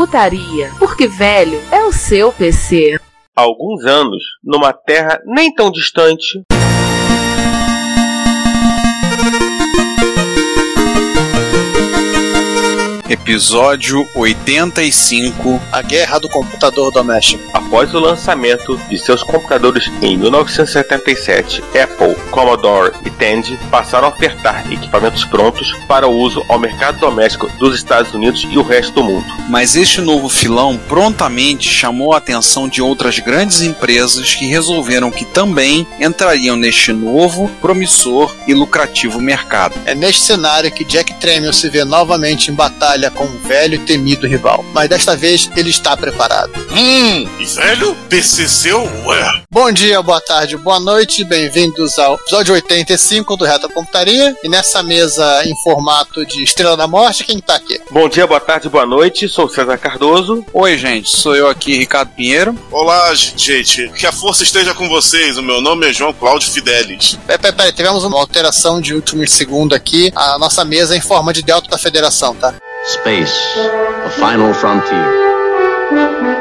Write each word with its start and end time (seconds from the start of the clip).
Retrocomputaria, 0.00 0.70
porque 0.78 1.06
velho 1.06 1.60
é 1.70 1.84
o 1.84 1.92
seu 1.92 2.32
PC. 2.32 2.98
Há 3.36 3.42
alguns 3.42 3.84
anos, 3.84 4.22
numa 4.42 4.72
terra 4.72 5.20
nem 5.26 5.54
tão 5.54 5.70
distante, 5.70 6.42
Episódio 13.10 14.08
85 14.14 15.60
A 15.72 15.82
Guerra 15.82 16.20
do 16.20 16.28
Computador 16.28 16.92
Doméstico. 16.92 17.42
após 17.52 17.92
o 17.92 17.98
lançamento 17.98 18.76
de 18.88 18.96
seus 18.98 19.24
computadores 19.24 19.90
em 20.00 20.16
1977, 20.16 21.60
Apple, 21.76 22.14
Commodore 22.30 22.92
e 23.04 23.10
Tandy 23.10 23.58
passaram 23.68 24.06
a 24.06 24.10
ofertar 24.12 24.72
equipamentos 24.72 25.24
prontos 25.24 25.72
para 25.88 26.06
uso 26.06 26.44
ao 26.48 26.60
mercado 26.60 27.00
doméstico 27.00 27.50
dos 27.58 27.74
Estados 27.74 28.14
Unidos 28.14 28.46
e 28.48 28.56
o 28.56 28.62
resto 28.62 28.94
do 28.94 29.02
mundo. 29.02 29.26
Mas 29.48 29.74
este 29.74 30.00
novo 30.00 30.28
filão 30.28 30.78
prontamente 30.88 31.68
chamou 31.68 32.14
a 32.14 32.18
atenção 32.18 32.68
de 32.68 32.80
outras 32.80 33.18
grandes 33.18 33.60
empresas 33.60 34.36
que 34.36 34.46
resolveram 34.46 35.10
que 35.10 35.24
também 35.24 35.84
entrariam 35.98 36.54
neste 36.54 36.92
novo, 36.92 37.48
promissor 37.60 38.32
e 38.46 38.54
lucrativo 38.54 39.20
mercado. 39.20 39.74
É 39.84 39.96
neste 39.96 40.22
cenário 40.22 40.70
que 40.70 40.84
Jack 40.84 41.14
Tramiel 41.14 41.52
se 41.52 41.68
vê 41.68 41.84
novamente 41.84 42.52
em 42.52 42.54
batalha 42.54 42.99
com 43.08 43.24
um 43.24 43.38
velho 43.46 43.76
e 43.76 43.78
temido 43.78 44.26
rival. 44.26 44.64
Mas 44.74 44.88
desta 44.88 45.14
vez 45.14 45.48
ele 45.56 45.70
está 45.70 45.96
preparado. 45.96 46.50
Hum, 46.72 47.28
e 47.38 47.44
velho? 47.44 47.94
PCC 48.08 48.72
Ué. 48.72 49.42
Bom 49.50 49.70
dia, 49.70 50.02
boa 50.02 50.20
tarde, 50.20 50.56
boa 50.56 50.80
noite, 50.80 51.24
bem-vindos 51.24 51.98
ao 51.98 52.14
episódio 52.16 52.54
85 52.54 53.36
do 53.36 53.44
Reto 53.44 53.68
Computaria. 53.68 54.36
E 54.42 54.48
nessa 54.48 54.82
mesa 54.82 55.42
em 55.44 55.54
formato 55.62 56.26
de 56.26 56.42
Estrela 56.42 56.76
da 56.76 56.88
Morte, 56.88 57.24
quem 57.24 57.38
tá 57.38 57.54
aqui? 57.54 57.80
Bom 57.90 58.08
dia, 58.08 58.26
boa 58.26 58.40
tarde, 58.40 58.68
boa 58.68 58.86
noite. 58.86 59.28
Sou 59.28 59.48
César 59.48 59.78
Cardoso. 59.78 60.44
Oi, 60.52 60.76
gente, 60.76 61.16
sou 61.16 61.36
eu 61.36 61.48
aqui, 61.48 61.76
Ricardo 61.76 62.10
Pinheiro. 62.10 62.56
Olá, 62.70 63.14
gente. 63.14 63.88
Que 63.90 64.06
a 64.06 64.12
força 64.12 64.42
esteja 64.42 64.74
com 64.74 64.88
vocês. 64.88 65.36
O 65.36 65.42
meu 65.42 65.60
nome 65.60 65.88
é 65.88 65.92
João 65.92 66.12
Cláudio 66.12 66.50
Fidelis. 66.50 67.18
Peraí, 67.26 67.38
peraí, 67.38 67.56
peraí, 67.56 67.72
tivemos 67.72 68.04
uma 68.04 68.18
alteração 68.18 68.80
de 68.80 68.94
último 68.94 69.26
segundo 69.28 69.74
aqui. 69.74 70.12
A 70.14 70.38
nossa 70.38 70.64
mesa 70.64 70.94
é 70.94 70.98
em 70.98 71.00
forma 71.00 71.32
de 71.32 71.42
delta 71.42 71.70
da 71.70 71.78
federação, 71.78 72.34
tá? 72.34 72.54
Space, 72.82 73.54
the 73.56 74.10
final 74.18 74.54
frontier. 74.54 76.39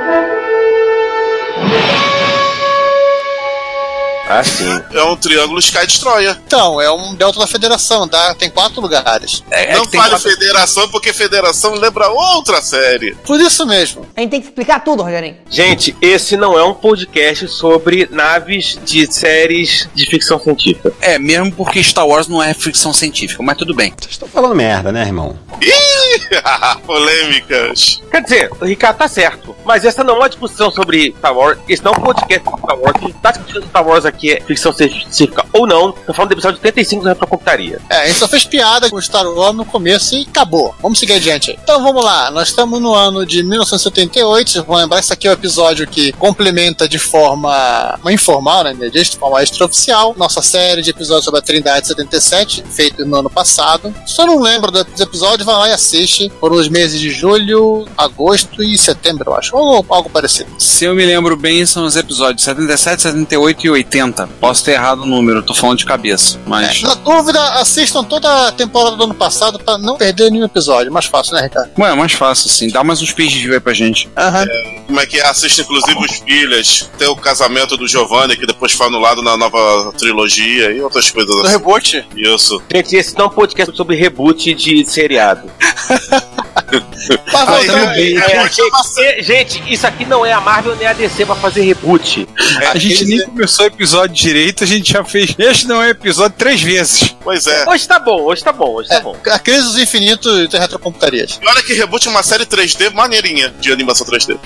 Ah, 4.30 4.44
sim. 4.44 4.82
É 4.94 5.04
um 5.04 5.16
triângulo 5.16 5.60
Sky 5.60 5.88
Destroyer. 5.88 6.38
Então, 6.46 6.80
é 6.80 6.90
um 6.92 7.16
delta 7.16 7.40
da 7.40 7.48
federação, 7.48 8.08
tá? 8.08 8.36
Tem 8.36 8.50
quatro 8.50 8.80
lugares. 8.80 9.44
É, 9.50 9.74
Não 9.76 9.84
que 9.86 9.92
tem 9.92 10.00
fale 10.00 10.12
quatro- 10.14 10.30
federação, 10.30 10.88
porque 10.90 11.12
federação 11.12 11.74
lembra 11.74 12.08
outra 12.10 12.62
série. 12.62 13.16
Por 13.26 13.40
isso 13.42 13.66
mesmo. 13.66 14.06
A 14.16 14.22
gente 14.22 14.30
tem 14.30 14.40
que 14.42 14.48
explicar 14.48 14.82
tudo, 14.84 15.02
Rogerinho. 15.04 15.36
Gente, 15.50 15.96
esse 16.02 16.38
não 16.38 16.58
é 16.58 16.64
um 16.64 16.74
podcast 16.76 17.48
sobre 17.48 18.08
naves 18.12 18.78
de 18.86 19.12
séries 19.12 19.90
de 19.96 20.06
ficção 20.06 20.40
científica. 20.40 20.94
É, 21.02 21.18
mesmo 21.18 21.52
porque 21.52 21.84
Star 21.84 22.06
Wars 22.08 22.28
não 22.28 22.42
é 22.42 22.54
ficção 22.54 22.94
científica, 22.94 23.42
mas 23.42 23.58
tudo 23.58 23.74
bem. 23.74 23.94
Vocês 24.00 24.12
estão 24.12 24.28
falando 24.28 24.54
merda, 24.56 24.92
né, 24.92 25.02
irmão? 25.06 25.38
Ih, 25.62 26.20
polêmicas. 26.86 28.02
Quer 28.12 28.22
dizer, 28.22 28.52
o 28.60 28.66
Ricardo 28.66 28.98
tá 28.98 29.08
certo. 29.08 29.56
Mas 29.66 29.86
essa 29.86 30.04
não 30.04 30.16
é 30.16 30.18
uma 30.20 30.30
discussão 30.30 30.70
sobre 30.72 31.14
Star 31.18 31.36
Wars. 31.36 31.58
Esse 31.68 31.84
não 31.84 31.94
é 31.94 31.98
um 31.98 32.02
podcast 32.02 32.44
sobre 32.44 32.62
Star 32.62 32.78
Wars. 32.80 32.98
Quem 33.00 33.14
tá 33.14 33.32
discutindo 33.32 33.68
Star 33.68 33.88
Wars 33.88 34.06
aqui 34.06 34.19
é 34.28 34.42
ficção 34.42 34.74
científica 34.74 35.46
ou 35.54 35.68
não. 35.68 35.92
Tô 35.92 36.14
falando 36.14 36.30
do 36.30 36.34
episódio 36.34 36.60
85 36.60 37.04
do 37.04 37.10
Retrocomputaria. 37.10 37.80
É, 37.90 38.02
a 38.02 38.08
gente 38.08 38.20
só 38.20 38.28
fez 38.28 38.46
piada 38.46 38.90
com 38.90 38.96
o 38.96 39.02
Star 39.02 39.26
Wars 39.26 39.56
no 39.56 39.66
começo 39.66 40.16
e 40.16 40.22
acabou. 40.30 40.76
Vamos 40.82 41.00
seguir 41.00 41.14
adiante 41.14 41.52
aí. 41.52 41.60
Então 41.62 41.82
vamos 41.82 42.04
lá, 42.04 42.32
nós 42.32 42.50
estamos 42.50 42.82
no 42.82 42.94
ano 42.94 43.26
de 43.26 43.44
1978. 43.44 44.52
Vocês 44.52 44.66
vão 44.66 44.78
lembrar, 44.78 45.00
esse 45.00 45.14
aqui 45.14 45.28
é 45.28 45.32
o 45.32 45.34
episódio 45.34 45.88
que 45.88 46.12
complementa 46.14 46.88
de 46.88 47.00
forma 47.00 47.98
uma 48.02 48.14
informal, 48.14 48.64
né? 48.64 48.74
De 48.74 49.18
forma 49.18 49.42
extraoficial, 49.42 50.16
nossa 50.18 50.42
série 50.42 50.82
de 50.82 50.90
episódios 50.90 51.26
sobre 51.26 51.40
a 51.40 51.44
Trindade 51.44 51.88
77, 51.88 52.64
feito 52.70 53.06
no 53.06 53.18
ano 53.18 53.30
passado. 53.30 53.94
Se 54.06 54.22
eu 54.22 54.28
não 54.28 54.40
lembro 54.40 54.72
dos 54.72 55.00
episódios, 55.00 55.46
vai 55.46 55.56
lá 55.56 55.70
e 55.70 55.74
assiste. 55.74 56.32
Foram 56.40 56.56
os 56.56 56.70
meses 56.70 57.00
de 57.00 57.10
julho, 57.10 57.86
agosto 57.98 58.64
e 58.64 58.78
setembro, 58.78 59.32
eu 59.32 59.36
acho. 59.36 59.56
Ou 59.56 59.86
algo 59.90 60.10
parecido. 60.10 60.50
Se 60.58 60.86
eu 60.86 60.96
me 60.96 61.06
lembro 61.06 61.36
bem, 61.36 61.66
são 61.66 61.86
os 61.86 61.96
episódios 61.96 62.44
77, 62.44 63.02
78 63.04 63.66
e 63.66 63.70
80. 63.70 64.09
Posso 64.40 64.64
ter 64.64 64.72
errado 64.72 65.02
o 65.04 65.06
número, 65.06 65.42
tô 65.44 65.54
falando 65.54 65.78
de 65.78 65.86
cabeça. 65.86 66.40
Mas. 66.46 66.82
Na 66.82 66.94
dúvida, 66.96 67.42
assistam 67.60 68.04
toda 68.04 68.48
a 68.48 68.52
temporada 68.52 68.96
do 68.96 69.04
ano 69.04 69.14
passado 69.14 69.60
para 69.60 69.78
não 69.78 69.98
perder 69.98 70.32
nenhum 70.32 70.46
episódio. 70.46 70.92
Mais 70.92 71.06
fácil, 71.06 71.34
né, 71.36 71.42
Ricardo? 71.44 71.72
Ué, 71.78 71.92
é 71.92 71.96
mais 71.96 72.14
fácil 72.14 72.50
assim. 72.50 72.70
Dá 72.70 72.84
mais 72.84 73.02
uns 73.02 73.12
page 73.12 73.40
view 73.40 73.54
aí 73.54 73.60
pra 73.60 73.74
gente. 73.74 74.10
Aham. 74.18 74.46
Como 74.88 75.00
é 75.00 75.06
que 75.06 75.20
é? 75.20 75.26
Assiste 75.28 75.62
inclusive 75.62 75.98
os 76.00 76.18
filhas. 76.20 76.90
Tem 76.98 77.08
o 77.08 77.16
casamento 77.16 77.78
do 77.78 77.88
Giovanni, 77.88 78.36
que 78.36 78.46
depois 78.46 78.72
foi 78.72 78.88
anulado 78.88 79.22
na 79.22 79.38
nova 79.38 79.92
trilogia 79.98 80.72
e 80.72 80.82
outras 80.82 81.10
coisas 81.12 81.34
Do 81.34 81.42
assim. 81.44 81.52
reboot. 81.52 82.06
Isso. 82.16 82.62
Gente, 82.74 82.96
esse 82.96 83.16
não 83.18 83.26
é 83.26 83.28
um 83.28 83.32
podcast 83.32 83.76
sobre 83.76 83.96
reboot 83.96 84.54
de 84.54 84.86
seriado. 84.86 85.50
Aí, 86.70 87.66
voltando- 87.68 87.90
aí, 87.90 88.16
É, 88.18 88.38
aí, 88.40 88.50
gente, 88.50 89.24
gente, 89.24 89.74
isso 89.74 89.88
aqui 89.88 90.06
não 90.06 90.24
é 90.26 90.32
a 90.34 90.40
Marvel 90.42 90.76
nem 90.76 90.86
a 90.88 90.94
DC 90.94 91.26
pra 91.26 91.34
fazer 91.36 91.62
reboot. 91.64 92.28
A 92.72 92.78
gente 92.78 93.06
nem 93.06 93.26
começou 93.26 93.66
o 93.66 93.68
episódio 93.68 93.99
direito, 94.08 94.64
a 94.64 94.68
gente 94.68 94.94
já 94.94 95.04
fez. 95.04 95.36
Este 95.38 95.68
não 95.68 95.82
é 95.82 95.90
episódio 95.90 96.38
três 96.38 96.62
vezes. 96.62 97.16
Pois 97.24 97.48
é. 97.48 97.70
Hoje 97.70 97.88
tá 97.88 98.00
bom, 98.00 98.22
hoje 98.24 98.44
tá 98.44 98.52
bom, 98.52 98.76
hoje 98.76 98.90
tá 98.90 99.00
bom. 99.00 99.16
A 99.28 99.40
Crise 99.40 99.64
dos 99.64 99.78
Infinitos 99.78 100.48
de 100.50 100.58
Retrocomputarias. 100.58 101.40
E 101.42 101.48
olha 101.48 101.64
que 101.64 101.74
reboot 101.74 102.08
é 102.08 102.12
uma 102.12 102.24
série 102.24 102.46
3D 102.46 102.94
maneirinha 102.94 103.54
de 103.60 103.72
animação 103.72 104.06
3D. 104.06 104.38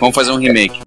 Vamos 0.00 0.14
fazer 0.14 0.30
um 0.30 0.38
remake. 0.38 0.80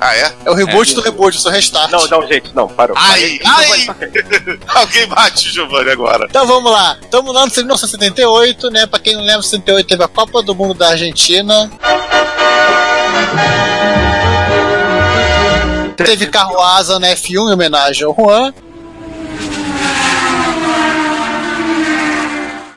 Ah, 0.00 0.14
é? 0.14 0.32
É 0.44 0.50
o 0.50 0.54
reboot 0.54 0.94
do 0.94 1.00
reboot, 1.00 1.36
o 1.36 1.40
seu 1.40 1.50
restart. 1.50 1.90
Não, 1.90 2.06
não, 2.06 2.26
gente, 2.26 2.54
não, 2.54 2.68
parou. 2.68 2.96
Ai, 2.96 3.40
ai! 3.44 3.86
Alguém 4.68 5.06
bate 5.08 5.48
o 5.48 5.50
Giovanni 5.50 5.90
agora. 5.90 6.26
Então 6.28 6.46
vamos 6.46 6.70
lá. 6.70 6.96
Estamos 7.02 7.34
lá 7.34 7.44
no 7.44 7.52
1978, 7.52 8.70
né? 8.70 8.86
Pra 8.86 9.00
quem 9.00 9.16
não 9.16 9.24
lembra, 9.24 9.42
78 9.42 9.86
teve 9.88 10.04
a 10.04 10.08
Copa 10.08 10.42
do 10.42 10.54
Mundo 10.54 10.74
da 10.74 10.90
Argentina. 10.90 11.70
Teve 16.04 16.26
carro 16.28 16.60
asa 16.60 16.98
na 16.98 17.08
F1 17.08 17.48
em 17.48 17.52
homenagem 17.52 18.04
ao 18.04 18.14
Juan. 18.14 18.52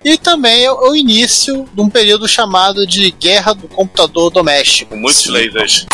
E 0.04 0.18
também 0.18 0.66
é 0.66 0.72
o 0.72 0.96
início 0.96 1.70
de 1.72 1.82
um 1.82 1.90
período 1.90 2.28
chamado 2.28 2.88
de 2.88 3.12
Guerra 3.12 3.54
do 3.54 3.68
Computador 3.68 4.32
Doméstico. 4.32 4.96
Muitos 4.96 5.28
lasers. 5.28 5.86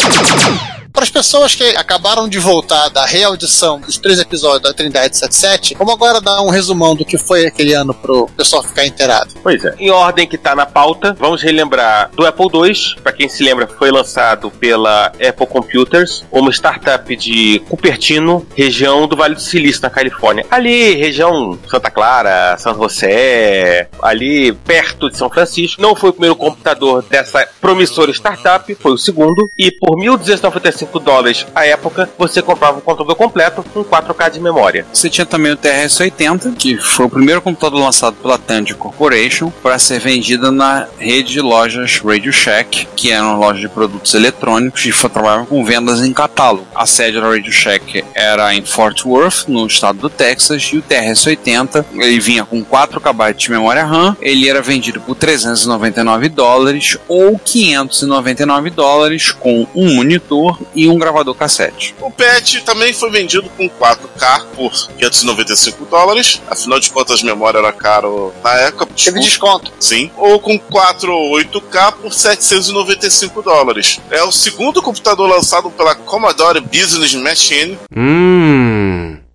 Para 0.98 1.04
as 1.04 1.12
pessoas 1.12 1.54
que 1.54 1.64
acabaram 1.76 2.28
de 2.28 2.40
voltar 2.40 2.90
da 2.90 3.06
reaudição 3.06 3.80
dos 3.80 4.00
três 4.00 4.18
episódios 4.18 4.64
da 4.64 4.74
Trindade 4.74 5.16
77, 5.16 5.76
vamos 5.78 5.94
agora 5.94 6.20
dar 6.20 6.42
um 6.42 6.50
resumão 6.50 6.96
do 6.96 7.06
que 7.06 7.20
foi 7.20 7.46
aquele 7.46 7.72
ano 7.74 7.94
pro 7.94 8.26
pessoal 8.36 8.64
ficar 8.64 8.84
inteirado. 8.84 9.32
Pois 9.44 9.64
é. 9.64 9.76
Em 9.78 9.92
ordem 9.92 10.28
que 10.28 10.40
tá 10.40 10.56
na 10.56 10.66
pauta, 10.66 11.16
vamos 11.20 11.44
relembrar 11.44 12.10
do 12.16 12.26
Apple 12.26 12.48
II. 12.48 12.74
Pra 13.04 13.12
quem 13.12 13.30
se 13.30 13.44
lembra, 13.44 13.68
foi 13.68 13.92
lançado 13.92 14.50
pela 14.50 15.12
Apple 15.24 15.46
Computers, 15.46 16.26
uma 16.32 16.50
startup 16.50 17.16
de 17.16 17.60
Cupertino, 17.70 18.44
região 18.56 19.08
do 19.08 19.16
Vale 19.16 19.36
do 19.36 19.42
Silício, 19.42 19.84
na 19.84 19.92
Califórnia. 19.92 20.48
Ali, 20.50 20.96
região 20.96 21.60
Santa 21.70 21.92
Clara, 21.92 22.58
San 22.58 22.74
José, 22.74 23.88
ali 24.02 24.52
perto 24.52 25.12
de 25.12 25.18
São 25.18 25.30
Francisco. 25.30 25.80
Não 25.80 25.96
foi 25.96 26.10
o 26.10 26.14
primeiro 26.14 26.36
computador 26.36 27.04
dessa 27.04 27.48
promissora 27.62 28.10
startup, 28.10 28.74
foi 28.74 28.94
o 28.94 28.98
segundo. 28.98 29.48
E 29.56 29.72
por 29.72 29.96
1.295 29.96 30.87
95 30.88 31.00
dólares 31.00 31.46
à 31.54 31.66
época, 31.66 32.10
você 32.18 32.42
comprava 32.42 32.80
o 32.80 32.82
computador 32.82 33.16
completo 33.16 33.64
com 33.64 33.84
4K 33.84 34.32
de 34.32 34.40
memória. 34.40 34.86
Você 34.92 35.10
tinha 35.10 35.26
também 35.26 35.52
o 35.52 35.58
TRS-80, 35.58 36.56
que 36.56 36.78
foi 36.78 37.06
o 37.06 37.10
primeiro 37.10 37.42
computador 37.42 37.80
lançado 37.80 38.16
pela 38.16 38.38
Tandy 38.38 38.74
Corporation 38.74 39.52
para 39.62 39.78
ser 39.78 40.00
vendido 40.00 40.52
na 40.52 40.88
rede 40.98 41.34
de 41.34 41.42
lojas 41.42 42.00
Radio 42.00 42.32
Shack, 42.32 42.88
que 42.96 43.12
eram 43.12 43.40
lojas 43.40 43.62
de 43.62 43.70
produtos 43.70 44.14
eletrônicos 44.14 44.86
e 44.86 45.10
trabalhavam 45.10 45.46
com 45.46 45.64
vendas 45.64 46.02
em 46.02 46.14
catálogo. 46.14 46.68
A 46.76 46.86
sede 46.86 47.20
da 47.20 47.28
Radio 47.28 47.52
Shack 47.52 48.04
era 48.14 48.54
em 48.54 48.64
Fort 48.64 49.06
Worth, 49.06 49.48
no 49.48 49.66
estado 49.68 50.00
do 50.00 50.10
Texas, 50.10 50.64
e 50.74 50.78
o 50.78 50.82
TRS-80 50.82 51.86
ele 51.96 52.20
vinha 52.20 52.46
com 52.46 52.64
4 52.64 53.00
KB 53.00 53.34
de 53.36 53.52
memória 53.52 53.84
RAM, 53.84 54.16
ele 54.22 54.50
era 54.50 54.62
vendido 54.62 55.00
por 55.02 55.16
399 55.16 56.30
dólares 56.30 56.98
ou 57.08 57.40
599 57.40 58.70
dólares 58.70 59.32
com 59.32 59.68
um 59.76 59.96
monitor 59.96 60.60
e 60.78 60.88
um 60.88 60.98
gravador 60.98 61.34
cassete. 61.34 61.96
O 62.00 62.12
PET 62.12 62.62
também 62.62 62.94
foi 62.94 63.10
vendido 63.10 63.50
com 63.58 63.68
4K 63.68 64.46
por 64.56 64.72
595 64.98 65.86
dólares, 65.86 66.40
afinal 66.48 66.80
de 66.80 66.92
contas, 66.92 67.24
memória 67.24 67.58
era 67.58 67.74
caro 67.74 68.32
na 68.44 68.54
época. 68.54 68.88
Teve 68.96 69.20
desconto. 69.20 69.74
Sim. 69.80 70.12
Ou 70.16 70.40
com 70.40 70.58
4 70.60 71.12
ou 71.12 71.36
8K 71.38 71.94
por 71.94 72.14
795 72.14 73.42
dólares. 73.42 74.00
É 74.12 74.24
o 74.24 74.32
segundo 74.32 74.82
computador 74.82 75.28
lançado 75.28 75.72
pela 75.72 75.96
Commodore 75.96 76.62
Business 76.62 77.16
Machine. 77.16 77.78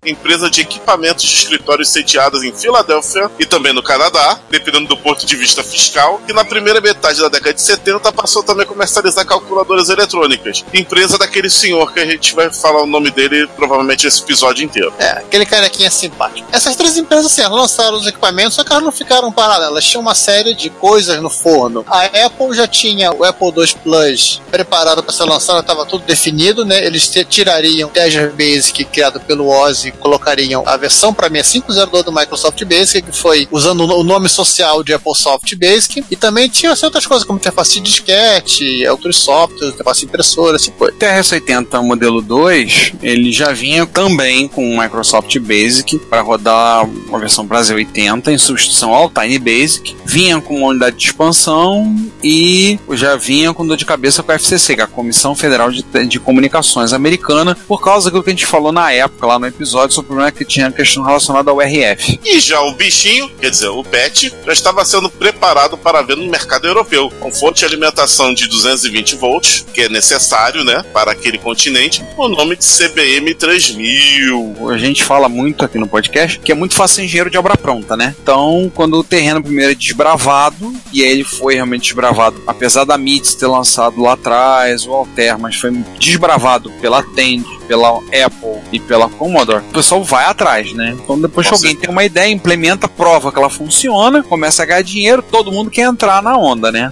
Empresa 0.05 0.49
de 0.49 0.61
equipamentos 0.61 1.23
de 1.23 1.33
escritórios 1.33 1.89
sediadas 1.89 2.43
em 2.43 2.53
Filadélfia 2.53 3.29
e 3.39 3.45
também 3.45 3.73
no 3.73 3.83
Canadá, 3.83 4.39
dependendo 4.49 4.87
do 4.87 4.97
ponto 4.97 5.25
de 5.25 5.35
vista 5.35 5.63
fiscal, 5.63 6.21
que 6.25 6.33
na 6.33 6.43
primeira 6.43 6.81
metade 6.81 7.21
da 7.21 7.29
década 7.29 7.53
de 7.53 7.61
70 7.61 8.11
passou 8.11 8.43
também 8.43 8.63
a 8.63 8.67
comercializar 8.67 9.25
calculadoras 9.25 9.89
eletrônicas. 9.89 10.63
Empresa 10.73 11.17
daquele 11.17 11.49
senhor 11.49 11.91
que 11.93 11.99
a 11.99 12.05
gente 12.05 12.33
vai 12.35 12.51
falar 12.51 12.83
o 12.83 12.87
nome 12.87 13.11
dele 13.11 13.47
provavelmente 13.55 14.07
esse 14.07 14.21
episódio 14.21 14.63
inteiro. 14.63 14.93
É, 14.99 15.11
aquele 15.11 15.45
carequinha 15.45 15.89
simpático. 15.89 16.47
Essas 16.51 16.75
três 16.75 16.97
empresas, 16.97 17.25
assim, 17.27 17.41
lançaram 17.47 17.97
os 17.97 18.07
equipamentos, 18.07 18.55
só 18.55 18.63
que 18.63 18.71
elas 18.71 18.83
não 18.83 18.91
ficaram 18.91 19.31
paradas. 19.31 19.67
Elas 19.67 19.85
tinham 19.85 20.01
uma 20.01 20.15
série 20.15 20.53
de 20.53 20.69
coisas 20.69 21.21
no 21.21 21.29
forno. 21.29 21.85
A 21.87 22.05
Apple 22.25 22.53
já 22.53 22.67
tinha 22.67 23.11
o 23.11 23.23
Apple 23.23 23.47
II 23.55 23.75
Plus 23.83 24.41
preparado 24.51 25.03
para 25.03 25.13
ser 25.13 25.23
lançado, 25.23 25.59
estava 25.59 25.85
tudo 25.85 26.05
definido, 26.05 26.65
né? 26.65 26.83
Eles 26.85 27.09
tirariam 27.29 27.89
o 27.93 27.99
Azure 27.99 28.29
Basic 28.29 28.85
criado 28.85 29.19
pelo 29.19 29.47
Ozzy, 29.47 29.92
colocariam 29.99 30.63
a 30.65 30.77
versão 30.77 31.13
para 31.13 31.29
6502 31.29 32.03
do 32.05 32.11
Microsoft 32.11 32.63
Basic, 32.63 33.01
que 33.01 33.17
foi 33.17 33.47
usando 33.51 33.81
o 33.81 34.03
nome 34.03 34.29
social 34.29 34.83
de 34.83 34.93
Apple 34.93 35.15
Soft 35.15 35.55
Basic. 35.55 36.03
E 36.09 36.15
também 36.15 36.49
tinha 36.49 36.71
assim, 36.71 36.85
outras 36.85 37.05
coisas, 37.05 37.25
como 37.25 37.39
interface 37.39 37.75
de 37.75 37.81
disquete, 37.81 38.85
outros 38.87 39.17
softwares, 39.17 39.73
interface 39.73 40.05
impressora, 40.05 40.57
esse 40.57 40.71
coisa. 40.71 40.93
O 40.93 40.99
TRS-80 40.99 41.83
modelo 41.83 42.21
2, 42.21 42.93
ele 43.01 43.31
já 43.31 43.51
vinha 43.51 43.85
também 43.85 44.47
com 44.47 44.73
o 44.73 44.81
Microsoft 44.81 45.37
Basic 45.39 45.99
para 45.99 46.21
rodar 46.21 46.87
a 47.11 47.17
versão 47.17 47.45
Brasil 47.45 47.75
80 47.75 48.31
em 48.31 48.37
substituição 48.37 48.93
ao 48.93 49.09
Tiny 49.09 49.39
Basic. 49.39 49.95
Vinha 50.05 50.39
com 50.41 50.57
uma 50.57 50.67
unidade 50.67 50.97
de 50.97 51.05
expansão 51.05 51.95
e 52.23 52.79
já 52.91 53.15
vinha 53.15 53.53
com 53.53 53.65
dor 53.65 53.77
de 53.77 53.85
cabeça 53.85 54.23
com 54.23 54.31
a 54.31 54.35
FCC, 54.35 54.75
que 54.75 54.81
é 54.81 54.83
a 54.83 54.87
Comissão 54.87 55.35
Federal 55.35 55.71
de, 55.71 55.83
de 56.07 56.19
Comunicações 56.19 56.93
Americana, 56.93 57.55
por 57.67 57.81
causa 57.81 58.09
do 58.09 58.23
que 58.23 58.29
a 58.29 58.33
gente 58.33 58.45
falou 58.45 58.71
na 58.71 58.91
época, 58.91 59.27
lá 59.27 59.37
no 59.37 59.45
episódio, 59.45 59.82
sobre 59.91 60.05
o 60.05 60.13
problema 60.13 60.31
que 60.31 60.45
tinha 60.45 60.67
a 60.67 60.71
questão 60.71 61.03
relacionada 61.03 61.51
ao 61.51 61.59
RF. 61.59 62.19
E 62.23 62.39
já 62.39 62.61
o 62.61 62.73
bichinho, 62.73 63.29
quer 63.39 63.49
dizer, 63.49 63.69
o 63.69 63.83
PET, 63.83 64.33
já 64.45 64.53
estava 64.53 64.85
sendo 64.85 65.09
preparado 65.09 65.77
para 65.77 66.01
venda 66.01 66.21
no 66.21 66.29
mercado 66.29 66.67
europeu, 66.67 67.11
com 67.19 67.31
fonte 67.31 67.59
de 67.59 67.65
alimentação 67.65 68.33
de 68.33 68.47
220 68.47 69.15
volts, 69.15 69.65
que 69.73 69.81
é 69.81 69.89
necessário, 69.89 70.63
né, 70.63 70.83
para 70.93 71.11
aquele 71.11 71.37
continente, 71.37 72.03
o 72.17 72.27
nome 72.27 72.55
de 72.55 72.65
CBM 72.65 73.33
3000. 73.33 74.69
A 74.69 74.77
gente 74.77 75.03
fala 75.03 75.27
muito 75.27 75.65
aqui 75.65 75.77
no 75.77 75.87
podcast 75.87 76.39
que 76.39 76.51
é 76.51 76.55
muito 76.55 76.75
fácil 76.75 76.95
ser 76.97 77.03
engenheiro 77.03 77.29
de 77.29 77.37
obra 77.37 77.57
pronta, 77.57 77.95
né? 77.97 78.15
Então, 78.21 78.71
quando 78.73 78.99
o 78.99 79.03
terreno 79.03 79.41
primeiro 79.41 79.71
é 79.71 79.75
desbravado, 79.75 80.73
e 80.91 81.03
aí 81.03 81.09
ele 81.09 81.23
foi 81.23 81.55
realmente 81.55 81.83
desbravado, 81.83 82.41
apesar 82.45 82.83
da 82.83 82.97
MITS 82.97 83.35
ter 83.35 83.47
lançado 83.47 84.01
lá 84.01 84.13
atrás, 84.13 84.85
o 84.85 84.91
Alter, 84.91 85.39
mas 85.39 85.55
foi 85.55 85.71
desbravado 85.99 86.71
pela 86.81 87.01
Tend, 87.01 87.45
pela 87.73 87.89
Apple 87.97 88.61
e 88.71 88.79
pela 88.79 89.09
Commodore, 89.09 89.63
o 89.67 89.73
pessoal 89.73 90.03
vai 90.03 90.25
atrás, 90.25 90.71
né? 90.73 90.95
Então, 90.95 91.19
depois 91.19 91.47
que 91.47 91.53
alguém 91.55 91.75
tem 91.75 91.89
uma 91.89 92.03
ideia, 92.03 92.31
implementa, 92.31 92.87
prova 92.87 93.31
que 93.31 93.39
ela 93.39 93.49
funciona, 93.49 94.21
começa 94.21 94.61
a 94.61 94.65
ganhar 94.65 94.83
dinheiro, 94.83 95.23
todo 95.23 95.51
mundo 95.51 95.71
quer 95.71 95.87
entrar 95.87 96.21
na 96.21 96.37
onda, 96.37 96.71
né? 96.71 96.91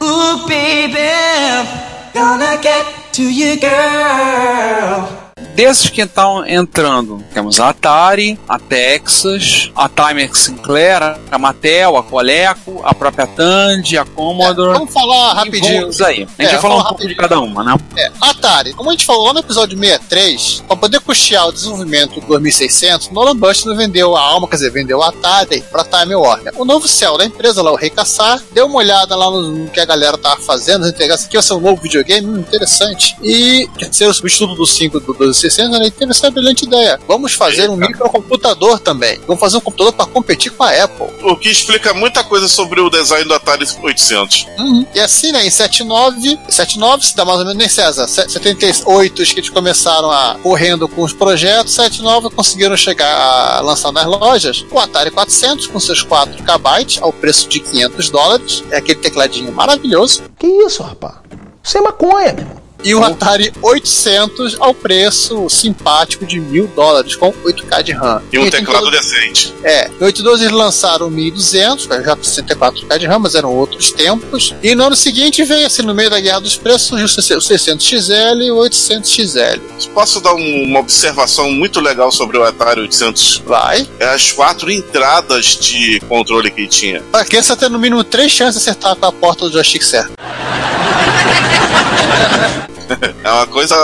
Ooh, 0.00 0.38
baby, 0.46 1.68
gonna 2.14 2.56
get 2.62 2.86
to 3.12 3.22
you, 3.22 3.58
girl 3.58 5.23
desses 5.54 5.88
que 5.88 6.02
estão 6.02 6.46
entrando, 6.46 7.22
temos 7.32 7.60
a 7.60 7.68
Atari, 7.68 8.38
a 8.48 8.58
Texas, 8.58 9.70
a 9.74 9.88
Timex 9.88 10.40
Sinclair, 10.40 11.18
a 11.30 11.38
Mattel, 11.38 11.96
a 11.96 12.02
Coleco, 12.02 12.80
a 12.84 12.94
própria 12.94 13.26
Tandy, 13.26 13.96
a 13.96 14.04
Commodore. 14.04 14.70
É, 14.70 14.78
vamos 14.78 14.92
falar 14.92 15.34
rapidinho. 15.34 15.82
Vamos 15.82 16.00
aí. 16.00 16.26
A 16.38 16.42
gente 16.42 16.50
é, 16.50 16.52
vai 16.52 16.60
falar 16.60 16.76
um 16.76 16.84
pouco 16.84 17.06
de 17.06 17.14
cada 17.14 17.40
uma, 17.40 17.62
né? 17.62 17.76
É, 17.96 18.10
Atari, 18.20 18.72
como 18.74 18.90
a 18.90 18.92
gente 18.92 19.06
falou 19.06 19.32
no 19.32 19.40
episódio 19.40 19.78
63, 19.78 20.64
para 20.66 20.76
poder 20.76 21.00
custear 21.00 21.48
o 21.48 21.52
desenvolvimento 21.52 22.20
do 22.20 22.26
2600, 22.26 23.10
Nolan 23.10 23.36
Bushnell 23.36 23.76
vendeu 23.76 24.16
a 24.16 24.20
alma, 24.20 24.48
quer 24.48 24.56
dizer, 24.56 24.70
vendeu 24.70 25.02
a 25.02 25.08
Atari 25.08 25.62
para 25.70 25.84
Time 25.84 26.14
Warner. 26.14 26.52
O 26.56 26.64
novo 26.64 26.88
céu 26.88 27.16
da 27.16 27.24
empresa, 27.24 27.62
lá 27.62 27.70
o 27.72 27.76
Rei 27.76 27.90
Caçar, 27.90 28.42
deu 28.52 28.66
uma 28.66 28.78
olhada 28.78 29.14
lá 29.14 29.30
no, 29.30 29.68
que 29.68 29.80
a 29.80 29.84
galera 29.84 30.18
tava 30.18 30.40
fazendo, 30.40 30.88
entregar 30.88 31.14
isso 31.14 31.26
aqui 31.26 31.36
vai 31.36 31.42
ser 31.42 31.54
um 31.54 31.60
novo 31.60 31.80
videogame, 31.80 32.26
hum, 32.26 32.40
interessante. 32.40 33.16
E 33.22 33.68
quer 33.78 33.92
ser 33.92 34.06
o 34.06 34.14
substituto 34.14 34.54
do 34.54 34.66
5 34.66 35.00
do 35.00 35.14
12 35.14 35.43
60 35.50 35.70
né? 35.70 35.84
ele 35.84 35.90
teve 35.90 36.10
essa 36.10 36.30
brilhante 36.30 36.64
ideia. 36.64 36.98
Vamos 37.06 37.34
fazer 37.34 37.68
um 37.68 37.76
microcomputador 37.76 38.78
também. 38.78 39.20
Vamos 39.26 39.40
fazer 39.40 39.56
um 39.56 39.60
computador 39.60 39.92
para 39.92 40.06
competir 40.06 40.52
com 40.52 40.62
a 40.62 40.70
Apple. 40.70 41.06
O 41.22 41.36
que 41.36 41.48
explica 41.48 41.92
muita 41.92 42.24
coisa 42.24 42.48
sobre 42.48 42.80
o 42.80 42.90
design 42.90 43.26
do 43.26 43.34
Atari 43.34 43.64
800. 43.82 44.46
Uhum. 44.58 44.86
E 44.94 45.00
assim, 45.00 45.32
né, 45.32 45.46
em 45.46 45.50
79, 45.50 46.38
79 46.48 47.06
se 47.06 47.16
dá 47.16 47.24
mais 47.24 47.38
ou 47.38 47.44
menos, 47.44 47.58
nem 47.58 47.68
César, 47.68 48.06
78 48.06 49.22
os 49.22 49.32
que 49.32 49.40
eles 49.40 49.50
começaram 49.50 50.10
a 50.10 50.36
correndo 50.42 50.88
com 50.88 51.02
os 51.02 51.12
projetos, 51.12 51.74
79 51.74 52.30
conseguiram 52.30 52.76
chegar 52.76 53.58
a 53.58 53.60
lançar 53.60 53.92
nas 53.92 54.06
lojas 54.06 54.64
o 54.70 54.78
Atari 54.78 55.10
400 55.10 55.66
com 55.66 55.80
seus 55.80 56.02
4 56.02 56.42
KB 56.42 57.00
ao 57.00 57.12
preço 57.12 57.48
de 57.48 57.60
500 57.60 58.10
dólares. 58.10 58.64
É 58.70 58.78
aquele 58.78 59.00
tecladinho 59.00 59.52
maravilhoso. 59.52 60.22
Que 60.38 60.46
isso, 60.46 60.82
rapaz? 60.82 61.14
Sem 61.62 61.82
maconha, 61.82 62.32
meu 62.32 62.44
irmão 62.44 62.63
e 62.84 62.94
o 62.94 63.02
Atari 63.02 63.52
800 63.62 64.56
ao 64.60 64.74
preço 64.74 65.48
simpático 65.48 66.26
de 66.26 66.38
mil 66.38 66.66
dólares 66.68 67.16
com 67.16 67.32
8K 67.32 67.82
de 67.82 67.92
RAM. 67.92 68.22
E 68.32 68.38
um 68.38 68.42
tem 68.42 68.50
teclado 68.60 68.90
decente. 68.90 69.54
é, 69.64 69.88
em 69.88 70.04
82 70.04 70.40
eles 70.42 70.52
lançaram 70.52 71.08
o 71.08 71.10
1200, 71.10 71.84
já 71.84 72.14
com 72.14 72.22
64K 72.22 72.98
de 72.98 73.06
RAM, 73.06 73.18
mas 73.20 73.34
eram 73.34 73.50
outros 73.52 73.90
tempos. 73.90 74.54
E 74.62 74.74
no 74.74 74.84
ano 74.84 74.96
seguinte 74.96 75.42
veio 75.44 75.66
assim, 75.66 75.82
no 75.82 75.94
meio 75.94 76.10
da 76.10 76.20
guerra 76.20 76.40
dos 76.40 76.56
preços, 76.56 76.88
surgiu 76.88 77.06
o 77.06 77.40
600XL 77.40 78.42
e 78.42 78.50
o 78.50 78.56
800XL. 78.56 79.60
Posso 79.94 80.20
dar 80.20 80.34
um- 80.34 80.64
uma 80.64 80.80
observação 80.80 81.50
muito 81.50 81.80
legal 81.80 82.12
sobre 82.12 82.36
o 82.36 82.44
Atari 82.44 82.80
800? 82.80 83.42
Vai. 83.46 83.88
É 83.98 84.06
as 84.06 84.30
quatro 84.32 84.70
entradas 84.70 85.56
de 85.60 86.00
controle 86.08 86.50
que 86.50 86.66
tinha. 86.68 87.00
Pra 87.10 87.24
criança 87.24 87.56
ter 87.56 87.70
no 87.70 87.78
mínimo 87.78 88.04
três 88.04 88.30
chances 88.30 88.62
de 88.62 88.68
acertar 88.70 88.94
com 88.96 89.06
a 89.06 89.12
porta 89.12 89.46
do 89.46 89.52
joystick 89.52 89.82
certo. 89.82 90.12
É 93.24 93.30
uma 93.32 93.46
coisa 93.46 93.74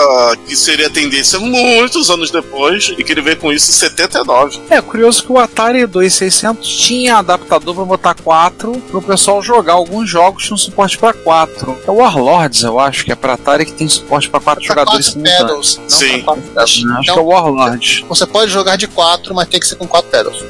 que 0.46 0.54
seria 0.54 0.90
tendência 0.90 1.38
muitos 1.38 2.10
anos 2.10 2.30
depois 2.30 2.92
e 2.98 3.02
que 3.02 3.12
ele 3.12 3.22
veio 3.22 3.36
com 3.38 3.50
isso 3.52 3.70
em 3.70 3.72
79. 3.74 4.60
É 4.68 4.80
curioso 4.82 5.22
que 5.24 5.32
o 5.32 5.38
Atari 5.38 5.86
2600 5.86 6.68
tinha 6.68 7.16
adaptador 7.18 7.74
para 7.74 7.84
botar 7.84 8.14
4 8.14 8.72
para 8.72 8.98
o 8.98 9.02
pessoal 9.02 9.42
jogar 9.42 9.74
alguns 9.74 10.08
jogos 10.10 10.48
com 10.48 10.56
suporte 10.56 10.98
para 10.98 11.12
4. 11.14 11.78
É 11.86 11.90
o 11.90 11.94
Warlords, 11.94 12.62
eu 12.62 12.78
acho 12.78 13.04
que 13.04 13.12
é 13.12 13.14
para 13.14 13.32
Atari 13.34 13.64
que 13.64 13.72
tem 13.72 13.88
suporte 13.88 14.28
para 14.28 14.40
4 14.40 14.64
Pra 14.64 14.74
jogadores 14.74 15.08
quatro 15.08 15.22
simultâneos. 15.22 15.74
pedals. 15.76 15.92
Sim. 15.92 16.22
Quatro 16.22 16.42
pedals. 16.42 16.70
Acho 16.70 16.80
Então, 16.80 17.02
que 17.02 17.10
é 17.10 17.22
o 17.22 17.26
Warlords. 17.26 18.04
Você 18.08 18.26
pode 18.26 18.50
jogar 18.52 18.76
de 18.76 18.86
quatro, 18.86 19.34
mas 19.34 19.48
tem 19.48 19.58
que 19.60 19.66
ser 19.66 19.76
com 19.76 19.86
quatro 19.88 20.10
pedals. 20.10 20.44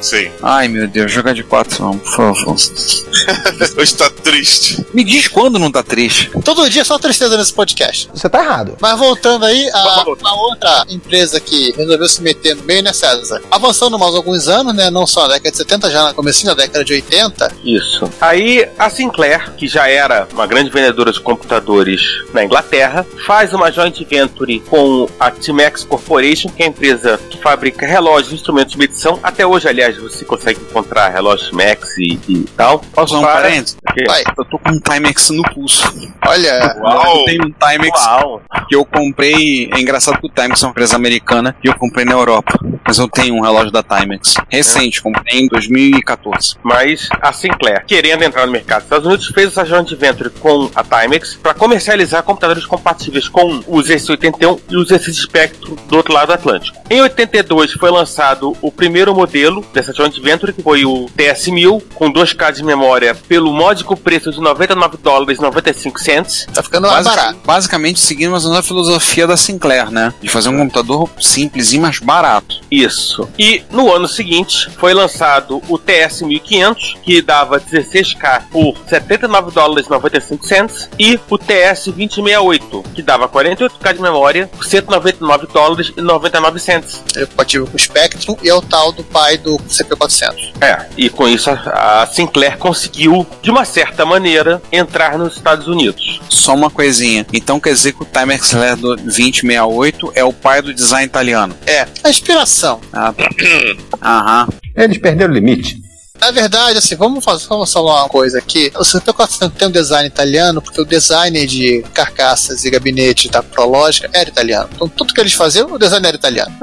Sim. 0.00 0.30
Ai 0.42 0.68
meu 0.68 0.86
Deus, 0.88 1.10
jogar 1.10 1.34
de 1.34 1.42
4 1.42 1.82
não, 1.82 1.98
por 1.98 2.12
favor. 2.16 2.56
Hoje 3.76 3.94
tá 3.94 4.10
triste. 4.22 4.84
Me 4.94 5.04
diz 5.04 5.28
quando 5.28 5.58
não 5.58 5.70
tá 5.70 5.82
triste. 5.82 6.30
Todo 6.44 6.68
dia 6.70 6.82
é 6.82 6.84
só 6.84 6.98
tristeza 6.98 7.36
nesse 7.36 7.52
podcast. 7.52 8.08
Você 8.14 8.28
tá 8.28 8.42
errado. 8.42 8.76
Mas 8.80 8.98
voltando 8.98 9.44
aí, 9.44 9.68
a, 9.72 10.04
outra 10.34 10.84
empresa 10.88 11.40
que 11.40 11.72
resolveu 11.72 12.08
se 12.08 12.22
meter 12.22 12.56
no 12.56 12.62
meio, 12.64 12.82
né, 12.82 12.92
César? 12.92 13.42
Avançando 13.50 13.98
mais 13.98 14.14
alguns 14.14 14.48
anos, 14.48 14.74
né? 14.74 14.90
Não 14.90 15.06
só 15.06 15.22
na 15.22 15.34
década 15.34 15.50
de 15.50 15.56
70, 15.56 15.90
já 15.90 16.04
na 16.04 16.14
comecinho 16.14 16.54
da 16.54 16.62
década 16.62 16.84
de 16.84 16.92
80. 16.92 17.52
Isso. 17.64 18.10
Aí 18.20 18.68
a 18.78 18.88
Sinclair, 18.88 19.52
que 19.56 19.66
já 19.66 19.88
era 19.88 20.28
uma 20.32 20.46
grande 20.46 20.70
vendedora 20.70 21.12
de 21.12 21.20
computadores 21.20 22.00
na 22.32 22.44
Inglaterra, 22.44 23.06
faz 23.26 23.52
uma 23.52 23.70
joint 23.70 24.04
venture 24.04 24.60
com 24.60 25.08
a 25.18 25.30
Timex 25.30 25.84
Corporation, 25.84 26.48
que 26.48 26.62
é 26.62 26.66
a 26.66 26.68
empresa 26.68 27.20
que 27.30 27.38
fabrica 27.38 27.86
relógios 27.86 28.32
e 28.32 28.34
instrumentos 28.36 28.72
de 28.72 28.78
medição. 28.78 29.18
Até 29.22 29.46
hoje, 29.46 29.68
aliás, 29.68 29.96
você 29.96 30.24
consegue 30.24 30.60
encontrar 30.60 31.08
relógios 31.08 31.50
Max 31.50 31.96
e, 31.98 32.18
e 32.28 32.44
tal. 32.56 32.80
Posso 32.92 33.14
dar 33.14 33.18
um 33.20 33.22
Para- 33.22 33.42
parênteses? 33.42 33.76
Ok. 33.88 34.04
Vai. 34.12 34.24
Eu 34.36 34.44
tô 34.44 34.58
com 34.58 34.72
um 34.72 34.78
Timex 34.78 35.30
no 35.30 35.42
pulso. 35.54 35.90
Olha, 36.26 36.76
Uau. 36.82 37.18
Eu 37.20 37.24
tenho 37.24 37.46
um 37.46 37.52
Timex 37.52 38.06
Uau! 38.06 38.42
que 38.68 38.76
eu 38.76 38.84
comprei. 38.84 39.70
É 39.72 39.80
engraçado 39.80 40.20
que 40.20 40.26
o 40.26 40.30
Timex 40.30 40.62
é 40.62 40.66
uma 40.66 40.70
empresa 40.70 40.96
americana 40.96 41.56
e 41.64 41.68
eu 41.68 41.74
comprei 41.78 42.04
na 42.04 42.12
Europa. 42.12 42.52
Mas 42.86 42.98
eu 42.98 43.08
tenho 43.08 43.34
um 43.34 43.40
relógio 43.40 43.70
da 43.70 43.82
Timex. 43.82 44.34
Recente, 44.48 45.00
comprei 45.02 45.40
em 45.40 45.48
2014. 45.48 46.56
Mas 46.62 47.08
a 47.20 47.32
Sinclair, 47.32 47.84
querendo 47.86 48.22
entrar 48.22 48.46
no 48.46 48.52
mercado 48.52 48.80
dos 48.80 48.84
Estados 48.86 49.06
Unidos, 49.06 49.26
fez 49.28 49.48
essa 49.48 49.64
joint 49.64 49.94
venture 49.94 50.30
com 50.30 50.70
a 50.74 50.82
Timex 50.82 51.34
para 51.42 51.54
comercializar 51.54 52.22
computadores 52.22 52.66
compatíveis 52.66 53.28
com 53.28 53.62
os 53.66 53.88
S81 53.88 54.58
e 54.70 54.76
os 54.76 54.90
S 54.90 55.12
Spectrum 55.12 55.76
do 55.88 55.96
outro 55.96 56.12
lado 56.12 56.28
do 56.28 56.32
Atlântico. 56.34 56.76
Em 56.90 57.00
82 57.00 57.72
foi 57.72 57.90
lançado 57.90 58.56
o 58.60 58.70
primeiro 58.70 59.14
modelo 59.14 59.64
dessa 59.72 59.92
joint 59.92 60.18
venture, 60.20 60.52
que 60.52 60.62
foi 60.62 60.84
o 60.84 61.06
TS1000, 61.16 61.82
com 61.94 62.12
2K 62.12 62.52
de 62.52 62.64
memória, 62.64 63.14
pelo 63.14 63.52
módico 63.52 63.96
preço 63.96 64.30
de 64.30 64.40
99 64.40 64.98
dólares 65.02 65.38
e 65.38 65.42
95 65.42 66.00
cents. 66.00 66.46
tá 66.52 66.62
ficando 66.62 66.88
mais 66.88 67.04
Basic- 67.04 67.16
barato. 67.22 67.38
basicamente 67.44 68.00
seguindo 68.00 68.30
mais 68.32 68.44
ou 68.44 68.50
menos 68.50 68.64
a 68.64 68.68
filosofia 68.68 69.26
da 69.26 69.36
Sinclair, 69.36 69.90
né? 69.90 70.12
De 70.20 70.28
fazer 70.28 70.48
um 70.48 70.58
computador 70.58 71.08
simples 71.20 71.72
e 71.72 71.78
mais 71.78 71.98
barato. 71.98 72.60
Isso. 72.72 73.28
E 73.38 73.62
no 73.70 73.92
ano 73.92 74.08
seguinte 74.08 74.70
foi 74.78 74.94
lançado 74.94 75.62
o 75.68 75.78
TS1500, 75.78 76.96
que 77.02 77.20
dava 77.20 77.60
16K 77.60 78.44
por 78.50 78.74
79 78.88 79.50
dólares 79.50 79.86
e 79.86 79.90
95 79.90 80.46
cents, 80.46 80.88
e 80.98 81.20
o 81.28 81.38
TS2068, 81.38 82.84
que 82.94 83.02
dava 83.02 83.28
48K 83.28 83.92
de 83.92 84.00
memória 84.00 84.46
por 84.46 84.64
199 84.64 85.48
dólares 85.52 85.92
e 85.94 86.00
99 86.00 86.58
cents. 86.58 87.02
Ele 87.14 87.24
é 87.24 87.26
compatível 87.26 87.66
com 87.66 87.76
o 87.76 87.78
Spectrum 87.78 88.36
e 88.42 88.48
é 88.48 88.54
o 88.54 88.62
tal 88.62 88.90
do 88.90 89.04
pai 89.04 89.36
do 89.36 89.58
CP400. 89.58 90.54
É, 90.58 90.86
e 90.96 91.10
com 91.10 91.28
isso 91.28 91.50
a, 91.50 92.02
a 92.02 92.06
Sinclair 92.06 92.56
conseguiu, 92.56 93.26
de 93.42 93.50
uma 93.50 93.66
certa 93.66 94.06
maneira, 94.06 94.62
entrar 94.72 95.18
nos 95.18 95.36
Estados 95.36 95.68
Unidos. 95.68 96.22
Só 96.30 96.54
uma 96.54 96.70
coisinha. 96.70 97.26
Então 97.34 97.60
quer 97.60 97.74
dizer 97.74 97.92
que 97.92 98.02
o 98.02 98.06
Timex 98.06 98.52
Lair 98.52 98.76
do 98.76 98.96
2068 98.96 100.12
é 100.14 100.24
o 100.24 100.32
pai 100.32 100.62
do 100.62 100.72
design 100.72 101.04
italiano. 101.04 101.54
É, 101.66 101.86
a 102.02 102.08
inspiração. 102.08 102.61
Ah, 102.92 103.12
tá. 103.12 103.28
Aham. 104.02 104.48
Eles 104.76 104.98
perderam 104.98 105.32
o 105.32 105.34
limite. 105.34 105.80
Na 106.20 106.30
verdade, 106.30 106.78
assim, 106.78 106.94
vamos 106.94 107.24
fazer 107.24 107.46
vamos 107.48 107.72
falar 107.72 108.02
uma 108.02 108.08
coisa 108.08 108.38
aqui. 108.38 108.70
O 108.76 108.82
CP400 108.82 109.52
tem 109.52 109.66
um 109.66 109.70
design 109.72 110.06
italiano 110.06 110.62
porque 110.62 110.80
o 110.80 110.84
designer 110.84 111.46
de 111.46 111.84
carcaças 111.92 112.64
e 112.64 112.70
gabinete 112.70 113.28
da 113.28 113.42
Prologica 113.42 114.08
era 114.12 114.28
italiano. 114.28 114.68
Então 114.74 114.88
tudo 114.88 115.12
que 115.12 115.20
eles 115.20 115.32
faziam, 115.32 115.72
o 115.72 115.78
design 115.78 116.06
era 116.06 116.16
italiano. 116.16 116.54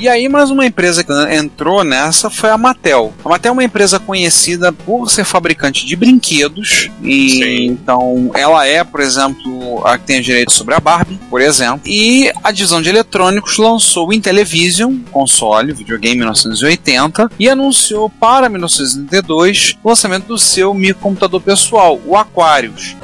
E 0.00 0.08
aí, 0.08 0.30
mais 0.30 0.50
uma 0.50 0.64
empresa 0.64 1.04
que 1.04 1.12
entrou 1.34 1.84
nessa 1.84 2.30
foi 2.30 2.48
a 2.48 2.56
Mattel. 2.56 3.12
A 3.22 3.28
Mattel 3.28 3.50
é 3.50 3.52
uma 3.52 3.64
empresa 3.64 4.00
conhecida 4.00 4.72
por 4.72 5.10
ser 5.10 5.24
fabricante 5.24 5.84
de 5.84 5.94
brinquedos. 5.94 6.88
E 7.02 7.30
Sim. 7.32 7.66
então 7.66 8.30
ela 8.32 8.66
é, 8.66 8.82
por 8.82 9.00
exemplo, 9.00 9.86
a 9.86 9.98
que 9.98 10.06
tem 10.06 10.20
os 10.20 10.24
direitos 10.24 10.54
sobre 10.54 10.74
a 10.74 10.80
Barbie, 10.80 11.20
por 11.28 11.42
exemplo. 11.42 11.82
E 11.84 12.32
a 12.42 12.50
divisão 12.50 12.80
de 12.80 12.88
eletrônicos 12.88 13.58
lançou 13.58 14.08
o 14.08 14.12
Intellivision, 14.14 14.96
console, 15.12 15.74
videogame 15.74 16.16
1980, 16.16 17.30
e 17.38 17.46
anunciou 17.46 18.08
para 18.08 18.48
1982 18.48 19.76
o 19.84 19.88
lançamento 19.90 20.28
do 20.28 20.38
seu 20.38 20.72
microcomputador 20.72 21.42
pessoal, 21.42 22.00
o 22.06 22.16
Aquarius. 22.16 22.96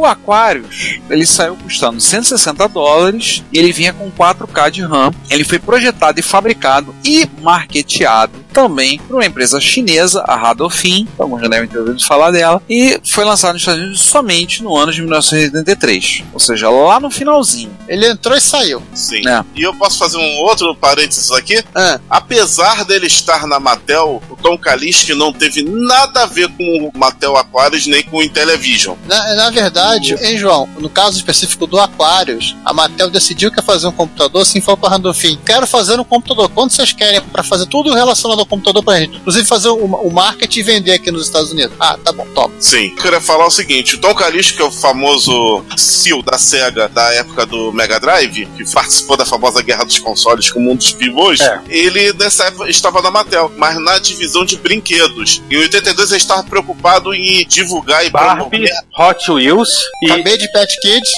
O 0.00 0.06
Aquarius, 0.06 0.98
ele 1.10 1.26
saiu 1.26 1.54
custando 1.56 2.00
160 2.00 2.66
dólares 2.68 3.44
e 3.52 3.58
ele 3.58 3.70
vinha 3.70 3.92
com 3.92 4.10
4K 4.10 4.70
de 4.70 4.80
RAM. 4.80 5.12
Ele 5.28 5.44
foi 5.44 5.58
projetado 5.58 6.18
e 6.18 6.22
fabricado 6.22 6.94
e 7.04 7.28
marketeado 7.42 8.32
também 8.52 8.98
por 9.00 9.14
uma 9.16 9.24
empresa 9.26 9.60
chinesa, 9.60 10.22
a 10.26 10.36
Radofin, 10.36 11.06
alguns 11.18 11.40
já 11.42 11.48
devem 11.48 11.68
ter 11.68 11.78
ouvido 11.78 12.04
falar 12.04 12.30
dela, 12.30 12.62
e 12.68 12.98
foi 13.04 13.24
lançado 13.24 13.54
nos 13.54 13.62
Estados 13.62 13.80
Unidos 13.82 14.00
somente 14.00 14.62
no 14.62 14.76
ano 14.76 14.92
de 14.92 15.00
1983, 15.02 16.24
ou 16.32 16.40
seja, 16.40 16.68
lá 16.70 17.00
no 17.00 17.10
finalzinho. 17.10 17.70
Ele 17.88 18.06
entrou 18.08 18.36
e 18.36 18.40
saiu. 18.40 18.82
Sim. 18.94 19.26
É. 19.28 19.44
E 19.54 19.62
eu 19.62 19.74
posso 19.74 19.98
fazer 19.98 20.18
um 20.18 20.42
outro 20.42 20.74
parênteses 20.76 21.30
aqui? 21.32 21.62
Ah, 21.74 22.00
Apesar 22.08 22.84
dele 22.84 23.06
estar 23.06 23.46
na 23.46 23.58
Mattel, 23.58 24.22
o 24.30 24.36
Tom 24.36 24.56
Kalinske 24.58 25.14
não 25.14 25.32
teve 25.32 25.62
nada 25.62 26.22
a 26.22 26.26
ver 26.26 26.48
com 26.48 26.90
o 26.92 26.98
Mattel 26.98 27.36
Aquarius 27.36 27.86
nem 27.86 28.02
com 28.02 28.18
o 28.18 28.22
Intellivision. 28.22 28.96
na, 29.06 29.34
na 29.34 29.50
verdade, 29.50 30.16
hein, 30.20 30.38
João? 30.38 30.68
No 30.78 30.88
caso 30.88 31.16
específico 31.16 31.66
do 31.66 31.78
Aquarius, 31.78 32.54
a 32.64 32.72
Mattel 32.72 33.10
decidiu 33.10 33.50
que 33.50 33.58
ia 33.58 33.62
fazer 33.62 33.86
um 33.86 33.92
computador, 33.92 34.42
assim 34.42 34.60
falou 34.60 34.76
para 34.76 34.90
Randolphin: 34.90 35.38
quero 35.44 35.66
fazer 35.66 35.98
um 35.98 36.04
computador. 36.04 36.48
Quanto 36.50 36.72
vocês 36.74 36.92
querem 36.92 37.20
para 37.20 37.42
fazer 37.42 37.66
tudo 37.66 37.92
relacionado 37.92 38.39
ao 38.40 38.46
computador 38.46 38.82
pra 38.82 38.98
gente? 38.98 39.16
Inclusive 39.18 39.46
fazer 39.46 39.68
o, 39.68 39.76
o 39.84 40.12
marketing 40.12 40.58
e 40.60 40.62
vender 40.62 40.92
aqui 40.92 41.10
nos 41.10 41.26
Estados 41.26 41.52
Unidos. 41.52 41.74
Ah, 41.78 41.98
tá 42.02 42.12
bom, 42.12 42.26
toma. 42.34 42.52
Sim. 42.58 42.88
Eu 42.96 42.96
queria 42.96 43.20
falar 43.20 43.46
o 43.46 43.50
seguinte: 43.50 43.96
o 43.96 44.00
Tom 44.00 44.14
que 44.14 44.62
é 44.62 44.64
o 44.64 44.70
famoso 44.70 45.64
CEO 45.76 46.22
da 46.22 46.38
SEGA 46.38 46.88
da 46.88 47.12
época 47.14 47.46
do 47.46 47.72
Mega 47.72 47.98
Drive, 47.98 48.46
que 48.56 48.72
participou 48.72 49.16
da 49.16 49.24
famosa 49.24 49.62
guerra 49.62 49.84
dos 49.84 49.98
consoles 49.98 50.50
com 50.50 50.58
o 50.60 50.62
mundo 50.62 50.78
dos 50.78 50.92
pivôs, 50.92 51.40
É. 51.40 51.60
ele 51.68 52.12
nessa 52.14 52.44
época 52.44 52.68
estava 52.68 53.00
na 53.02 53.10
Mattel, 53.10 53.50
mas 53.56 53.78
na 53.82 53.98
divisão 53.98 54.44
de 54.44 54.56
brinquedos. 54.56 55.42
Em 55.50 55.56
82 55.56 56.10
ele 56.10 56.16
estava 56.18 56.42
preocupado 56.44 57.14
em 57.14 57.46
divulgar 57.46 58.04
e 58.04 58.10
Barbie, 58.10 58.48
promover. 58.48 58.70
Hot 58.98 59.30
Wheels 59.30 59.68
e. 60.02 60.10
Acabei 60.10 60.36
de 60.36 60.50
Pet 60.52 60.80
Kids. 60.80 61.10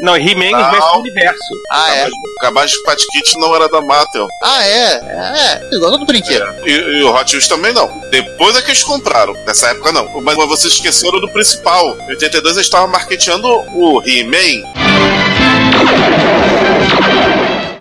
Não, 0.00 0.16
He-Man 0.16 0.50
e 0.50 0.54
o 0.54 0.98
universo. 1.00 1.38
Ah, 1.70 1.94
é. 1.96 2.08
Cabaz 2.40 2.70
de 2.70 2.82
Pat 2.84 3.00
Kit 3.12 3.36
não 3.38 3.54
era 3.54 3.68
da 3.68 3.80
Mattel. 3.80 4.28
Ah, 4.42 4.64
é. 4.64 5.60
É, 5.70 5.74
igual 5.74 5.90
todo 5.90 6.04
brinquedo. 6.06 6.44
E, 6.66 6.70
e 6.70 7.02
o 7.02 7.14
Hot 7.14 7.30
Wheels 7.32 7.48
também 7.48 7.72
não. 7.72 7.88
Depois 8.10 8.56
é 8.56 8.62
que 8.62 8.68
eles 8.68 8.82
compraram. 8.82 9.32
Nessa 9.46 9.68
época 9.68 9.92
não. 9.92 10.20
Mas 10.22 10.36
vocês 10.36 10.72
esqueceram 10.74 11.20
do 11.20 11.28
principal. 11.28 11.96
Em 12.08 12.10
82 12.10 12.56
eles 12.56 12.66
estavam 12.66 12.88
marketeando 12.88 13.46
o 13.48 14.02
He-Man. 14.06 14.64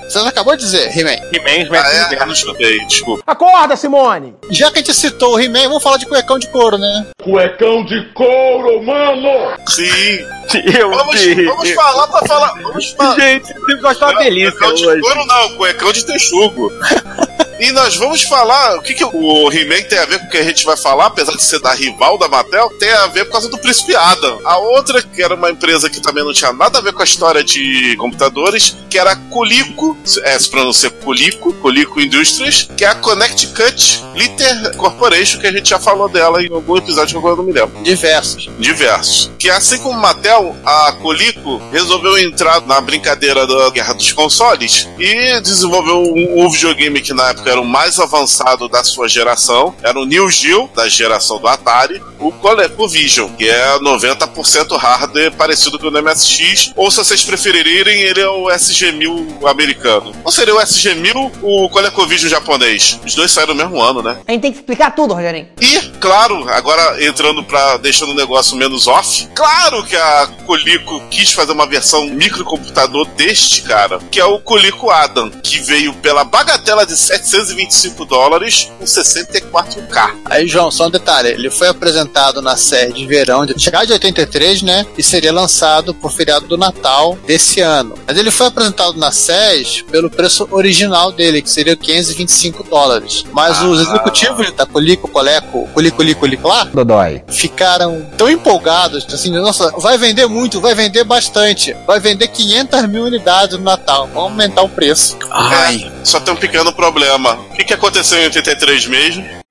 Você 0.03 0.19
acabou 0.19 0.55
de 0.55 0.61
dizer, 0.63 0.95
He-Man. 0.95 1.15
He-Man 1.33 1.75
Ah, 1.75 2.11
é? 2.11 2.21
Eu 2.21 2.25
não 2.27 2.33
escutei, 2.33 2.77
desculpa. 2.85 3.23
Acorda, 3.25 3.75
Simone! 3.75 4.35
Já 4.51 4.69
que 4.69 4.77
a 4.77 4.81
gente 4.83 4.93
citou 4.93 5.33
o 5.35 5.39
He-Man, 5.39 5.63
vamos 5.69 5.81
falar 5.81 5.97
de 5.97 6.05
cuecão 6.05 6.37
de 6.37 6.47
couro, 6.49 6.77
né? 6.77 7.07
Cuecão 7.23 7.83
de 7.83 8.05
couro, 8.13 8.83
mano! 8.83 9.57
Sim. 9.67 10.19
Eu 10.77 10.91
Vamos, 10.91 11.19
sei. 11.19 11.45
vamos 11.45 11.71
falar 11.71 12.07
pra 12.07 12.27
falar. 12.27 12.53
Vamos 12.61 12.91
falar. 12.91 13.15
Gente, 13.19 13.53
você 13.53 13.75
gostou 13.77 14.09
uma 14.09 14.19
delícia 14.19 14.51
cuecão 14.51 14.75
de 14.75 14.87
hoje. 14.87 15.01
couro 15.01 15.25
não, 15.25 15.55
cuecão 15.57 15.91
de 15.91 16.05
texugo. 16.05 16.71
E 17.63 17.72
nós 17.72 17.96
vamos 17.96 18.24
falar 18.24 18.75
o 18.75 18.82
que, 18.82 18.93
que 18.93 19.05
o 19.05 19.50
He-Man 19.50 19.84
tem 19.84 19.98
a 19.98 20.05
ver 20.05 20.20
com 20.20 20.25
o 20.25 20.29
que 20.29 20.36
a 20.36 20.43
gente 20.43 20.65
vai 20.65 20.75
falar, 20.75 21.05
apesar 21.05 21.32
de 21.32 21.41
ser 21.41 21.62
da 21.62 21.74
rival 21.74 22.17
da 22.17 22.27
Mattel, 22.27 22.70
tem 22.77 22.91
a 22.91 23.08
ver 23.08 23.24
por 23.24 23.32
causa 23.32 23.48
do 23.48 23.58
Príncipe 23.58 23.96
Adam. 23.96 24.38
A 24.43 24.58
outra, 24.58 25.01
que 25.01 25.24
era 25.24 25.34
uma 25.34 25.50
empresa 25.50 25.89
que 25.89 26.01
também 26.01 26.25
não 26.25 26.34
tinha 26.34 26.51
nada 26.51 26.79
a 26.79 26.82
ver 26.82 26.91
com 26.91 27.01
a 27.01 27.05
história 27.05 27.41
de 27.41 27.96
computadores, 27.96 28.75
que 28.89 29.00
era 29.00 29.13
a 29.13 29.15
Colico, 29.15 29.98
é, 30.24 30.38
se 30.38 30.50
pronuncia 30.50 30.89
Colico, 30.89 31.53
Colico 31.53 32.01
Industries, 32.01 32.67
que 32.75 32.84
é 32.84 32.89
a 32.89 32.96
Connecticut 32.96 34.03
Litter 34.13 34.75
Corporation, 34.75 35.39
que 35.39 35.48
a 35.48 35.51
gente 35.53 35.70
já 35.70 35.79
falou 35.79 36.10
dela 36.10 36.43
em 36.43 36.53
algum 36.53 36.75
episódio 36.75 37.13
que 37.13 37.17
agora 37.17 37.36
eu 37.36 37.38
não 37.38 37.46
me 37.46 37.53
lembro 37.53 37.82
Diversos. 37.82 38.50
diversos. 38.60 39.32
Que 39.39 39.50
assim 39.50 39.77
como 39.77 39.98
Mattel, 39.98 40.53
a 40.65 40.91
Colico 41.01 41.62
resolveu 41.72 42.17
entrar 42.17 42.60
na 42.67 42.82
brincadeira 42.82 43.48
da 43.48 43.70
guerra 43.70 43.93
dos 43.93 44.12
consoles 44.12 44.86
e 45.00 45.39
desenvolveu 45.39 46.01
um, 46.01 46.46
um 46.46 46.50
videogame 46.50 47.00
que 47.00 47.13
na 47.13 47.29
época 47.29 47.52
era 47.53 47.62
o 47.62 47.65
mais 47.65 48.00
avançado 48.00 48.67
da 48.67 48.83
sua 48.83 49.07
geração, 49.07 49.75
era 49.83 50.00
o 50.00 50.05
Neo 50.05 50.29
Geo, 50.29 50.67
da 50.75 50.89
geração 50.89 51.39
do 51.39 51.48
Atari, 51.48 52.01
o 52.19 52.31
ColecoVision, 52.31 53.29
que 53.36 53.48
é 53.48 53.77
90% 53.79 54.75
hardware 54.75 55.31
parecido 55.33 55.77
com 55.77 55.88
o 55.88 55.91
MSX, 55.91 56.72
ou 56.75 56.89
se 56.89 56.98
vocês 56.98 57.24
preferirem, 57.24 58.01
ele 58.01 58.22
é 58.22 58.27
o 58.27 58.45
SG-1000 58.45 59.48
americano. 59.48 60.13
Ou 60.24 60.31
seria 60.31 60.55
o 60.55 60.60
SG-1000, 60.60 61.31
o 61.43 61.69
ColecoVision 61.69 62.29
japonês. 62.29 63.00
Os 63.05 63.13
dois 63.13 63.31
saíram 63.31 63.53
no 63.53 63.63
mesmo 63.63 63.81
ano, 63.81 64.01
né? 64.01 64.17
A 64.27 64.31
gente 64.31 64.41
tem 64.41 64.51
que 64.51 64.57
explicar 64.57 64.95
tudo, 64.95 65.13
Rogerinho. 65.13 65.48
E, 65.62 65.79
claro, 66.00 66.50
agora 66.50 67.05
entrando 67.05 67.43
pra. 67.43 67.77
deixando 67.77 68.13
o 68.13 68.15
negócio 68.15 68.57
menos 68.57 68.88
off, 68.88 69.27
claro 69.36 69.83
que 69.83 69.95
a 69.95 70.27
Colico 70.45 71.03
quis 71.12 71.31
fazer 71.31 71.51
uma 71.51 71.67
versão 71.67 72.05
microcomputador 72.05 73.05
deste 73.10 73.62
cara, 73.62 74.00
que 74.10 74.19
é 74.19 74.25
o 74.25 74.39
Colico 74.39 74.89
Adam, 74.89 75.29
que 75.29 75.60
veio 75.60 75.93
pela 75.95 76.24
bagatela 76.24 76.86
de 76.86 76.98
725 77.43 78.05
dólares 78.05 78.71
com 78.77 78.85
64K. 78.85 80.15
Aí, 80.25 80.47
João, 80.47 80.71
só 80.71 80.88
um 80.88 80.89
detalhe. 80.89 81.29
Ele 81.29 81.50
foi 81.50 81.67
apresentado 81.67 82.41
na 82.41 82.55
série 82.55 82.93
de 82.93 83.05
verão 83.05 83.45
de 83.45 83.53
de 83.53 83.91
83, 83.93 84.62
né? 84.62 84.85
E 84.97 85.03
seria 85.03 85.31
lançado 85.31 85.93
por 85.93 86.12
feriado 86.12 86.47
do 86.47 86.57
Natal 86.57 87.17
desse 87.25 87.59
ano. 87.59 87.95
Mas 88.07 88.17
ele 88.17 88.31
foi 88.31 88.47
apresentado 88.47 88.97
na 88.97 89.12
SES 89.12 89.81
pelo 89.89 90.09
preço 90.09 90.47
original 90.51 91.12
dele, 91.12 91.41
que 91.41 91.50
seria 91.50 91.75
525 91.75 92.63
dólares. 92.63 93.25
Mas 93.31 93.62
os 93.62 93.81
executivos 93.81 94.51
da 94.51 94.65
Colico, 94.65 95.07
Coleco, 95.07 95.67
Colico 95.73 95.97
coli, 95.97 96.15
coli, 96.15 96.39
lá, 96.43 96.65
Dodói. 96.65 97.23
ficaram 97.29 98.05
tão 98.17 98.29
empolgados, 98.29 99.05
assim, 99.13 99.31
nossa, 99.31 99.71
vai 99.77 99.97
vender 99.97 100.27
muito, 100.27 100.62
vai 100.62 100.75
vender 100.75 101.03
bastante, 101.03 101.75
vai 101.85 102.00
vender 102.00 102.27
500 102.27 102.88
mil 102.88 103.03
unidades 103.03 103.57
no 103.57 103.63
Natal, 103.63 104.07
vamos 104.07 104.31
aumentar 104.31 104.62
o 104.62 104.69
preço. 104.69 105.17
Ai. 105.31 105.91
Só 106.03 106.19
tem 106.19 106.33
um 106.33 106.38
pequeno 106.38 106.73
problema. 106.73 107.32
O 107.35 107.53
que, 107.55 107.63
que 107.63 107.73
aconteceu 107.73 108.19
em 108.19 108.25
83 108.25 108.87
mesmo? 108.87 109.42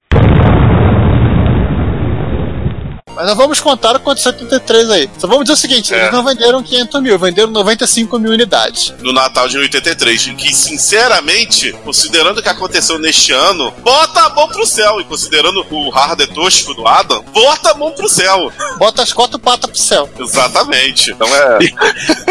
Mas 3.14 3.26
nós 3.26 3.36
vamos 3.36 3.60
contar 3.60 3.90
o 3.90 3.94
que 3.94 4.00
aconteceu 4.02 4.32
em 4.32 4.38
73 4.38 4.90
aí. 4.90 5.10
Só 5.18 5.26
vamos 5.26 5.44
dizer 5.44 5.52
o 5.52 5.56
seguinte, 5.56 5.94
É. 5.94 5.98
eles 6.00 6.12
não 6.12 6.24
venderam 6.24 6.62
500 6.62 7.02
mil, 7.02 7.18
venderam 7.18 7.50
95 7.50 8.18
mil 8.18 8.32
unidades. 8.32 8.94
No 9.00 9.12
Natal 9.12 9.48
de 9.48 9.58
83, 9.58 10.28
em 10.28 10.34
que, 10.36 10.54
sinceramente, 10.54 11.72
considerando 11.84 12.38
o 12.38 12.42
que 12.42 12.48
aconteceu 12.48 12.98
neste 12.98 13.32
ano, 13.32 13.70
bota 13.82 14.20
a 14.22 14.28
mão 14.30 14.48
pro 14.48 14.66
céu. 14.66 15.00
E 15.00 15.04
considerando 15.04 15.64
o 15.70 15.90
hardware 15.90 16.32
tosco 16.32 16.72
do 16.74 16.86
Adam, 16.86 17.22
bota 17.32 17.72
a 17.72 17.74
mão 17.74 17.92
pro 17.92 18.08
céu. 18.08 18.50
Bota 18.78 19.02
as 19.02 19.12
quatro 19.12 19.38
patas 19.38 19.70
pro 19.70 19.78
céu. 19.78 20.08
Exatamente. 20.18 21.10
Então 21.10 21.28
é. 21.28 21.58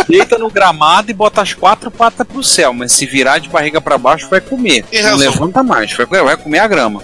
Deita 0.07 0.37
no 0.37 0.49
gramado 0.49 1.11
e 1.11 1.13
bota 1.13 1.41
as 1.41 1.53
quatro 1.53 1.91
patas 1.91 2.25
pro 2.27 2.43
céu, 2.43 2.73
mas 2.73 2.91
se 2.91 3.05
virar 3.05 3.37
de 3.39 3.49
barriga 3.49 3.79
pra 3.79 3.97
baixo 3.97 4.27
vai 4.29 4.41
comer. 4.41 4.83
Em 4.91 5.01
Não 5.03 5.11
resumo. 5.17 5.31
levanta 5.31 5.61
mais, 5.63 5.93
vai, 5.93 6.05
vai 6.07 6.37
comer 6.37 6.59
a 6.59 6.67
grama. 6.67 7.03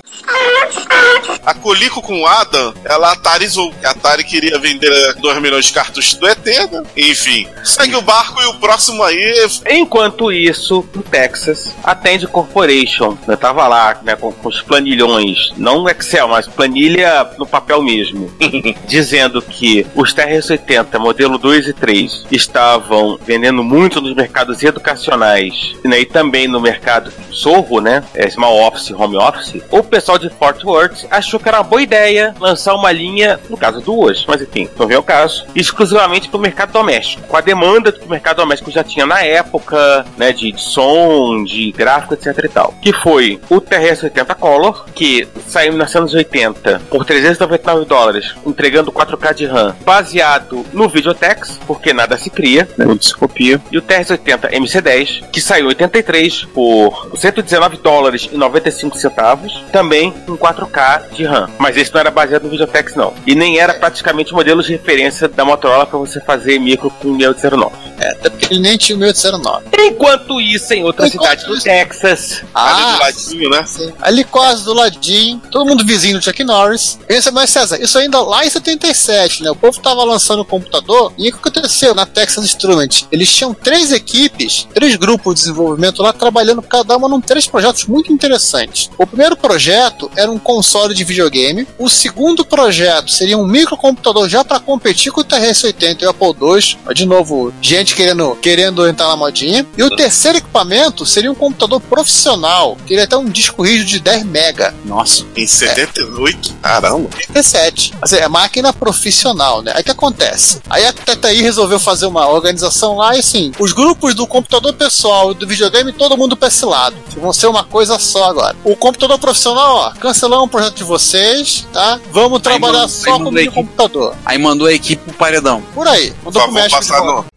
A 1.45 1.53
Colico 1.53 2.01
com 2.01 2.21
o 2.21 2.27
Adam, 2.27 2.73
ela 2.83 3.11
atarizou. 3.11 3.66
A 3.83 3.91
Atari 3.91 4.23
queria 4.23 4.57
vender 4.59 5.13
2 5.15 5.41
milhões 5.41 5.65
de 5.65 5.73
cartuchos 5.73 6.15
do 6.15 6.27
ET, 6.27 6.45
né? 6.45 6.83
Enfim. 6.95 7.47
Segue 7.63 7.95
o 7.95 8.01
barco 8.01 8.41
e 8.41 8.45
o 8.45 8.53
próximo 8.55 9.03
aí. 9.03 9.47
Enquanto 9.69 10.31
isso, 10.31 10.87
no 10.93 11.03
Texas, 11.03 11.75
a 11.83 11.95
Tend 11.95 12.25
Corporation, 12.27 13.17
né, 13.27 13.35
tava 13.35 13.67
lá, 13.67 13.99
né, 14.03 14.15
com, 14.15 14.31
com 14.31 14.49
os 14.49 14.61
planilhões, 14.61 15.51
não 15.57 15.81
no 15.81 15.89
Excel, 15.89 16.27
mas 16.27 16.47
planilha 16.47 17.29
no 17.37 17.45
papel 17.45 17.81
mesmo, 17.81 18.31
dizendo 18.87 19.41
que 19.41 19.85
os 19.95 20.13
TRS-80, 20.13 20.99
modelo 20.99 21.37
2 21.37 21.67
e 21.67 21.73
3, 21.73 22.25
estavam 22.31 23.19
vendendo 23.25 23.63
muito 23.63 24.01
nos 24.01 24.15
mercados 24.15 24.63
educacionais 24.63 25.75
né, 25.83 26.01
e 26.01 26.05
também 26.05 26.47
no 26.47 26.59
mercado 26.59 27.11
Sorro, 27.31 27.79
né, 27.79 28.03
é, 28.13 28.29
Small 28.29 28.67
Office, 28.67 28.91
Home 28.91 29.17
Office. 29.17 29.61
O 29.69 29.83
pessoal 29.83 30.17
de 30.17 30.29
Fort 30.29 30.63
Worth 30.63 31.05
achou 31.09 31.39
que 31.39 31.47
era 31.47 31.57
uma 31.57 31.63
boa 31.63 31.81
ideia 31.81 32.35
lançar 32.39 32.75
uma 32.75 32.91
linha, 32.91 33.39
no 33.57 33.59
caso 33.59 33.81
duas, 33.81 34.23
mas 34.27 34.41
enfim, 34.41 34.69
não 34.77 34.87
vem 34.87 34.97
o 34.97 35.03
caso, 35.03 35.45
exclusivamente 35.55 36.29
para 36.29 36.37
o 36.37 36.41
mercado 36.41 36.71
doméstico, 36.71 37.27
com 37.27 37.35
a 37.35 37.41
demanda 37.41 37.91
que 37.91 38.05
o 38.05 38.09
mercado 38.09 38.37
doméstico 38.37 38.71
já 38.71 38.83
tinha 38.83 39.05
na 39.05 39.21
época, 39.23 40.05
né, 40.17 40.31
de, 40.31 40.51
de 40.51 40.61
som, 40.61 41.43
de 41.43 41.71
gráfico, 41.71 42.13
etc 42.13 42.37
e 42.43 42.49
tal. 42.49 42.73
Que 42.81 42.93
foi 42.93 43.39
o 43.49 43.59
TRS-80 43.59 44.35
Color, 44.35 44.85
que 44.93 45.27
saiu 45.47 45.69
em 45.69 45.71
1980 45.71 46.81
por 46.89 47.03
399 47.03 47.85
dólares, 47.85 48.35
entregando 48.45 48.91
4K 48.91 49.33
de 49.33 49.45
RAM, 49.45 49.75
baseado 49.83 50.65
no 50.71 50.87
Videotex, 50.87 51.59
porque 51.65 51.93
nada 51.93 52.17
se 52.17 52.29
cria, 52.29 52.67
né, 52.77 52.85
Tudo 52.85 53.03
se 53.03 53.15
copia. 53.15 53.59
e 53.71 53.77
o 53.77 53.81
TRS-80 53.81 54.51
MC10, 54.51 55.29
que 55.31 55.41
saiu 55.41 55.65
em 55.65 55.69
83 55.69 56.45
por 56.53 57.09
119 57.15 57.77
dólares 57.77 58.29
e 58.31 58.37
95 58.37 58.97
centavos, 58.97 59.63
também 59.71 60.11
com 60.25 60.37
4K 60.37 61.09
de 61.11 61.23
RAM. 61.23 61.49
Mas 61.57 61.77
esse 61.77 61.93
não 61.93 62.01
era 62.01 62.11
baseado 62.11 62.43
no 62.43 62.49
Videotex, 62.49 62.95
não. 62.95 63.13
E 63.25 63.35
nem 63.35 63.46
era 63.57 63.73
praticamente 63.75 64.33
o 64.33 64.35
modelo 64.35 64.61
de 64.63 64.71
referência 64.71 65.27
da 65.27 65.45
Motorola 65.45 65.85
para 65.85 65.97
você 65.99 66.19
fazer 66.19 66.59
micro 66.59 66.89
com 66.89 67.15
609. 67.17 67.71
É, 67.99 68.11
até 68.11 68.29
porque 68.29 68.53
ele 68.53 68.59
nem 68.61 68.77
tinha 68.77 68.95
o 68.95 68.99
1809. 68.99 69.65
Enquanto 69.79 70.39
isso, 70.41 70.73
em 70.73 70.83
outra 70.83 71.07
Enquanto 71.07 71.21
cidade 71.23 71.45
do 71.45 71.53
isso- 71.55 71.63
Texas, 71.63 72.43
ali 72.53 72.81
do 72.81 72.87
Ah, 72.87 72.97
ladinho, 73.01 73.49
né? 73.49 73.63
sim. 73.65 73.91
ali 74.01 74.23
quase 74.23 74.63
do 74.65 74.73
ladinho, 74.73 75.41
todo 75.51 75.65
mundo 75.65 75.85
vizinho 75.85 76.17
do 76.19 76.23
Chuck 76.23 76.43
Norris. 76.43 76.99
Pensa, 77.07 77.31
mas 77.31 77.49
César, 77.49 77.79
isso 77.81 77.97
ainda 77.97 78.19
lá 78.21 78.45
em 78.45 78.49
77, 78.49 79.43
né? 79.43 79.49
O 79.51 79.55
povo 79.55 79.79
tava 79.79 80.03
lançando 80.03 80.41
o 80.41 80.45
computador 80.45 81.13
e 81.17 81.29
o 81.29 81.31
que 81.31 81.39
aconteceu 81.39 81.95
na 81.95 82.05
Texas 82.05 82.43
Instruments? 82.45 83.07
Eles 83.11 83.31
tinham 83.31 83.53
três 83.53 83.91
equipes, 83.91 84.67
três 84.73 84.95
grupos 84.95 85.35
de 85.35 85.41
desenvolvimento 85.41 86.01
lá 86.01 86.11
trabalhando 86.13 86.61
cada 86.61 86.95
uma 86.97 87.07
num 87.07 87.21
três 87.21 87.47
projetos 87.47 87.85
muito 87.85 88.11
interessantes. 88.11 88.89
O 88.97 89.05
primeiro 89.07 89.35
projeto 89.35 90.09
era 90.15 90.31
um 90.31 90.37
console 90.39 90.93
de 90.93 91.03
videogame. 91.03 91.67
O 91.77 91.89
segundo 91.89 92.45
projeto 92.45 93.09
seria 93.11 93.36
um 93.37 93.47
microcomputador 93.47 94.27
já 94.27 94.43
para 94.43 94.59
competir 94.59 95.11
com 95.11 95.21
o 95.21 95.23
TRS-80 95.23 96.01
e 96.01 96.05
o 96.05 96.09
Apple 96.09 96.27
II. 96.41 96.93
De 96.93 97.05
novo, 97.05 97.53
gente 97.61 97.95
querendo, 97.95 98.35
querendo 98.41 98.87
entrar 98.87 99.07
na 99.07 99.15
modinha. 99.15 99.65
E 99.77 99.83
o 99.83 99.95
terceiro 99.95 100.37
equipamento 100.37 101.05
seria 101.05 101.31
um 101.31 101.35
computador 101.35 101.79
profissional. 101.81 102.77
Teria 102.87 103.03
até 103.03 103.17
um 103.17 103.25
disco 103.25 103.61
rígido 103.63 103.87
de 103.87 103.99
10 103.99 104.25
mega. 104.25 104.73
Nossa. 104.85 105.23
Em 105.35 105.45
78, 105.47 106.53
caramba. 106.61 107.09
37. 107.09 107.93
Assim, 108.01 108.15
é 108.17 108.27
máquina 108.27 108.73
profissional, 108.73 109.61
né? 109.61 109.71
Aí 109.75 109.81
o 109.81 109.83
que 109.83 109.91
acontece? 109.91 110.59
Aí 110.69 110.85
a 110.85 110.93
TTI 110.93 111.41
resolveu 111.41 111.79
fazer 111.79 112.05
uma 112.05 112.27
organização 112.27 112.95
lá 112.97 113.15
e 113.15 113.19
assim, 113.19 113.51
os 113.59 113.71
grupos 113.73 114.13
do 114.15 114.25
computador 114.27 114.73
pessoal 114.73 115.31
e 115.31 115.35
do 115.35 115.47
videogame, 115.47 115.93
todo 115.93 116.17
mundo 116.17 116.35
pra 116.35 116.47
esse 116.47 116.65
lado. 116.65 116.95
Vão 117.15 117.33
ser 117.33 117.47
uma 117.47 117.63
coisa 117.63 117.97
só 117.99 118.25
agora. 118.25 118.55
O 118.63 118.75
computador 118.75 119.17
profissional, 119.19 119.75
ó, 119.75 119.91
cancelamos 119.99 120.45
o 120.45 120.49
projeto 120.49 120.75
de 120.75 120.83
vocês, 120.83 121.67
tá? 121.73 121.99
Vamos 122.11 122.41
trabalhar 122.41 122.73
manda- 122.79 122.87
só 122.87 123.13
aí 123.15 123.23
com 123.23 123.26
manda 123.27 123.39
aí 123.39 123.47
o 123.47 123.51
computador. 123.51 124.15
Aí 124.25 124.37
mandou 124.37 124.67
a 124.67 124.73
equipe 124.73 125.01
pro 125.03 125.13
paredão. 125.13 125.61
Por 125.73 125.87
aí. 125.87 126.11
Por 126.23 126.25
Mandou 126.25 126.43
pro 126.43 126.51
México 126.53 126.69
de 126.81 126.87
passar 126.87 127.01
volta. 127.01 127.27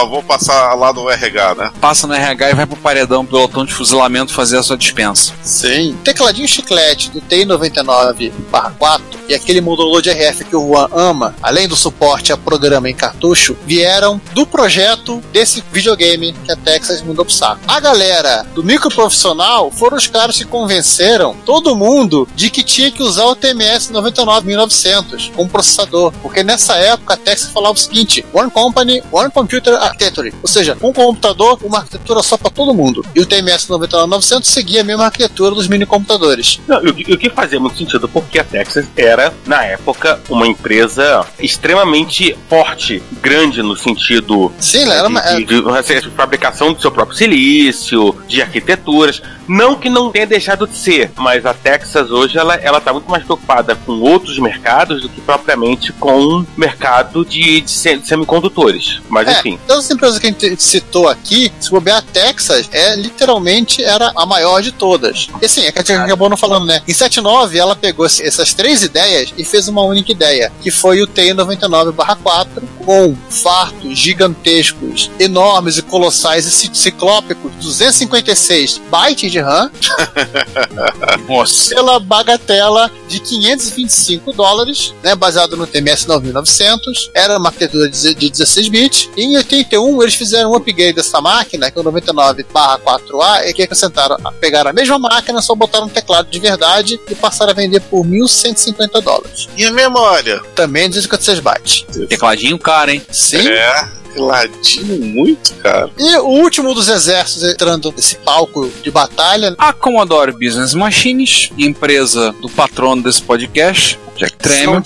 Favor, 0.00 0.22
passar 0.24 0.74
lá 0.74 0.92
no 0.92 1.08
RH, 1.08 1.54
né? 1.54 1.70
Passa 1.80 2.06
no 2.06 2.14
RH 2.14 2.50
e 2.50 2.54
vai 2.54 2.66
pro 2.66 2.76
paredão 2.76 3.24
pelotão 3.24 3.64
de 3.64 3.72
fuzilamento 3.72 4.32
fazer 4.32 4.58
a 4.58 4.62
sua 4.62 4.76
dispensa. 4.76 5.32
Sim. 5.42 5.96
Tecladinho 6.04 6.48
chiclete 6.48 7.10
do 7.10 7.20
TI-99/4 7.20 9.00
e 9.28 9.34
aquele 9.34 9.60
modulador 9.60 10.00
de 10.00 10.10
RF 10.10 10.44
que 10.44 10.56
o 10.56 10.68
Juan 10.68 10.88
ama, 10.92 11.34
além 11.42 11.68
do 11.68 11.76
suporte 11.76 12.32
a 12.32 12.36
programa 12.36 12.88
em 12.88 12.94
cartucho, 12.94 13.56
vieram 13.66 14.20
do 14.32 14.46
projeto 14.46 15.22
desse 15.32 15.62
videogame 15.72 16.32
que 16.44 16.52
a 16.52 16.56
Texas 16.56 17.02
mandou 17.02 17.24
pro 17.24 17.34
saco. 17.34 17.60
A 17.66 17.80
galera 17.80 18.46
do 18.54 18.64
microprofissional 18.64 19.70
foram 19.70 19.96
os 19.96 20.06
caras 20.06 20.36
que 20.36 20.44
convenceram 20.44 21.36
todo 21.44 21.76
mundo 21.76 22.28
de 22.34 22.50
que 22.50 22.62
tinha 22.62 22.90
que 22.90 23.02
usar 23.02 23.26
o 23.26 23.36
TMS 23.36 23.90
99900 23.90 25.30
como 25.34 25.48
processador, 25.48 26.12
porque 26.22 26.42
nessa 26.42 26.76
época 26.76 27.14
a 27.14 27.16
Texas 27.16 27.50
falava 27.52 27.74
o 27.74 27.78
seguinte: 27.78 28.24
One 28.32 28.50
Company, 28.50 29.02
One 29.12 29.30
Computer 29.30 29.74
Architecture, 29.88 30.32
ou 30.42 30.48
seja, 30.48 30.76
um 30.82 30.92
computador, 30.92 31.58
uma 31.62 31.78
arquitetura 31.78 32.22
só 32.22 32.36
para 32.36 32.50
todo 32.50 32.74
mundo. 32.74 33.04
E 33.14 33.20
o 33.20 33.26
TMS 33.26 33.68
99900 33.68 34.48
seguia 34.48 34.80
a 34.80 34.84
mesma 34.84 35.04
arquitetura 35.06 35.54
dos 35.54 35.68
minicomputadores. 35.68 36.60
Não, 36.66 36.84
e 36.84 36.88
o 36.88 36.94
que- 36.94 37.12
o 37.12 37.18
que 37.18 37.30
fazia 37.30 37.58
muito 37.60 37.76
sentido, 37.78 38.08
porque 38.08 38.38
a 38.38 38.44
Texas 38.44 38.86
era, 38.96 39.32
na 39.46 39.64
época, 39.64 40.20
uma 40.28 40.46
empresa 40.46 41.24
extremamente 41.38 42.36
forte, 42.48 43.02
grande 43.20 43.62
no 43.62 43.76
sentido 43.76 44.52
Sim, 44.58 44.82
ela 44.84 44.94
era 44.94 45.08
uma, 45.08 45.20
de, 45.20 45.44
de- 45.44 45.62
de- 45.62 45.70
assim, 45.78 46.00
de 46.00 46.10
fabricação 46.10 46.72
do 46.72 46.80
seu 46.80 46.90
próprio 46.90 47.16
silício, 47.16 48.14
de 48.26 48.40
arquiteturas. 48.40 49.20
Não 49.46 49.76
que 49.76 49.88
não 49.88 50.10
tenha 50.10 50.26
deixado 50.26 50.66
de 50.66 50.76
ser, 50.76 51.10
mas 51.16 51.44
a 51.46 51.54
Texas 51.54 52.10
hoje 52.10 52.36
ela, 52.38 52.54
ela 52.56 52.80
tá 52.80 52.92
muito 52.92 53.10
mais 53.10 53.24
preocupada 53.24 53.74
com 53.74 53.92
outros 54.00 54.38
mercados 54.38 55.02
do 55.02 55.08
que 55.08 55.20
propriamente 55.20 55.92
com 55.92 56.18
o 56.20 56.46
mercado 56.56 57.24
de, 57.24 57.60
de 57.62 57.70
se- 57.70 57.96
de 57.96 58.06
semicondutores. 58.06 59.00
Mas 59.08 59.26
É, 59.28 59.32
enfim. 59.38 59.58
Todas 59.78 59.84
as 59.86 59.90
empresas 59.90 60.18
que 60.18 60.26
a 60.26 60.30
gente 60.30 60.62
citou 60.62 61.08
aqui, 61.08 61.52
se 61.60 61.70
bobear 61.70 61.98
a 61.98 62.02
Texas, 62.02 62.68
é 62.72 62.96
literalmente 62.96 63.82
era 63.82 64.12
a 64.16 64.26
maior 64.26 64.60
de 64.60 64.72
todas. 64.72 65.28
E 65.40 65.46
assim, 65.46 65.62
é 65.64 65.72
que 65.72 65.78
a 65.78 65.82
gente 65.82 65.96
acabou 66.04 66.28
não 66.28 66.36
falando, 66.36 66.66
né? 66.66 66.82
Em 66.86 66.92
79, 66.92 67.56
ela 67.58 67.76
pegou 67.76 68.04
essas 68.06 68.52
três 68.54 68.82
ideias 68.82 69.32
e 69.36 69.44
fez 69.44 69.68
uma 69.68 69.82
única 69.82 70.10
ideia, 70.12 70.52
que 70.62 70.70
foi 70.70 71.00
o 71.02 71.06
TI-99/4, 71.06 72.46
com 72.84 73.14
fartos 73.30 73.98
gigantescos, 73.98 75.10
enormes 75.18 75.76
e 75.78 75.82
colossais 75.82 76.46
e 76.46 76.50
ci- 76.50 76.70
ciclópicos, 76.72 77.52
256 77.60 78.80
bytes 78.90 79.30
de 79.30 79.40
RAM, 79.40 79.70
pela 81.68 82.00
bagatela 82.00 82.90
de 83.08 83.20
525 83.20 84.32
dólares, 84.32 84.94
né, 85.02 85.14
baseado 85.14 85.56
no 85.56 85.66
TMS 85.66 86.06
9900. 86.06 87.10
Era 87.14 87.38
uma 87.38 87.48
arquitetura 87.48 87.88
de 87.88 88.08
de 88.14 88.30
16 88.30 88.68
bits. 88.68 89.10
E 89.16 89.22
em 89.22 89.36
81 89.36 90.02
eles 90.02 90.14
fizeram 90.14 90.52
um 90.52 90.54
upgrade 90.54 90.94
dessa 90.94 91.20
máquina, 91.20 91.70
que 91.70 91.78
é 91.78 91.80
o 91.80 91.84
99/4A, 91.84 93.48
e 93.48 93.54
que 93.54 93.62
acrescentaram, 93.62 94.16
pegaram 94.40 94.70
a 94.70 94.72
mesma 94.72 94.98
máquina, 94.98 95.40
só 95.40 95.54
botaram 95.54 95.86
um 95.86 95.90
teclado 95.90 96.28
de 96.30 96.38
verdade 96.38 97.00
e 97.08 97.14
passaram 97.14 97.52
a 97.52 97.54
vender 97.54 97.80
por 97.80 98.04
1.150 98.06 99.00
dólares. 99.00 99.48
E 99.56 99.64
a 99.64 99.72
memória? 99.72 100.40
Também 100.54 100.88
256 100.88 101.40
bytes. 101.40 101.86
Tecladinho 102.08 102.58
caro, 102.58 102.90
hein? 102.90 103.02
Sim. 103.10 103.48
É, 103.48 103.88
ladinho 104.16 105.04
muito, 105.04 105.54
cara. 105.54 105.90
E 105.98 106.16
o 106.16 106.26
último 106.26 106.74
dos 106.74 106.88
exércitos 106.88 107.48
entrando 107.48 107.92
nesse 107.94 108.16
palco 108.16 108.70
de 108.82 108.90
batalha, 108.90 109.54
A 109.58 109.72
Commodore 109.72 110.32
Business 110.32 110.74
Machines, 110.74 111.50
empresa 111.56 112.32
do 112.40 112.48
patrono 112.48 113.02
desse 113.02 113.22
podcast, 113.22 113.98
Jack 114.16 114.36
Tremel, 114.36 114.82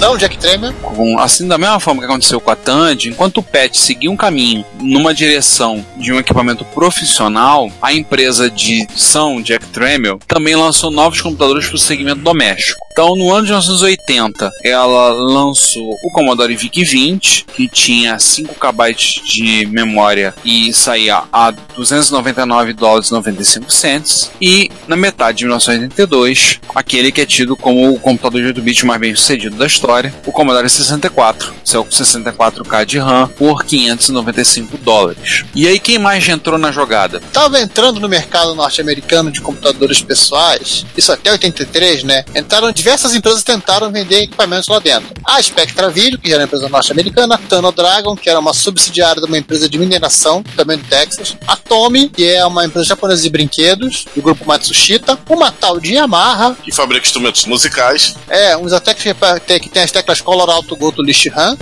Não, 0.00 0.16
Jack 0.18 0.36
Tremor. 0.38 0.72
Com- 0.82 1.18
assim, 1.18 1.46
da 1.48 1.56
mesma 1.56 1.80
forma 1.80 2.00
que 2.00 2.06
aconteceu 2.06 2.40
com 2.40 2.50
a 2.50 2.56
Tandy, 2.56 3.08
enquanto 3.08 3.38
o 3.38 3.42
PET 3.42 3.76
seguia 3.78 4.10
um 4.10 4.16
caminho 4.16 4.64
numa 4.80 5.14
direção 5.14 5.84
de 5.96 6.12
um 6.12 6.18
equipamento 6.18 6.64
profissional, 6.64 7.70
a 7.80 7.92
empresa 7.92 8.50
de 8.50 8.86
som 8.94 9.40
Jack 9.40 9.66
Tramiel 9.66 10.18
também 10.26 10.54
lançou 10.56 10.90
novos 10.90 11.20
computadores 11.20 11.66
para 11.66 11.76
o 11.76 11.78
segmento 11.78 12.20
doméstico. 12.20 12.84
Então, 12.92 13.16
no 13.16 13.32
ano 13.32 13.42
de 13.44 13.50
1980, 13.50 14.52
ela 14.62 15.08
lançou 15.12 15.90
o 16.04 16.12
Commodore 16.12 16.54
VIC-20, 16.54 17.44
que 17.52 17.66
tinha 17.66 18.16
5 18.20 18.54
KB 18.54 18.94
de 19.24 19.66
memória 19.66 20.32
e 20.44 20.72
saía 20.72 21.24
a 21.32 21.50
299 21.50 22.72
dólares 22.72 23.08
e 23.08 23.12
95 23.12 23.72
cents. 23.72 24.30
E 24.40 24.70
na 24.86 24.94
metade 24.94 25.38
de 25.38 25.44
1982, 25.44 26.60
aquele 26.72 27.10
que 27.10 27.20
é 27.20 27.26
tido 27.26 27.56
como 27.56 27.92
o 27.92 27.98
computador 27.98 28.40
de 28.42 28.46
8 28.48 28.62
bits 28.62 28.84
mais 28.84 29.00
bem 29.00 29.12
sucedido 29.16 29.56
da 29.56 29.66
história, 29.66 29.83
o 30.24 30.32
Commodore 30.32 30.68
64, 30.70 31.52
seu 31.62 31.84
64K 31.84 32.86
de 32.86 32.98
RAM 32.98 33.28
por 33.28 33.64
595 33.64 34.78
dólares. 34.78 35.44
E 35.54 35.68
aí 35.68 35.78
quem 35.78 35.98
mais 35.98 36.26
entrou 36.26 36.58
na 36.58 36.72
jogada? 36.72 37.20
Tava 37.32 37.60
entrando 37.60 38.00
no 38.00 38.08
mercado 38.08 38.54
norte-americano 38.54 39.30
de 39.30 39.42
computadores 39.42 40.00
pessoais, 40.00 40.86
isso 40.96 41.12
até 41.12 41.30
83, 41.32 42.02
né? 42.04 42.24
Entraram 42.34 42.72
diversas 42.72 43.14
empresas 43.14 43.40
que 43.42 43.52
tentaram 43.52 43.92
vender 43.92 44.22
equipamentos 44.22 44.68
lá 44.68 44.78
dentro. 44.78 45.08
A 45.24 45.42
Spectra 45.42 45.90
Video, 45.90 46.18
que 46.18 46.30
era 46.32 46.40
uma 46.40 46.46
empresa 46.46 46.68
norte-americana, 46.68 47.38
Tano 47.48 47.70
Dragon, 47.70 48.16
que 48.16 48.30
era 48.30 48.38
uma 48.38 48.54
subsidiária 48.54 49.20
de 49.20 49.28
uma 49.28 49.36
empresa 49.38 49.68
de 49.68 49.78
mineração, 49.78 50.42
também 50.56 50.78
do 50.78 50.84
Texas, 50.84 51.36
a 51.46 51.56
Tomy, 51.56 52.08
que 52.08 52.26
é 52.26 52.44
uma 52.46 52.64
empresa 52.64 52.88
japonesa 52.88 53.22
de 53.22 53.28
brinquedos, 53.28 54.06
do 54.16 54.22
grupo 54.22 54.46
Matsushita, 54.46 55.18
uma 55.28 55.52
tal 55.52 55.78
de 55.78 55.94
Yamaha, 55.94 56.56
Que 56.62 56.72
fabrica 56.72 57.04
instrumentos 57.06 57.44
musicais. 57.44 58.14
é, 58.28 58.56
uns 58.56 58.72
até 58.72 58.94
que 58.94 59.12
tem, 59.46 59.60
que 59.60 59.73
tem 59.74 59.82
as 59.82 59.90
teclas 59.90 60.20
Color 60.20 60.48
Alto 60.48 60.76
Goto 60.76 61.02
List 61.02 61.26
RAM. 61.26 61.58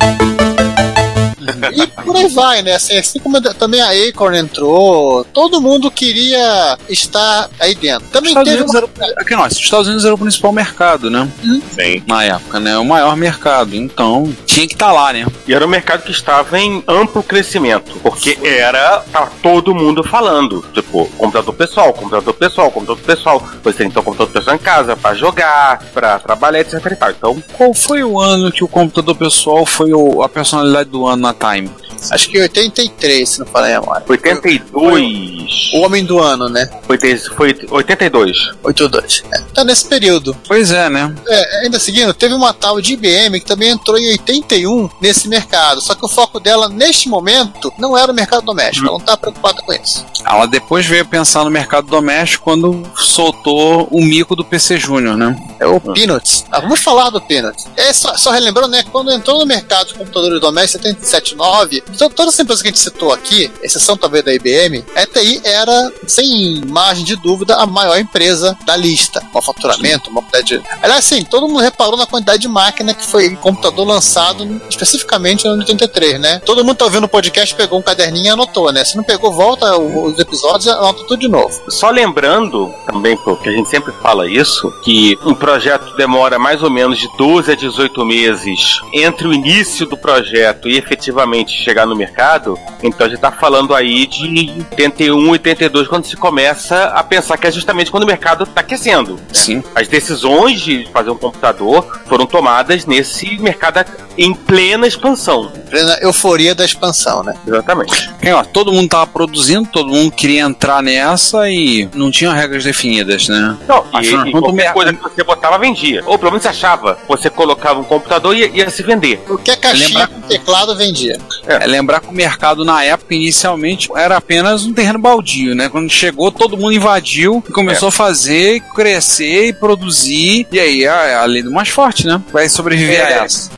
E 1.73 1.87
por 1.87 2.17
aí 2.17 2.29
vai, 2.29 2.63
né? 2.63 2.75
Assim, 2.75 2.99
assim 2.99 3.19
como 3.19 3.41
também 3.55 3.81
a 3.81 3.91
Acorn 4.09 4.39
entrou, 4.39 5.25
todo 5.33 5.61
mundo 5.61 5.91
queria 5.91 6.79
estar 6.89 7.49
aí 7.59 7.75
dentro. 7.75 8.07
Também 8.09 8.31
Estados 8.31 8.51
teve 8.53 8.63
Unidos 8.65 8.89
uma... 8.97 9.07
era, 9.07 9.15
aqui, 9.21 9.35
os 9.35 9.59
Estados 9.59 9.87
Unidos 9.87 10.05
era 10.05 10.15
o 10.15 10.19
principal 10.19 10.53
mercado, 10.53 11.11
né? 11.11 11.29
Sim. 11.75 12.03
Na 12.07 12.23
época, 12.25 12.61
né? 12.61 12.77
O 12.79 12.85
maior 12.85 13.17
mercado. 13.17 13.75
Então, 13.75 14.33
tinha 14.47 14.67
que 14.67 14.75
estar 14.75 14.93
lá, 14.93 15.13
né? 15.13 15.27
E 15.47 15.55
era 15.55 15.65
um 15.65 15.69
mercado 15.69 16.03
que 16.03 16.11
estava 16.11 16.59
em 16.59 16.83
amplo 16.87 17.23
crescimento, 17.23 17.93
porque 18.03 18.39
era 18.43 19.01
tava 19.13 19.31
todo 19.43 19.75
mundo 19.75 20.03
falando, 20.05 20.65
tipo, 20.73 21.07
computador 21.19 21.55
pessoal, 21.55 21.93
computador 21.93 22.35
pessoal, 22.35 22.71
computador 22.71 23.03
pessoal. 23.05 23.43
Você 23.63 23.79
tem 23.79 23.87
então 23.89 24.03
computador 24.03 24.33
pessoal 24.33 24.57
em 24.57 24.59
casa 24.59 24.97
pra 24.97 25.15
jogar, 25.15 25.83
pra 25.93 26.19
trabalhar, 26.19 26.61
etc 26.61 26.75
e 26.91 26.97
tal. 26.97 27.11
Então, 27.11 27.43
Qual 27.57 27.75
foi 27.75 28.03
o 28.03 28.19
ano 28.21 28.51
que 28.53 28.65
o 28.65 28.69
computador 28.69 29.15
pessoal 29.17 29.65
foi 29.67 29.93
o- 29.93 30.23
a 30.23 30.29
personalidade 30.29 30.91
do 30.91 31.07
ano 31.07 31.23
na 31.23 31.32
Time? 31.39 31.82
Acho 32.11 32.29
que 32.29 32.41
83, 32.41 33.29
se 33.29 33.39
não 33.41 33.47
falar 33.47 33.71
em 33.71 33.81
memória. 33.81 34.05
82 34.09 35.71
O 35.75 35.81
Homem 35.81 36.05
do 36.05 36.19
Ano, 36.19 36.49
né? 36.49 36.69
foi, 36.87 36.99
foi 37.17 37.57
82. 37.71 38.53
82. 38.63 39.23
É, 39.33 39.39
tá 39.55 39.65
nesse 39.65 39.87
período. 39.87 40.37
Pois 40.47 40.71
é, 40.71 40.89
né? 40.89 41.15
É, 41.29 41.65
ainda 41.65 41.79
seguindo, 41.79 42.13
teve 42.15 42.35
uma 42.35 42.53
tal 42.53 42.81
de 42.81 42.95
IBM 42.95 43.41
que 43.41 43.47
também 43.47 43.71
entrou 43.71 43.99
em 43.99 44.11
81 44.13 44.89
nesse 45.01 45.29
mercado. 45.29 45.81
Só 45.81 45.95
que 45.95 46.05
o 46.05 46.09
foco 46.09 46.41
dela, 46.41 46.69
neste 46.69 47.09
momento, 47.09 47.73
não 47.79 47.97
era 47.97 48.11
o 48.11 48.15
mercado 48.15 48.45
doméstico. 48.45 48.87
Ela 48.87 48.99
não 48.99 49.05
tá 49.05 49.17
preocupada 49.17 49.63
com 49.63 49.73
isso. 49.73 50.05
Ela 50.25 50.47
depois 50.47 50.87
veio 50.87 51.07
pensar 51.07 51.45
no 51.45 51.51
mercado 51.51 51.87
doméstico 51.87 52.45
quando 52.45 52.83
soltou 52.97 53.89
o 53.91 54.03
mico 54.03 54.35
do 54.37 54.45
PC 54.45 54.79
Júnior, 54.79 55.17
né? 55.17 55.37
É 55.59 55.67
o 55.67 55.81
Peanuts. 55.81 56.45
Ah, 56.51 56.61
vamos 56.61 56.81
falar 56.81 57.11
do 57.11 57.21
Peanuts. 57.21 57.67
É 57.77 57.93
só, 57.93 58.17
só 58.17 58.31
relembrando, 58.31 58.69
né? 58.69 58.85
Quando 58.91 59.13
entrou 59.13 59.39
no 59.39 59.47
mercado 59.47 59.89
de 59.89 59.95
computadores 59.95 60.41
domésticos 60.41 60.87
em 60.87 60.95
77.9, 60.95 61.83
então, 61.95 62.11
todas 62.11 62.35
as 62.35 62.41
empresas 62.41 62.63
que 62.63 62.69
a 62.69 62.71
gente 62.71 62.81
citou 62.81 63.13
aqui, 63.13 63.51
exceção 63.63 63.97
talvez 63.97 64.25
da 64.25 64.33
IBM, 64.33 64.85
a 64.95 65.03
ETI 65.03 65.41
era, 65.45 65.93
sem 66.07 66.63
margem 66.67 67.05
de 67.05 67.17
dúvida, 67.17 67.57
a 67.57 67.67
maior 67.67 67.99
empresa 67.99 68.57
da 68.65 68.77
lista. 68.77 69.23
Um 69.35 69.43
faturamento, 69.43 70.11
uma 70.11 70.23
quantidade 70.23 70.59
de... 70.59 70.63
Aliás, 70.83 71.05
sim, 71.05 71.25
todo 71.25 71.49
mundo 71.49 71.61
reparou 71.61 71.97
na 71.97 72.07
quantidade 72.07 72.43
de 72.43 72.49
máquina 72.49 72.95
que 72.95 73.07
foi 73.07 73.37
computador 73.37 73.87
lançado 73.87 74.61
especificamente 74.69 75.45
no 75.45 75.53
ano 75.53 75.65
de 75.65 75.73
83, 75.73 76.21
né? 76.21 76.41
Todo 76.45 76.65
mundo 76.65 76.77
tá 76.77 76.85
ouvindo 76.85 77.05
o 77.05 77.09
podcast, 77.09 77.55
pegou 77.55 77.79
um 77.79 77.83
caderninho 77.83 78.27
e 78.27 78.29
anotou, 78.29 78.73
né? 78.73 78.85
Se 78.85 78.97
não 78.97 79.05
pegou, 79.05 79.33
volta 79.33 79.77
os 79.77 80.19
episódios 80.19 80.67
e 80.67 80.71
anota 80.71 81.05
tudo 81.05 81.19
de 81.19 81.29
novo. 81.29 81.63
Só 81.69 81.91
lembrando, 81.91 82.73
também, 82.87 83.17
porque 83.17 83.49
a 83.49 83.53
gente 83.53 83.69
sempre 83.69 83.93
fala 84.03 84.29
isso, 84.29 84.71
que 84.83 85.19
um 85.25 85.35
projeto 85.35 85.95
demora 85.97 86.39
mais 86.39 86.63
ou 86.63 86.71
menos 86.71 86.99
de 86.99 87.09
12 87.17 87.53
a 87.53 87.55
18 87.55 88.05
meses 88.05 88.81
entre 88.93 89.27
o 89.27 89.33
início 89.33 89.87
do 89.87 89.97
projeto 89.97 90.69
e 90.69 90.77
efetivamente 90.77 91.53
chegar 91.53 91.82
no 91.87 91.95
mercado, 91.97 92.59
então 92.83 93.07
a 93.07 93.09
gente 93.09 93.17
está 93.17 93.31
falando 93.33 93.75
aí 93.75 94.07
de 94.07 94.53
81, 94.73 95.31
82, 95.31 95.89
quando 95.89 96.05
se 96.07 96.17
começa 96.17 96.85
a 96.87 97.03
pensar 97.03 97.37
que 97.39 97.47
é 97.47 97.51
justamente 97.51 97.91
quando 97.91 98.03
o 98.05 98.07
mercado 98.07 98.45
está 98.45 98.61
aquecendo. 98.61 99.15
né? 99.15 99.21
Sim. 99.33 99.63
As 99.75 99.89
decisões 99.89 100.61
de 100.61 100.89
fazer 100.93 101.11
um 101.11 101.17
computador 101.17 102.01
foram 102.07 102.27
tomadas 102.27 102.87
nesse 102.87 103.39
mercado 103.39 103.85
em 104.19 104.35
plena 104.35 104.87
expansão. 104.87 105.51
Plena 105.71 105.99
euforia 106.03 106.55
da 106.55 106.65
expansão, 106.65 107.23
né? 107.23 107.35
Exatamente. 107.47 108.11
Quem, 108.21 108.33
ó, 108.33 108.43
todo 108.45 108.73
mundo 108.73 108.89
tava 108.89 109.07
produzindo, 109.07 109.69
todo 109.73 109.89
mundo 109.89 110.11
queria 110.13 110.43
entrar 110.43 110.83
nessa 110.83 111.49
e 111.49 111.89
não 111.95 112.11
tinha 112.11 112.33
regras 112.33 112.65
definidas, 112.65 113.29
né? 113.29 113.57
Não, 113.67 113.85
e, 113.95 113.97
Afinal, 113.97 114.27
e 114.27 114.31
qualquer 114.33 114.53
mer- 114.53 114.73
coisa 114.73 114.93
que 114.93 115.03
você 115.03 115.25
botava 115.25 115.59
vendia. 115.59 116.03
Ou 116.07 116.19
pelo 116.19 116.31
menos 116.33 116.43
você 116.43 116.49
achava. 116.49 116.99
Você 117.09 117.31
colocava 117.31 117.81
um 117.81 117.85
computador 117.85 118.37
e 118.37 118.41
ia, 118.41 118.47
ia 118.65 118.71
se 118.71 118.83
vender. 118.83 119.19
Qualquer 119.27 119.57
caixinha 119.57 120.01
Lembra- 120.01 120.07
com 120.09 120.21
teclado 120.29 120.77
vendia. 120.77 121.19
É 121.47 121.67
lembrar 121.73 122.01
que 122.01 122.09
o 122.09 122.13
mercado 122.13 122.65
na 122.65 122.85
época, 122.85 123.15
inicialmente, 123.15 123.89
era 123.97 124.17
apenas 124.17 124.65
um 124.65 124.73
terreno 124.73 124.99
baldio, 124.99 125.55
né? 125.55 125.69
Quando 125.69 125.91
chegou, 125.91 126.31
todo 126.31 126.57
mundo 126.57 126.73
invadiu 126.73 127.43
e 127.49 127.53
começou 127.53 127.89
a 127.89 127.93
fazer, 127.93 128.61
crescer 128.75 129.47
e 129.49 129.53
produzir. 129.53 130.47
E 130.53 130.61
aí, 130.61 130.87
a, 130.87 131.21
a 131.23 131.25
lei 131.25 131.43
do 131.43 131.51
mais 131.51 131.69
forte, 131.69 132.07
né? 132.07 132.21
Vai 132.33 132.49
sobreviver 132.49 133.01
É. 133.01 133.21
a 133.21 133.25
essa. 133.25 133.51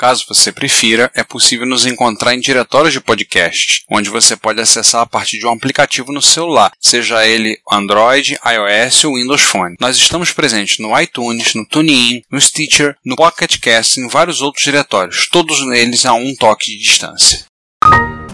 Caso 0.00 0.24
você 0.26 0.50
prefira, 0.50 1.10
é 1.14 1.22
possível 1.22 1.66
nos 1.66 1.84
encontrar 1.84 2.34
em 2.34 2.40
diretórios 2.40 2.94
de 2.94 3.02
podcast, 3.02 3.84
onde 3.86 4.08
você 4.08 4.34
pode 4.34 4.58
acessar 4.58 5.02
a 5.02 5.06
partir 5.06 5.38
de 5.38 5.46
um 5.46 5.52
aplicativo 5.52 6.10
no 6.10 6.22
celular, 6.22 6.72
seja 6.80 7.26
ele 7.26 7.58
Android, 7.70 8.38
iOS 8.42 9.04
ou 9.04 9.16
Windows 9.16 9.42
Phone. 9.42 9.76
Nós 9.78 9.98
estamos 9.98 10.32
presentes 10.32 10.78
no 10.78 10.98
iTunes, 10.98 11.52
no 11.52 11.66
TuneIn, 11.66 12.22
no 12.32 12.40
Stitcher, 12.40 12.96
no 13.04 13.14
Pocket 13.14 13.58
Cast 13.58 14.00
e 14.00 14.02
em 14.02 14.08
vários 14.08 14.40
outros 14.40 14.64
diretórios, 14.64 15.28
todos 15.30 15.60
eles 15.70 16.06
a 16.06 16.14
um 16.14 16.34
toque 16.34 16.70
de 16.70 16.78
distância. 16.78 17.44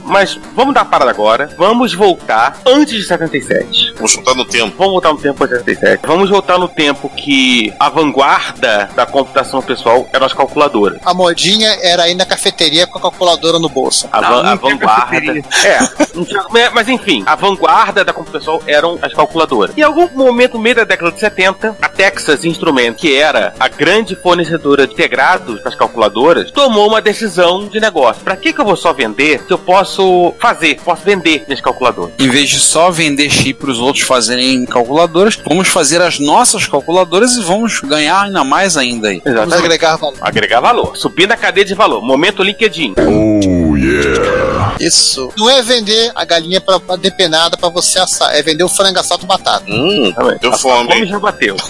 Mas 0.07 0.39
vamos 0.55 0.75
dar 0.75 0.83
uma 0.83 0.91
parada 0.91 1.11
agora. 1.11 1.51
Vamos 1.59 1.93
voltar 1.95 2.59
antes 2.67 2.95
de 2.95 3.05
77. 3.05 3.93
Vamos 3.97 4.13
juntar 4.13 4.35
no 4.35 4.45
tempo. 4.45 4.75
Vamos 4.79 4.93
voltar 4.93 5.13
no 5.13 5.19
tempo 5.19 5.47
de 5.47 5.59
77. 5.59 6.07
Vamos 6.07 6.31
voltar 6.31 6.59
no 6.59 6.69
tempo 6.69 7.09
que 7.11 7.73
a 7.79 7.89
vanguarda 7.89 8.89
da 8.95 9.05
computação 9.07 9.61
pessoal 9.63 10.07
eram 10.13 10.27
as 10.27 10.33
calculadoras. 10.33 10.99
A 11.05 11.13
modinha 11.15 11.69
era 11.83 12.09
ir 12.09 12.15
na 12.15 12.25
cafeteria 12.25 12.87
com 12.87 12.99
a 12.99 13.01
calculadora 13.03 13.59
no 13.59 13.69
bolso. 13.69 14.09
A, 14.13 14.21
van- 14.21 14.43
a 14.49 14.55
vanguarda. 14.55 15.33
É, 15.65 16.71
mas 16.73 16.89
enfim, 16.89 17.23
a 17.27 17.35
vanguarda 17.35 18.05
da 18.05 18.13
computação 18.13 18.61
eram 18.67 18.99
as 19.03 19.13
calculadoras. 19.13 19.77
Em 19.77 19.83
algum 19.83 20.09
momento, 20.15 20.55
no 20.55 20.61
meio 20.61 20.77
da 20.77 20.85
década 20.85 21.13
de 21.13 21.21
70, 21.21 21.77
a 21.81 21.89
Texas 21.89 22.45
Instruments, 22.45 23.01
que 23.01 23.17
era 23.17 23.55
a 23.59 23.69
grande 23.69 24.15
fornecedora 24.17 24.87
de 24.87 24.93
integrados 24.95 25.61
para 25.61 25.71
as 25.71 25.75
calculadoras, 25.75 26.51
tomou 26.51 26.89
uma 26.89 27.01
decisão 27.03 27.67
de 27.69 27.79
negócio. 27.81 28.23
Para 28.23 28.37
que, 28.37 28.53
que 28.53 28.61
eu 28.61 28.65
vou 28.65 28.77
só 28.77 28.93
vender 28.93 29.43
se 29.47 29.53
eu 29.53 29.59
posso 29.59 29.96
fazer, 30.39 30.77
posso 30.85 31.03
vender 31.05 31.45
minhas 31.47 31.61
calculadoras? 31.61 32.13
Em 32.19 32.29
vez 32.29 32.49
de 32.51 32.59
só 32.59 32.91
vender 32.91 33.31
chip 33.31 33.55
para 33.61 33.71
os 33.71 33.79
outros 33.79 34.05
fazerem 34.05 34.65
calculadoras, 34.67 35.37
vamos 35.47 35.69
fazer 35.69 36.01
as 36.03 36.19
nossas 36.19 36.67
calculadoras 36.67 37.33
e 37.37 37.43
vamos 37.43 37.81
ganhar 37.81 38.23
ainda 38.23 38.45
mais 38.45 38.77
ainda 38.77 39.09
aí. 39.09 39.23
Vamos 39.25 39.53
agregar 39.55 39.97
valor. 39.97 40.17
Agregar 40.21 40.61
valor. 40.61 40.97
Subir 40.97 41.27
na 41.27 41.37
cadeia 41.37 41.65
de 41.65 41.75
valor. 41.75 42.03
Momento 42.03 42.43
LinkedIn. 42.43 42.95
Isso. 44.81 45.31
Não 45.37 45.49
é 45.51 45.63
vender 45.63 46.11
a 46.15 46.25
galinha 46.25 46.61
pra, 46.61 46.79
pra 46.79 46.97
depenada 46.97 47.57
pra 47.57 47.69
você 47.69 47.99
assar, 47.99 48.35
é 48.35 48.43
vender 48.43 48.65
o 48.65 48.69
frango 48.69 48.99
assado 48.99 49.27
batata. 49.27 49.65
Hum, 49.69 50.13
deu 50.41 50.53
A 50.53 50.59
fome. 50.59 50.93
fome 50.93 51.07
já 51.07 51.19
bateu. 51.19 51.57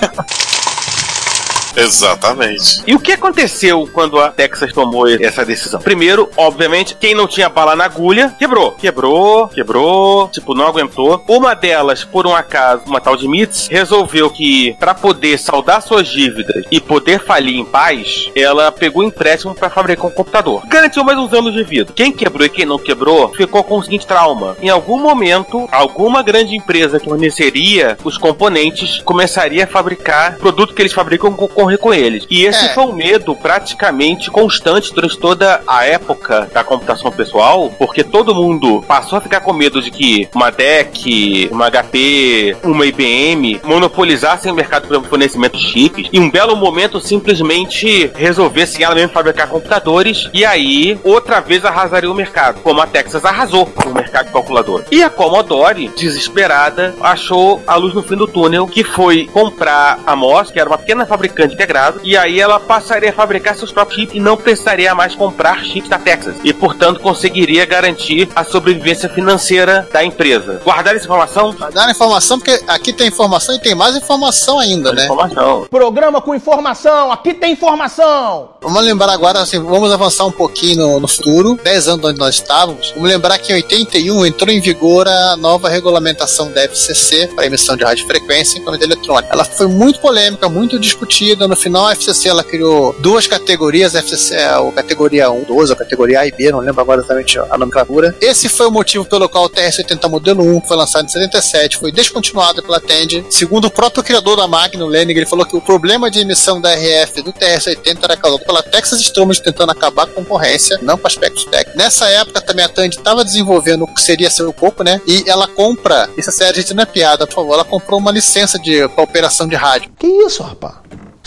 Exatamente. 1.76 2.82
E 2.86 2.94
o 2.94 3.00
que 3.00 3.12
aconteceu 3.12 3.88
quando 3.92 4.18
a 4.18 4.30
Texas 4.30 4.72
tomou 4.72 5.08
essa 5.08 5.44
decisão? 5.44 5.80
Primeiro, 5.80 6.28
obviamente, 6.36 6.96
quem 6.98 7.14
não 7.14 7.26
tinha 7.26 7.48
bala 7.48 7.76
na 7.76 7.84
agulha, 7.84 8.34
quebrou. 8.38 8.72
Quebrou, 8.72 9.48
quebrou, 9.48 10.28
tipo, 10.28 10.54
não 10.54 10.66
aguentou. 10.66 11.22
Uma 11.28 11.54
delas, 11.54 12.04
por 12.04 12.26
um 12.26 12.34
acaso, 12.34 12.82
uma 12.86 13.00
tal 13.00 13.16
de 13.16 13.28
Mitz, 13.28 13.68
resolveu 13.68 14.30
que, 14.30 14.74
pra 14.78 14.94
poder 14.94 15.38
saldar 15.38 15.82
suas 15.82 16.08
dívidas 16.08 16.64
e 16.70 16.80
poder 16.80 17.20
falir 17.20 17.56
em 17.56 17.64
paz, 17.64 18.30
ela 18.34 18.72
pegou 18.72 19.02
empréstimo 19.02 19.54
pra 19.54 19.70
fabricar 19.70 20.06
um 20.06 20.10
computador. 20.10 20.62
Garantiu 20.66 21.04
mais 21.04 21.18
uns 21.18 21.32
anos 21.32 21.52
de 21.52 21.62
vida. 21.62 21.92
Quem 21.94 22.12
quebrou 22.12 22.46
e 22.46 22.50
quem 22.50 22.64
não 22.64 22.78
quebrou 22.78 23.32
ficou 23.34 23.62
com 23.62 23.78
o 23.78 23.82
seguinte 23.82 24.06
trauma. 24.06 24.56
Em 24.60 24.68
algum 24.68 24.98
momento, 24.98 25.68
alguma 25.70 26.22
grande 26.22 26.54
empresa 26.56 26.98
que 26.98 27.08
forneceria 27.08 27.96
os 28.04 28.16
componentes 28.16 29.00
começaria 29.04 29.64
a 29.64 29.66
fabricar 29.66 30.36
produto 30.36 30.74
que 30.74 30.82
eles 30.82 30.92
fabricam 30.92 31.32
com 31.32 31.65
concorrer 31.66 31.78
com 31.78 31.92
eles. 31.92 32.26
E 32.30 32.44
esse 32.44 32.66
É. 32.66 32.68
foi 32.70 32.84
um 32.84 32.92
medo 32.92 33.34
praticamente 33.34 34.30
constante 34.30 34.92
durante 34.94 35.18
toda 35.18 35.60
a 35.66 35.84
época 35.84 36.48
da 36.52 36.62
computação 36.62 37.10
pessoal, 37.10 37.70
porque 37.78 38.04
todo 38.04 38.34
mundo 38.34 38.84
passou 38.86 39.18
a 39.18 39.20
ficar 39.20 39.40
com 39.40 39.52
medo 39.52 39.82
de 39.82 39.90
que 39.90 40.28
uma 40.34 40.50
DEC, 40.50 41.48
uma 41.50 41.66
HP, 41.70 42.56
uma 42.62 42.86
IBM 42.86 43.60
monopolizassem 43.64 44.50
o 44.52 44.54
mercado 44.54 44.86
para 44.86 45.00
fornecimento 45.02 45.58
de 45.58 45.64
chips 45.64 46.08
e 46.12 46.18
um 46.20 46.30
belo 46.30 46.56
momento 46.56 47.00
simplesmente 47.00 48.10
resolvessem 48.14 48.84
ela 48.84 48.94
mesma 48.94 49.12
fabricar 49.12 49.48
computadores 49.48 50.28
e 50.32 50.44
aí 50.44 50.98
outra 51.02 51.40
vez 51.40 51.64
arrasaria 51.64 52.10
o 52.10 52.14
mercado, 52.14 52.60
como 52.62 52.80
a 52.80 52.86
Texas 52.86 53.24
arrasou 53.24 53.68
no 53.84 53.92
mercado 53.94 54.26
de 54.26 54.32
calculador. 54.32 54.84
E 54.90 55.02
a 55.02 55.10
Commodore, 55.10 55.88
desesperada, 55.96 56.94
achou 57.00 57.62
a 57.66 57.74
luz 57.76 57.94
no 57.94 58.02
fim 58.02 58.16
do 58.16 58.26
túnel, 58.26 58.66
que 58.66 58.84
foi 58.84 59.26
comprar 59.32 59.98
a 60.06 60.14
MOS, 60.14 60.50
que 60.50 60.60
era 60.60 60.68
uma 60.68 60.78
pequena 60.78 61.06
fabricante 61.06 61.55
integrada, 61.56 62.00
e 62.04 62.16
aí 62.16 62.38
ela 62.38 62.60
passaria 62.60 63.10
a 63.10 63.12
fabricar 63.12 63.56
seus 63.56 63.72
próprios 63.72 64.00
chips 64.00 64.14
e 64.14 64.20
não 64.20 64.36
precisaria 64.36 64.94
mais 64.94 65.14
comprar 65.14 65.64
chips 65.64 65.88
da 65.88 65.98
Texas. 65.98 66.36
E, 66.44 66.52
portanto, 66.52 67.00
conseguiria 67.00 67.64
garantir 67.64 68.28
a 68.36 68.44
sobrevivência 68.44 69.08
financeira 69.08 69.88
da 69.92 70.04
empresa. 70.04 70.60
Guardar 70.62 70.94
essa 70.94 71.04
informação? 71.04 71.54
Dar 71.72 71.90
informação, 71.90 72.38
porque 72.38 72.62
aqui 72.68 72.92
tem 72.92 73.08
informação 73.08 73.54
e 73.54 73.58
tem 73.58 73.74
mais 73.74 73.96
informação 73.96 74.58
ainda, 74.58 74.92
né? 74.92 75.04
Informação. 75.04 75.66
Programa 75.70 76.20
com 76.20 76.34
informação, 76.34 77.10
aqui 77.10 77.34
tem 77.34 77.52
informação. 77.52 78.50
Vamos 78.60 78.82
lembrar 78.82 79.12
agora, 79.12 79.40
assim, 79.40 79.58
vamos 79.58 79.92
avançar 79.92 80.26
um 80.26 80.32
pouquinho 80.32 80.76
no, 80.76 81.00
no 81.00 81.08
futuro, 81.08 81.58
10 81.62 81.88
anos 81.88 82.04
onde 82.04 82.18
nós 82.18 82.34
estávamos. 82.34 82.90
Vamos 82.94 83.08
lembrar 83.08 83.38
que 83.38 83.52
em 83.52 83.56
81 83.56 84.26
entrou 84.26 84.50
em 84.50 84.60
vigor 84.60 85.08
a 85.08 85.36
nova 85.36 85.68
regulamentação 85.68 86.50
da 86.52 86.62
FCC 86.64 87.28
para 87.34 87.46
emissão 87.46 87.76
de 87.76 87.84
radiofrequência 87.84 88.58
em 88.58 88.60
encomenda 88.60 88.84
eletrônica. 88.84 89.32
Ela 89.32 89.44
foi 89.44 89.66
muito 89.66 90.00
polêmica, 90.00 90.48
muito 90.48 90.78
discutida. 90.78 91.45
No 91.48 91.54
final, 91.54 91.86
a 91.86 91.92
FCC 91.92 92.28
ela 92.28 92.42
criou 92.42 92.94
duas 92.98 93.26
categorias, 93.26 93.94
a 93.94 94.00
FCC 94.00 94.34
é 94.34 94.46
a 94.46 94.72
categoria 94.72 95.30
1, 95.30 95.44
12, 95.44 95.72
a 95.72 95.76
categoria 95.76 96.20
A 96.20 96.26
e 96.26 96.32
B, 96.32 96.50
não 96.50 96.58
lembro 96.58 96.80
agora 96.80 97.00
exatamente 97.00 97.38
a 97.38 97.56
nomenclatura. 97.56 98.16
Esse 98.20 98.48
foi 98.48 98.66
o 98.66 98.70
motivo 98.70 99.04
pelo 99.04 99.28
qual 99.28 99.44
o 99.44 99.50
TR-80 99.50 100.08
modelo 100.08 100.42
1, 100.42 100.60
que 100.60 100.68
foi 100.68 100.76
lançado 100.76 101.04
em 101.04 101.08
77, 101.08 101.78
foi 101.78 101.92
descontinuado 101.92 102.62
pela 102.62 102.80
Tandy. 102.80 103.24
Segundo 103.30 103.66
o 103.66 103.70
próprio 103.70 104.02
criador 104.02 104.36
da 104.36 104.48
máquina, 104.48 104.84
o 104.84 104.88
Lenig, 104.88 105.18
ele 105.18 105.26
falou 105.26 105.46
que 105.46 105.56
o 105.56 105.60
problema 105.60 106.10
de 106.10 106.20
emissão 106.20 106.60
da 106.60 106.74
RF 106.74 107.22
do 107.22 107.32
TR-80 107.32 107.98
era 108.02 108.16
causado 108.16 108.44
pela 108.44 108.62
Texas 108.62 109.00
Instruments 109.00 109.40
tentando 109.40 109.70
acabar 109.70 110.04
a 110.04 110.06
concorrência, 110.06 110.78
não 110.82 110.98
com 110.98 111.06
aspectos 111.06 111.44
técnicos. 111.44 111.76
Nessa 111.76 112.08
época 112.08 112.40
também 112.40 112.64
a 112.64 112.68
Tandy 112.68 112.96
estava 112.96 113.24
desenvolvendo 113.24 113.84
o 113.84 113.94
que 113.94 114.00
seria 114.00 114.30
seu 114.30 114.52
coco, 114.52 114.82
né? 114.82 115.00
E 115.06 115.24
ela 115.26 115.46
compra, 115.46 116.08
isso 116.16 116.30
é 116.30 116.32
sério, 116.32 116.60
gente, 116.60 116.74
não 116.74 116.82
é 116.82 116.86
piada, 116.86 117.26
por 117.26 117.34
favor, 117.34 117.54
ela 117.54 117.64
comprou 117.64 117.98
uma 117.98 118.10
licença 118.10 118.58
de 118.58 118.82
operação 118.96 119.46
de 119.46 119.54
rádio. 119.54 119.90
Que 119.98 120.06
isso, 120.06 120.42
rapaz? 120.42 120.74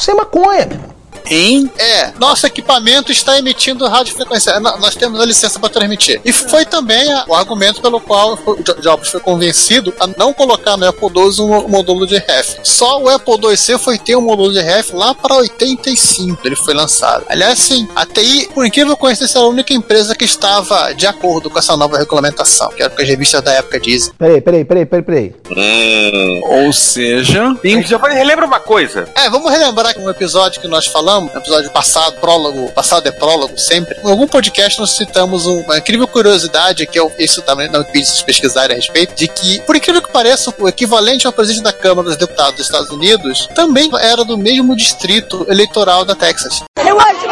É 0.08 0.14
maconha, 0.14 0.66
meu 0.66 0.78
irmão. 0.78 0.99
Em? 1.30 1.70
É, 1.78 2.12
nosso 2.20 2.46
equipamento 2.46 3.12
está 3.12 3.38
emitindo 3.38 3.88
radiofrequência. 3.88 4.52
É, 4.52 4.60
nó- 4.60 4.78
Nós 4.78 4.96
temos 4.96 5.20
a 5.20 5.26
licença 5.26 5.60
para 5.60 5.70
transmitir. 5.70 6.22
E 6.24 6.32
foi 6.32 6.66
também 6.66 7.12
a- 7.12 7.26
o 7.28 7.36
argumento 7.36 7.82
pelo 7.82 8.00
qual 8.00 8.34
o 8.46 8.58
Jo- 8.66 8.82
Jobs 8.82 9.10
foi 9.10 9.20
convencido 9.20 9.94
a 10.00 10.08
não 10.08 10.34
colocar 10.34 10.78
no 10.78 10.88
Apple 10.88 11.10
II 11.14 11.42
um 11.42 11.68
módulo 11.68 12.08
de 12.08 12.18
ref. 12.18 12.58
Só 12.64 13.02
o 13.02 13.10
Apple 13.10 13.36
IIc 13.50 13.78
foi 13.80 13.98
ter 13.98 14.16
um 14.16 14.22
módulo 14.22 14.52
de 14.54 14.62
ref 14.62 14.92
lá 14.94 15.14
para 15.14 15.36
85. 15.36 16.40
Ele 16.46 16.56
foi 16.56 16.74
lançado. 16.74 17.26
Aliás, 17.28 17.60
sim, 17.60 17.88
a 17.96 18.06
TI, 18.06 18.50
por 18.54 18.66
incrível 18.66 18.96
que 18.96 19.02
coincidência, 19.02 19.38
era 19.38 19.46
a 19.46 19.50
única 19.50 19.74
empresa 19.74 20.16
que 20.16 20.26
estava 20.26 20.94
de 20.94 21.06
acordo 21.08 21.50
com 21.50 21.60
essa 21.60 21.76
nova 21.76 21.98
regulamentação, 21.98 22.70
que 22.70 22.82
era 22.82 22.92
o 22.92 22.96
que 22.96 23.02
as 23.04 23.08
revistas 23.08 23.42
da 23.42 23.52
época 23.54 23.80
dizem. 23.80 24.12
Peraí, 24.18 24.42
peraí, 24.42 24.66
peraí, 24.66 24.86
peraí, 24.86 25.04
peraí. 25.04 25.36
Hum. 25.52 26.42
Ou 26.66 26.74
seja, 26.74 27.56
Tem... 27.62 27.84
Já 27.84 27.98
relembra 27.98 28.46
uma 28.46 28.60
coisa. 28.60 29.08
É, 29.16 29.30
vamos 29.30 29.52
relembrar 29.52 29.94
que 29.94 30.00
um 30.00 30.10
episódio 30.10 30.62
que 30.62 30.68
nós 30.68 30.86
falamos, 30.86 31.10
no 31.22 31.38
episódio 31.38 31.70
passado, 31.72 32.20
prólogo, 32.20 32.72
passado 32.72 33.08
é 33.08 33.12
prólogo 33.12 33.58
sempre. 33.58 33.98
Em 34.04 34.10
algum 34.10 34.28
podcast 34.28 34.80
nós 34.80 34.92
citamos 34.92 35.46
uma 35.46 35.78
incrível 35.78 36.08
curiosidade, 36.08 36.86
que 36.88 37.00
é 37.00 37.12
isso 37.20 37.42
também 37.42 37.70
Wikipedia 37.80 38.10
vocês 38.10 38.22
pesquisarem 38.22 38.76
a 38.76 38.80
respeito, 38.80 39.16
de 39.16 39.28
que, 39.28 39.62
por 39.62 39.76
incrível 39.76 40.02
que 40.02 40.12
pareça, 40.12 40.54
o 40.58 40.68
equivalente 40.68 41.28
ao 41.28 41.34
presidente 41.34 41.64
da 41.64 41.74
Câmara 41.74 42.08
dos 42.08 42.18
Deputados 42.18 42.56
dos 42.56 42.66
Estados 42.66 42.90
Unidos 42.90 43.48
também 43.56 43.90
era 44.00 44.24
do 44.24 44.38
mesmo 44.38 44.76
distrito 44.76 45.46
eleitoral 45.50 46.06
da 46.06 46.16
Texas. 46.16 46.62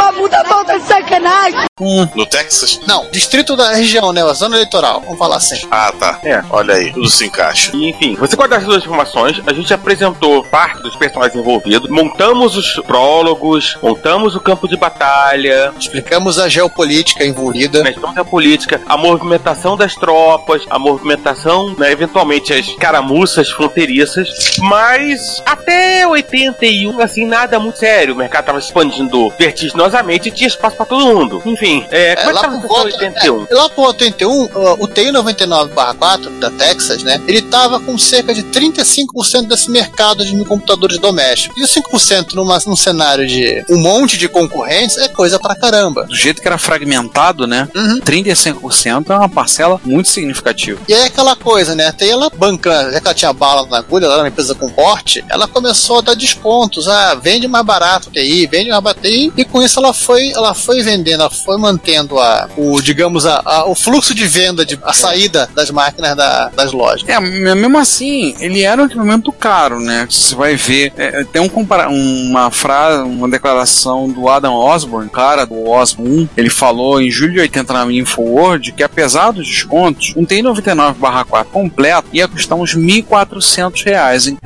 Uma 0.07 0.13
puta 0.13 0.41
falta 0.45 0.79
de 0.79 0.85
sacanagem. 0.85 1.67
No 2.15 2.25
Texas? 2.25 2.79
Não, 2.87 3.09
distrito 3.11 3.57
da 3.57 3.73
região, 3.73 4.13
né? 4.13 4.23
A 4.23 4.33
zona 4.33 4.55
eleitoral, 4.55 5.01
vamos 5.01 5.17
falar 5.19 5.35
assim. 5.35 5.67
Ah, 5.69 5.91
tá. 5.91 6.19
É. 6.23 6.41
Olha 6.49 6.75
aí, 6.75 6.93
tudo 6.93 7.09
se 7.09 7.25
encaixa. 7.25 7.71
E, 7.75 7.89
enfim, 7.89 8.15
você 8.15 8.35
guardar 8.35 8.59
essas 8.59 8.69
duas 8.69 8.83
informações, 8.83 9.41
a 9.45 9.51
gente 9.51 9.71
apresentou 9.73 10.45
parte 10.45 10.81
dos 10.81 10.95
personagens 10.95 11.35
envolvidos, 11.37 11.89
montamos 11.89 12.55
os 12.55 12.75
prólogos, 12.85 13.77
montamos 13.83 14.33
o 14.33 14.39
campo 14.39 14.65
de 14.65 14.77
batalha, 14.77 15.73
Explicamos 15.77 16.39
a 16.39 16.47
geopolítica 16.47 17.25
envolvida. 17.25 17.83
né, 17.83 17.89
explicamos 17.89 18.17
a 18.17 18.23
política, 18.23 18.81
a 18.87 18.95
movimentação 18.95 19.75
das 19.75 19.93
tropas, 19.93 20.63
a 20.69 20.79
movimentação, 20.79 21.75
né, 21.77 21.91
eventualmente 21.91 22.53
as 22.53 22.73
caramuças 22.75 23.51
fronteiriças, 23.51 24.55
mas 24.59 25.43
até 25.45 26.07
81, 26.07 27.01
assim, 27.01 27.25
nada 27.25 27.59
muito 27.59 27.77
sério. 27.77 28.13
O 28.13 28.17
mercado 28.17 28.43
estava 28.43 28.59
expandindo 28.59 29.29
vertiginosamente 29.37 29.96
e 30.27 30.31
tinha 30.31 30.47
espaço 30.47 30.75
para 30.75 30.85
todo 30.85 31.05
mundo. 31.05 31.41
Enfim, 31.45 31.85
é, 31.91 32.15
como 32.15 32.29
é 32.29 32.33
que 32.33 32.35
lá 32.35 32.41
tava 32.41 32.57
por 32.59 32.65
em 32.65 32.67
volta, 32.67 32.83
81? 32.97 33.47
é, 33.49 33.53
lá 33.55 33.69
por 33.69 33.87
81, 33.87 34.31
o- 34.45 34.83
o 34.83 34.87
TI 34.87 35.11
99/4 35.11 36.29
da 36.39 36.49
Texas, 36.51 37.03
né? 37.03 37.21
Ele 37.27 37.41
tava 37.41 37.79
com 37.79 37.97
cerca 37.97 38.33
de 38.33 38.43
35% 38.43 39.47
desse 39.47 39.69
mercado 39.71 40.23
de 40.25 40.43
computadores 40.45 40.97
domésticos. 40.99 41.57
E 41.57 41.63
os 41.63 41.69
5% 41.71 42.33
numa, 42.35 42.57
num 42.65 42.75
cenário 42.75 43.25
de 43.27 43.63
um 43.69 43.77
monte 43.77 44.17
de 44.17 44.27
concorrentes 44.27 44.97
é 44.97 45.07
coisa 45.07 45.39
pra 45.39 45.55
caramba. 45.55 46.05
do 46.05 46.15
jeito 46.15 46.41
que 46.41 46.47
era 46.47 46.57
fragmentado, 46.57 47.45
né? 47.47 47.67
Uhum. 47.75 47.99
35% 48.01 49.11
é 49.11 49.15
uma 49.15 49.29
parcela 49.29 49.79
muito 49.83 50.09
significativa. 50.09 50.79
E 50.87 50.93
aí 50.93 51.03
aquela 51.03 51.35
coisa, 51.35 51.75
né? 51.75 51.87
Até 51.87 52.07
ela 52.09 52.29
bancando, 52.35 52.91
já 52.91 52.99
que 52.99 53.07
ela 53.07 53.13
tinha 53.15 53.33
bala 53.33 53.65
na 53.67 53.77
agulha, 53.77 54.05
ela 54.05 54.13
era 54.15 54.23
uma 54.23 54.29
empresa 54.29 54.55
com 54.55 54.69
porte, 54.69 55.23
ela 55.29 55.47
começou 55.47 55.99
a 55.99 56.01
dar 56.01 56.15
descontos. 56.15 56.87
Ah, 56.87 57.15
vende 57.15 57.47
mais 57.47 57.65
barato 57.65 58.09
que 58.09 58.19
aí, 58.19 58.45
vende 58.47 58.69
mais 58.69 58.81
barato 58.83 59.05
aí. 59.05 59.31
E 59.35 59.43
com 59.45 59.61
isso 59.61 59.79
ela 59.79 59.86
foi, 59.93 60.31
ela 60.31 60.53
foi 60.53 60.81
vendendo, 60.81 61.21
ela 61.21 61.29
foi 61.29 61.57
mantendo 61.57 62.19
a, 62.19 62.47
o, 62.57 62.81
digamos, 62.81 63.25
a, 63.25 63.41
a- 63.45 63.65
o 63.69 63.75
fluxo 63.75 64.13
de 64.13 64.25
venda, 64.27 64.65
de, 64.65 64.77
a 64.83 64.93
saída 64.93 65.49
das 65.55 65.69
máquinas 65.71 66.15
da- 66.15 66.49
das 66.55 66.71
lojas. 66.71 67.07
É, 67.07 67.19
me- 67.19 67.55
mesmo 67.55 67.77
assim, 67.77 68.35
ele 68.39 68.61
era 68.63 68.81
um 68.81 68.85
equipamento 68.85 69.31
caro, 69.31 69.79
né? 69.79 70.07
Você 70.09 70.35
vai 70.35 70.55
ver, 70.55 70.93
é, 70.97 71.23
tem 71.25 71.41
um 71.41 71.49
compara 71.49 71.89
uma 71.89 72.49
frase, 72.51 73.03
uma 73.03 73.29
declaração 73.29 74.09
do 74.09 74.27
Adam 74.29 74.53
Osborne, 74.55 75.09
cara 75.09 75.45
do 75.45 75.55
1, 75.55 76.27
ele 76.37 76.49
falou 76.49 77.01
em 77.01 77.09
julho 77.11 77.33
de 77.33 77.39
80 77.39 77.73
na 77.73 77.91
InfoWord 77.91 78.71
que 78.71 78.83
apesar 78.83 79.31
dos 79.31 79.47
descontos, 79.47 80.13
um 80.15 80.25
TI 80.25 80.41
99/4 80.43 81.45
completo 81.51 82.07
ia 82.13 82.27
custar 82.27 82.57
uns 82.57 82.75
1.400 82.75 83.83
reais. 83.85 84.27
hein? 84.27 84.37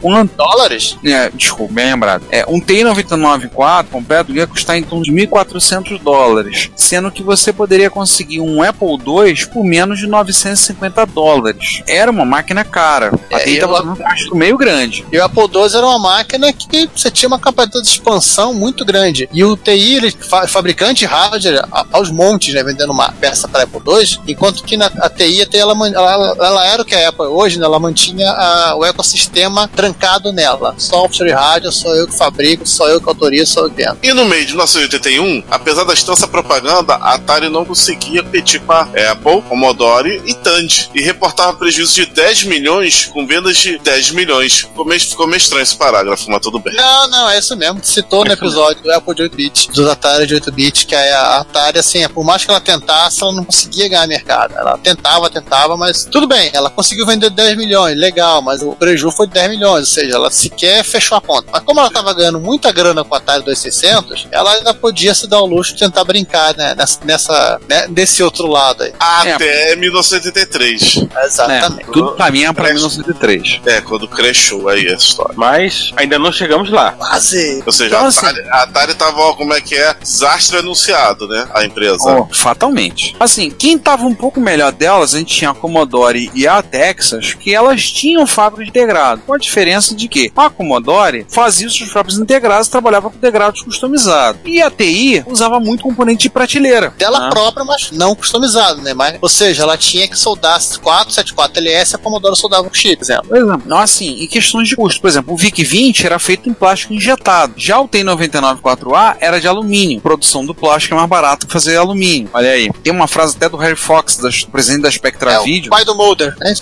Quanto? 0.00 0.36
Dólares? 0.36 0.96
É, 1.04 1.28
desculpa, 1.30 1.74
bem 1.74 1.86
lembrado. 1.86 2.22
É, 2.30 2.44
um 2.46 2.60
TI 2.60 2.84
99.4 2.84 3.86
completo 3.90 4.32
ia 4.32 4.46
custar 4.46 4.78
em 4.78 4.82
torno 4.84 5.02
de 5.04 5.10
1.400 5.10 6.00
dólares, 6.00 6.70
sendo 6.76 7.10
que 7.10 7.20
você 7.20 7.52
poderia 7.52 7.90
conseguir 7.90 8.38
um 8.40 8.62
Apple 8.62 8.86
II 9.04 9.46
por 9.52 9.64
menos 9.64 9.98
de 9.98 10.06
950 10.06 11.04
dólares. 11.06 11.82
Era 11.88 12.12
uma 12.12 12.24
máquina 12.24 12.62
cara. 12.64 13.10
A 13.32 13.40
É, 13.40 13.42
TI 13.42 13.50
e 13.50 13.54
estava 13.54 13.78
dando 13.80 13.90
um 13.90 13.96
gasto 13.96 14.36
meio 14.36 14.56
grande. 14.56 15.04
E 15.10 15.18
o 15.18 15.24
Apple 15.24 15.42
II 15.52 15.64
era 15.76 15.84
uma 15.84 15.98
máquina 15.98 16.52
que 16.52 16.88
você 16.94 17.10
tinha 17.10 17.26
uma 17.26 17.40
capacidade 17.40 17.82
de 17.84 17.90
expansão 17.90 18.54
muito 18.54 18.84
grande. 18.84 19.28
E 19.32 19.42
o 19.42 19.56
TI, 19.56 19.96
ele, 19.96 20.12
fa 20.12 20.46
fabricante 20.46 21.00
de 21.00 21.06
hardware, 21.06 21.64
a- 21.72 21.84
aos 21.90 22.08
montes, 22.12 22.54
né, 22.54 22.62
vendendo 22.62 22.92
uma 22.92 23.10
peça 23.10 23.48
para 23.48 23.64
Apple 23.64 23.80
II, 23.84 24.20
enquanto 24.28 24.62
que 24.62 24.76
na 24.76 24.86
a 24.86 25.10
TI, 25.10 25.44
ela, 25.54 25.72
ela, 25.88 26.36
ela 26.38 26.66
era 26.68 26.82
o 26.82 26.84
que 26.84 26.94
a 26.94 27.08
Apple 27.08 27.24
é 27.24 27.28
hoje, 27.28 27.58
né, 27.58 27.66
ela 27.66 27.80
mantinha 27.80 28.30
a- 28.30 28.76
o 28.76 28.84
ecossistema 28.84 29.68
trancado 29.92 30.32
nela. 30.32 30.74
Software 30.78 31.28
e 31.28 31.32
hardware, 31.32 31.72
sou 31.72 31.94
eu 31.94 32.06
que 32.06 32.16
fabrico, 32.16 32.66
sou 32.66 32.88
eu 32.88 33.00
que 33.00 33.08
autorizo, 33.08 33.52
sou 33.52 33.64
eu 33.64 33.70
que 33.70 33.76
vendo. 33.76 33.98
E 34.02 34.12
no 34.12 34.24
meio 34.24 34.44
de 34.44 34.52
1981, 34.52 35.44
apesar 35.50 35.84
da 35.84 35.92
extensa 35.92 36.26
propaganda, 36.26 36.94
a 36.94 37.14
Atari 37.14 37.48
não 37.48 37.64
conseguia 37.64 38.22
competir 38.22 38.60
com 38.60 38.72
a 38.72 38.82
Apple, 38.82 39.42
Commodore 39.48 40.22
e 40.26 40.34
Tandy, 40.34 40.90
e 40.94 41.02
reportava 41.02 41.56
prejuízo 41.56 41.94
de 41.94 42.06
10 42.06 42.44
milhões 42.44 43.06
com 43.12 43.26
vendas 43.26 43.56
de 43.56 43.78
10 43.78 44.12
milhões. 44.12 44.60
Ficou 44.60 44.84
meio, 44.84 45.00
ficou 45.00 45.26
meio 45.26 45.38
estranho 45.38 45.62
esse 45.62 45.76
parágrafo, 45.76 46.30
mas 46.30 46.40
tudo 46.40 46.58
bem. 46.58 46.74
Não, 46.74 47.08
não, 47.08 47.28
é 47.28 47.38
isso 47.38 47.56
mesmo. 47.56 47.80
Citou 47.82 48.24
no 48.24 48.32
episódio 48.32 48.82
do 48.82 48.92
Apple 48.92 49.14
de 49.14 49.22
8-bit, 49.24 49.70
dos 49.72 49.86
Atari 49.86 50.26
de 50.26 50.34
8-bit, 50.36 50.86
que 50.86 50.94
a 50.94 51.18
a 51.18 51.40
Atari, 51.40 51.78
assim, 51.78 52.06
por 52.08 52.24
mais 52.24 52.44
que 52.44 52.50
ela 52.50 52.60
tentasse, 52.60 53.22
ela 53.22 53.32
não 53.32 53.44
conseguia 53.44 53.88
ganhar 53.88 54.06
mercado. 54.06 54.54
Ela 54.54 54.78
tentava, 54.78 55.30
tentava, 55.30 55.76
mas 55.76 56.04
tudo 56.04 56.26
bem, 56.26 56.50
ela 56.52 56.70
conseguiu 56.70 57.06
vender 57.06 57.30
10 57.30 57.56
milhões, 57.56 57.96
legal, 57.96 58.42
mas 58.42 58.62
o 58.62 58.72
prejuízo 58.72 59.16
foi 59.16 59.26
de 59.26 59.34
10 59.34 59.50
milhões. 59.50 59.77
Milhões, 59.78 59.88
ou 59.88 59.94
seja, 59.94 60.14
ela 60.16 60.30
sequer 60.30 60.84
fechou 60.84 61.16
a 61.16 61.20
conta. 61.20 61.48
Mas 61.52 61.62
como 61.62 61.80
ela 61.80 61.88
estava 61.88 62.12
ganhando 62.12 62.40
muita 62.40 62.72
grana 62.72 63.04
com 63.04 63.14
o 63.14 63.16
Atari 63.16 63.44
2600, 63.44 64.28
ela 64.30 64.52
ainda 64.52 64.74
podia 64.74 65.14
se 65.14 65.26
dar 65.26 65.40
o 65.40 65.46
luxo 65.46 65.72
de 65.72 65.80
tentar 65.80 66.04
brincar 66.04 66.54
né, 66.56 66.74
nessa, 66.74 67.00
nessa 67.04 67.60
né, 67.68 67.86
desse 67.88 68.22
outro 68.22 68.46
lado 68.46 68.82
aí. 68.82 68.92
Até 68.98 69.76
1983. 69.76 71.06
Exatamente. 71.24 71.82
É, 71.82 71.92
tudo 71.92 72.14
caminha 72.16 72.52
pra 72.52 72.72
1983. 72.72 73.60
É, 73.66 73.80
quando 73.80 74.08
cresceu 74.08 74.68
aí 74.68 74.88
a 74.88 74.94
história. 74.94 75.34
Mas 75.36 75.92
ainda 75.96 76.18
não 76.18 76.32
chegamos 76.32 76.70
lá. 76.70 76.92
Quase. 76.92 77.62
Ou 77.64 77.72
seja, 77.72 77.96
Então, 77.96 78.06
a, 78.06 78.08
Atari, 78.08 78.48
a 78.50 78.62
Atari 78.62 78.94
tava, 78.94 79.20
ó, 79.20 79.32
como 79.34 79.54
é 79.54 79.60
que 79.60 79.74
é? 79.74 79.94
Desastre 79.94 80.58
anunciado, 80.58 81.28
né? 81.28 81.48
A 81.54 81.64
empresa. 81.64 82.04
Oh, 82.04 82.34
fatalmente. 82.34 83.16
Assim, 83.20 83.50
quem 83.50 83.78
tava 83.78 84.04
um 84.04 84.14
pouco 84.14 84.40
melhor 84.40 84.72
delas, 84.72 85.14
a 85.14 85.18
gente 85.18 85.34
tinha 85.34 85.50
a 85.50 85.54
Commodore 85.54 86.30
e 86.34 86.46
a 86.46 86.62
Texas, 86.62 87.34
que 87.34 87.54
elas 87.54 87.90
tinham 87.90 88.26
fábrica 88.26 88.64
de 88.64 88.70
integrado. 88.70 89.22
Com 89.26 89.34
a 89.34 89.38
diferença 89.38 89.67
de 89.94 90.08
que 90.08 90.32
a 90.36 90.50
Commodore 90.50 91.26
fazia 91.28 91.66
os 91.66 91.76
seus 91.76 91.90
próprios 91.90 92.18
integrados 92.18 92.68
trabalhava 92.68 93.10
com 93.10 93.16
integrados 93.16 93.62
customizados. 93.62 94.40
E 94.44 94.60
a 94.62 94.70
TI 94.70 95.24
usava 95.26 95.60
muito 95.60 95.82
componente 95.82 96.22
de 96.22 96.30
prateleira. 96.30 96.92
Dela 96.96 97.20
né? 97.20 97.30
própria, 97.30 97.64
mas 97.64 97.90
não 97.92 98.14
customizado, 98.14 98.80
né? 98.82 98.94
Mas, 98.94 99.18
ou 99.20 99.28
seja, 99.28 99.62
ela 99.62 99.76
tinha 99.76 100.08
que 100.08 100.18
soldar 100.18 100.58
474 100.58 101.58
LS, 101.58 101.94
a 101.94 101.98
Commodore 101.98 102.36
soldava 102.36 102.68
com 102.68 102.74
chip, 102.74 103.02
exemplo. 103.02 103.28
Por 103.28 103.36
exemplo, 103.36 103.62
não, 103.66 103.78
assim, 103.78 104.22
em 104.22 104.26
questões 104.26 104.68
de 104.68 104.76
custo, 104.76 105.00
por 105.00 105.08
exemplo, 105.08 105.34
o 105.34 105.36
VIC-20 105.36 106.04
era 106.04 106.18
feito 106.18 106.48
em 106.48 106.54
plástico 106.54 106.94
injetado. 106.94 107.54
Já 107.56 107.80
o 107.80 107.86
T-99-4A 107.86 109.16
era 109.20 109.40
de 109.40 109.46
alumínio. 109.46 109.98
A 109.98 110.02
produção 110.02 110.44
do 110.44 110.54
plástico 110.54 110.94
é 110.94 110.96
mais 110.96 111.08
barato 111.08 111.46
que 111.46 111.52
fazer 111.52 111.76
alumínio. 111.76 112.30
Olha 112.32 112.50
aí. 112.50 112.70
Tem 112.82 112.92
uma 112.92 113.06
frase 113.06 113.36
até 113.36 113.48
do 113.48 113.56
Harry 113.56 113.76
Fox, 113.76 114.16
da, 114.16 114.28
presidente 114.50 114.82
da 114.82 114.90
Spectra 114.90 115.32
É, 115.34 115.42
Video. 115.42 115.68
o 115.68 115.70
pai 115.70 115.84
do 115.84 115.94
Mulder, 115.94 116.34
né? 116.40 116.54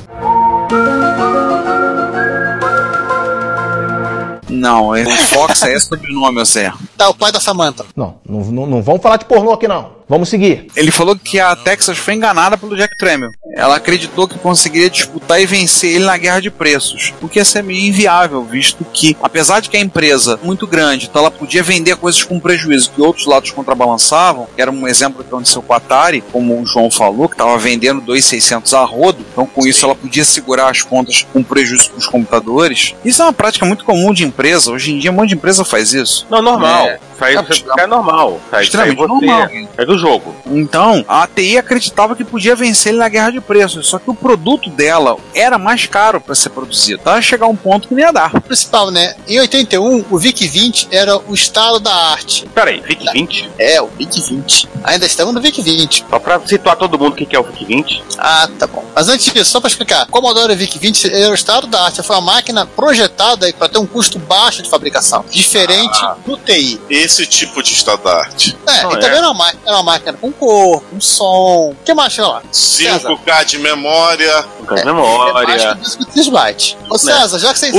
Não, 4.57 4.95
é- 4.95 5.03
o 5.05 5.11
Fox 5.19 5.63
é 5.63 5.75
esse 5.75 5.87
sobrenome, 5.87 6.45
Zé. 6.45 6.73
Tá, 6.97 7.09
o 7.09 7.15
pai 7.15 7.31
da 7.33 7.41
Samantha. 7.41 7.85
Não, 7.95 8.17
não, 8.29 8.41
não, 8.41 8.67
não 8.67 8.83
vamos 8.83 9.03
falar 9.03 9.17
de 9.19 9.25
pornô 9.27 9.53
aqui 9.53 9.69
não. 9.69 9.91
Vamos 10.09 10.29
seguir. 10.29 10.69
Ele 10.77 10.91
falou 10.93 11.17
que 11.17 11.41
a 11.41 11.57
Texas 11.57 11.99
foi 11.99 12.15
enganada 12.15 12.57
pelo 12.57 12.77
Jack 12.77 12.97
Tramiel. 12.97 13.33
Ela 13.57 13.77
acreditou 13.77 14.29
que 14.29 14.39
conseguiria 14.39 14.89
disputar 14.89 15.41
e 15.41 15.47
vencer 15.47 15.95
ele 15.95 16.05
na 16.05 16.17
guerra 16.17 16.41
de 16.41 16.51
preços, 16.51 17.13
o 17.21 17.29
que 17.29 17.39
ia 17.39 17.45
ser 17.45 17.63
meio 17.63 17.81
inviável, 17.81 18.45
visto 18.45 18.85
que, 18.93 19.17
apesar 19.23 19.61
de 19.61 19.71
que 19.71 19.77
a 19.77 19.81
empresa 19.81 20.39
é 20.41 20.47
muito 20.47 20.67
grande, 20.67 21.07
então 21.07 21.23
ela 21.23 21.31
podia 21.31 21.63
vender 21.63 21.97
coisas 21.97 22.23
com 22.23 22.39
prejuízo 22.39 22.91
que 22.91 23.01
outros 23.01 23.27
lados 23.27 23.51
contrabalançavam, 23.51 24.47
que 24.55 24.61
era 24.61 24.71
um 24.71 24.87
exemplo 24.87 25.25
que 25.25 25.29
aconteceu 25.29 25.63
com 25.63 25.73
a 25.73 25.77
Atari, 25.79 26.23
como 26.33 26.61
o 26.61 26.67
João 26.67 26.91
falou, 26.91 27.29
que 27.29 27.35
estava 27.35 27.57
vendendo 27.59 28.01
2,600 28.03 28.75
a 28.75 28.85
rodo, 28.85 29.25
então 29.33 29.47
com 29.47 29.67
isso 29.67 29.85
ela 29.85 29.95
podia 29.95 30.25
segurar 30.25 30.71
as 30.71 30.83
contas 30.83 31.27
com 31.33 31.43
prejuízo 31.43 31.91
com 31.91 31.99
os 31.99 32.07
computadores. 32.07 32.95
Isso 33.05 33.23
é 33.23 33.25
uma 33.25 33.33
prática 33.33 33.65
muito 33.65 33.85
comum 33.85 34.13
de 34.13 34.25
empresa, 34.25 34.71
hoje 34.71 34.93
em 34.93 34.99
dia 34.99 35.11
um 35.11 35.15
monte 35.15 35.31
de 35.31 35.35
empresa 35.35 35.65
faz 35.65 35.95
isso. 35.95 36.27
Não, 36.31 36.43
normal. 36.43 36.87
É. 36.87 36.99
Isso 37.17 37.25
aí 37.25 37.35
É, 37.37 37.43
você 37.43 37.65
é 37.79 37.87
normal. 37.87 38.41
Extremamente 38.61 38.97
você 38.97 39.07
normal. 39.07 39.49
é 39.77 39.85
do 39.85 39.99
jogo. 39.99 40.35
Então, 40.47 41.05
a 41.09 41.23
ATI 41.23 41.59
acreditava 41.59 42.15
que 42.15 42.25
podia 42.25 42.55
vencer 42.55 42.93
ele 42.93 42.99
na 42.99 43.09
guerra 43.09 43.31
de 43.31 43.41
preços, 43.41 43.87
só 43.89 43.99
que 43.99 44.11
o 44.11 44.15
produto 44.15 44.69
dela 44.71 45.17
era 45.35 45.59
mais 45.59 45.87
caro 45.87 46.21
para 46.21 46.35
ser 46.35 46.51
produzido. 46.51 47.01
Então, 47.01 47.15
ia 47.17 47.23
chegar 47.23 47.47
um 47.47 47.57
ponto 47.57 47.89
que 47.89 47.95
não 47.95 48.01
ia 48.01 48.13
dar. 48.13 48.35
O 48.37 48.41
principal, 48.41 48.91
né? 48.91 49.15
Em 49.27 49.41
81, 49.41 50.05
o 50.11 50.19
VIC-20 50.19 50.89
era 50.91 51.17
o 51.19 51.35
estado 51.35 51.81
da 51.81 51.93
arte. 51.95 52.47
Peraí, 52.55 52.81
VIC-20? 52.83 53.49
É, 53.59 53.81
o 53.81 53.89
VIC-20. 53.89 54.69
Ainda 54.85 55.07
estamos 55.07 55.35
no 55.35 55.41
VIC-20. 55.41 56.05
Só 56.09 56.19
pra 56.19 56.39
situar 56.41 56.77
todo 56.77 56.99
mundo 56.99 57.13
o 57.13 57.17
que 57.17 57.35
é 57.35 57.39
o 57.41 57.45
VIC-20. 57.45 58.03
Ah, 58.19 58.49
tá 58.59 58.67
bom. 58.67 58.85
Mas 58.95 59.09
antes 59.09 59.33
disso, 59.33 59.51
só 59.51 59.61
para 59.61 59.69
explicar, 59.69 60.07
Commodore 60.07 60.55
VIC-20 60.55 61.11
era 61.13 61.31
o 61.31 61.35
estado 61.35 61.67
da 61.67 61.83
arte. 61.85 62.03
Foi 62.03 62.17
uma 62.17 62.33
máquina 62.35 62.67
projetada 62.67 63.53
para 63.59 63.69
ter 63.69 63.79
um 63.79 63.87
custo 63.87 64.19
baixo 64.19 64.63
de 64.63 64.69
fabricação, 64.71 65.25
diferente 65.31 65.99
do 66.25 66.37
TI. 66.37 66.81
Esse 67.07 67.25
tipo 67.25 67.63
de 67.63 67.73
estandarte. 67.73 68.57
É, 68.67 68.83
Não 68.83 68.91
e 68.91 68.95
é. 68.97 68.99
também 68.99 69.19
era 69.19 69.27
uma, 69.29 69.35
máquina, 69.35 69.63
era 69.65 69.77
uma 69.77 69.83
máquina 69.85 70.13
com 70.15 70.33
cor, 70.33 70.83
com 70.83 71.01
som. 71.01 71.71
O 71.71 71.77
que 71.85 71.95
mais 71.95 72.13
tinha 72.13 72.27
lá? 72.27 72.43
5K 72.53 73.45
de 73.45 73.59
memória. 73.59 74.43
Com 74.67 74.75
a 74.75 74.79
É 74.81 74.85
memória. 74.85 75.33
mais 75.47 75.65
que 75.65 75.75
disco 75.81 76.05
de 76.05 76.11
3 76.13 76.29
bytes. 76.29 76.77
Ô 76.91 76.99
César, 76.99 77.39
já 77.39 77.53
que 77.53 77.59
você, 77.61 77.71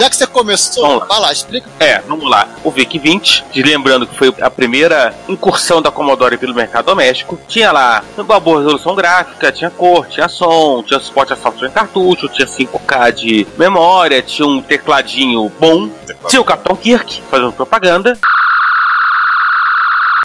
já 0.00 0.10
que 0.10 0.16
você 0.16 0.26
começou, 0.26 1.00
vai 1.06 1.18
lá, 1.18 1.32
explica. 1.32 1.66
É, 1.80 2.00
vamos 2.00 2.28
lá. 2.28 2.46
O 2.62 2.70
VIC-20, 2.70 3.44
de- 3.50 3.62
lembrando 3.62 4.06
que 4.06 4.14
foi 4.18 4.34
a 4.40 4.50
primeira 4.50 5.14
incursão 5.28 5.80
da 5.80 5.90
Commodore 5.90 6.36
pelo 6.36 6.54
mercado 6.54 6.84
doméstico, 6.84 7.38
tinha 7.48 7.72
lá 7.72 8.04
uma 8.18 8.38
boa 8.38 8.58
resolução 8.58 8.94
gráfica, 8.94 9.50
tinha 9.50 9.70
cor, 9.70 10.06
tinha 10.08 10.28
som, 10.28 10.82
tinha 10.82 11.00
suporte 11.00 11.32
a 11.32 11.36
software 11.36 11.68
em 11.68 11.72
cartucho, 11.72 12.28
tinha 12.28 12.46
5K 12.46 13.12
de 13.12 13.46
memória, 13.56 14.20
tinha 14.20 14.46
um 14.46 14.60
tecladinho 14.60 15.50
bom, 15.58 15.88
tinha 16.28 16.42
o 16.42 16.44
Capitão 16.44 16.76
Kirk 16.76 17.22
fazendo 17.30 17.52
propaganda. 17.52 18.18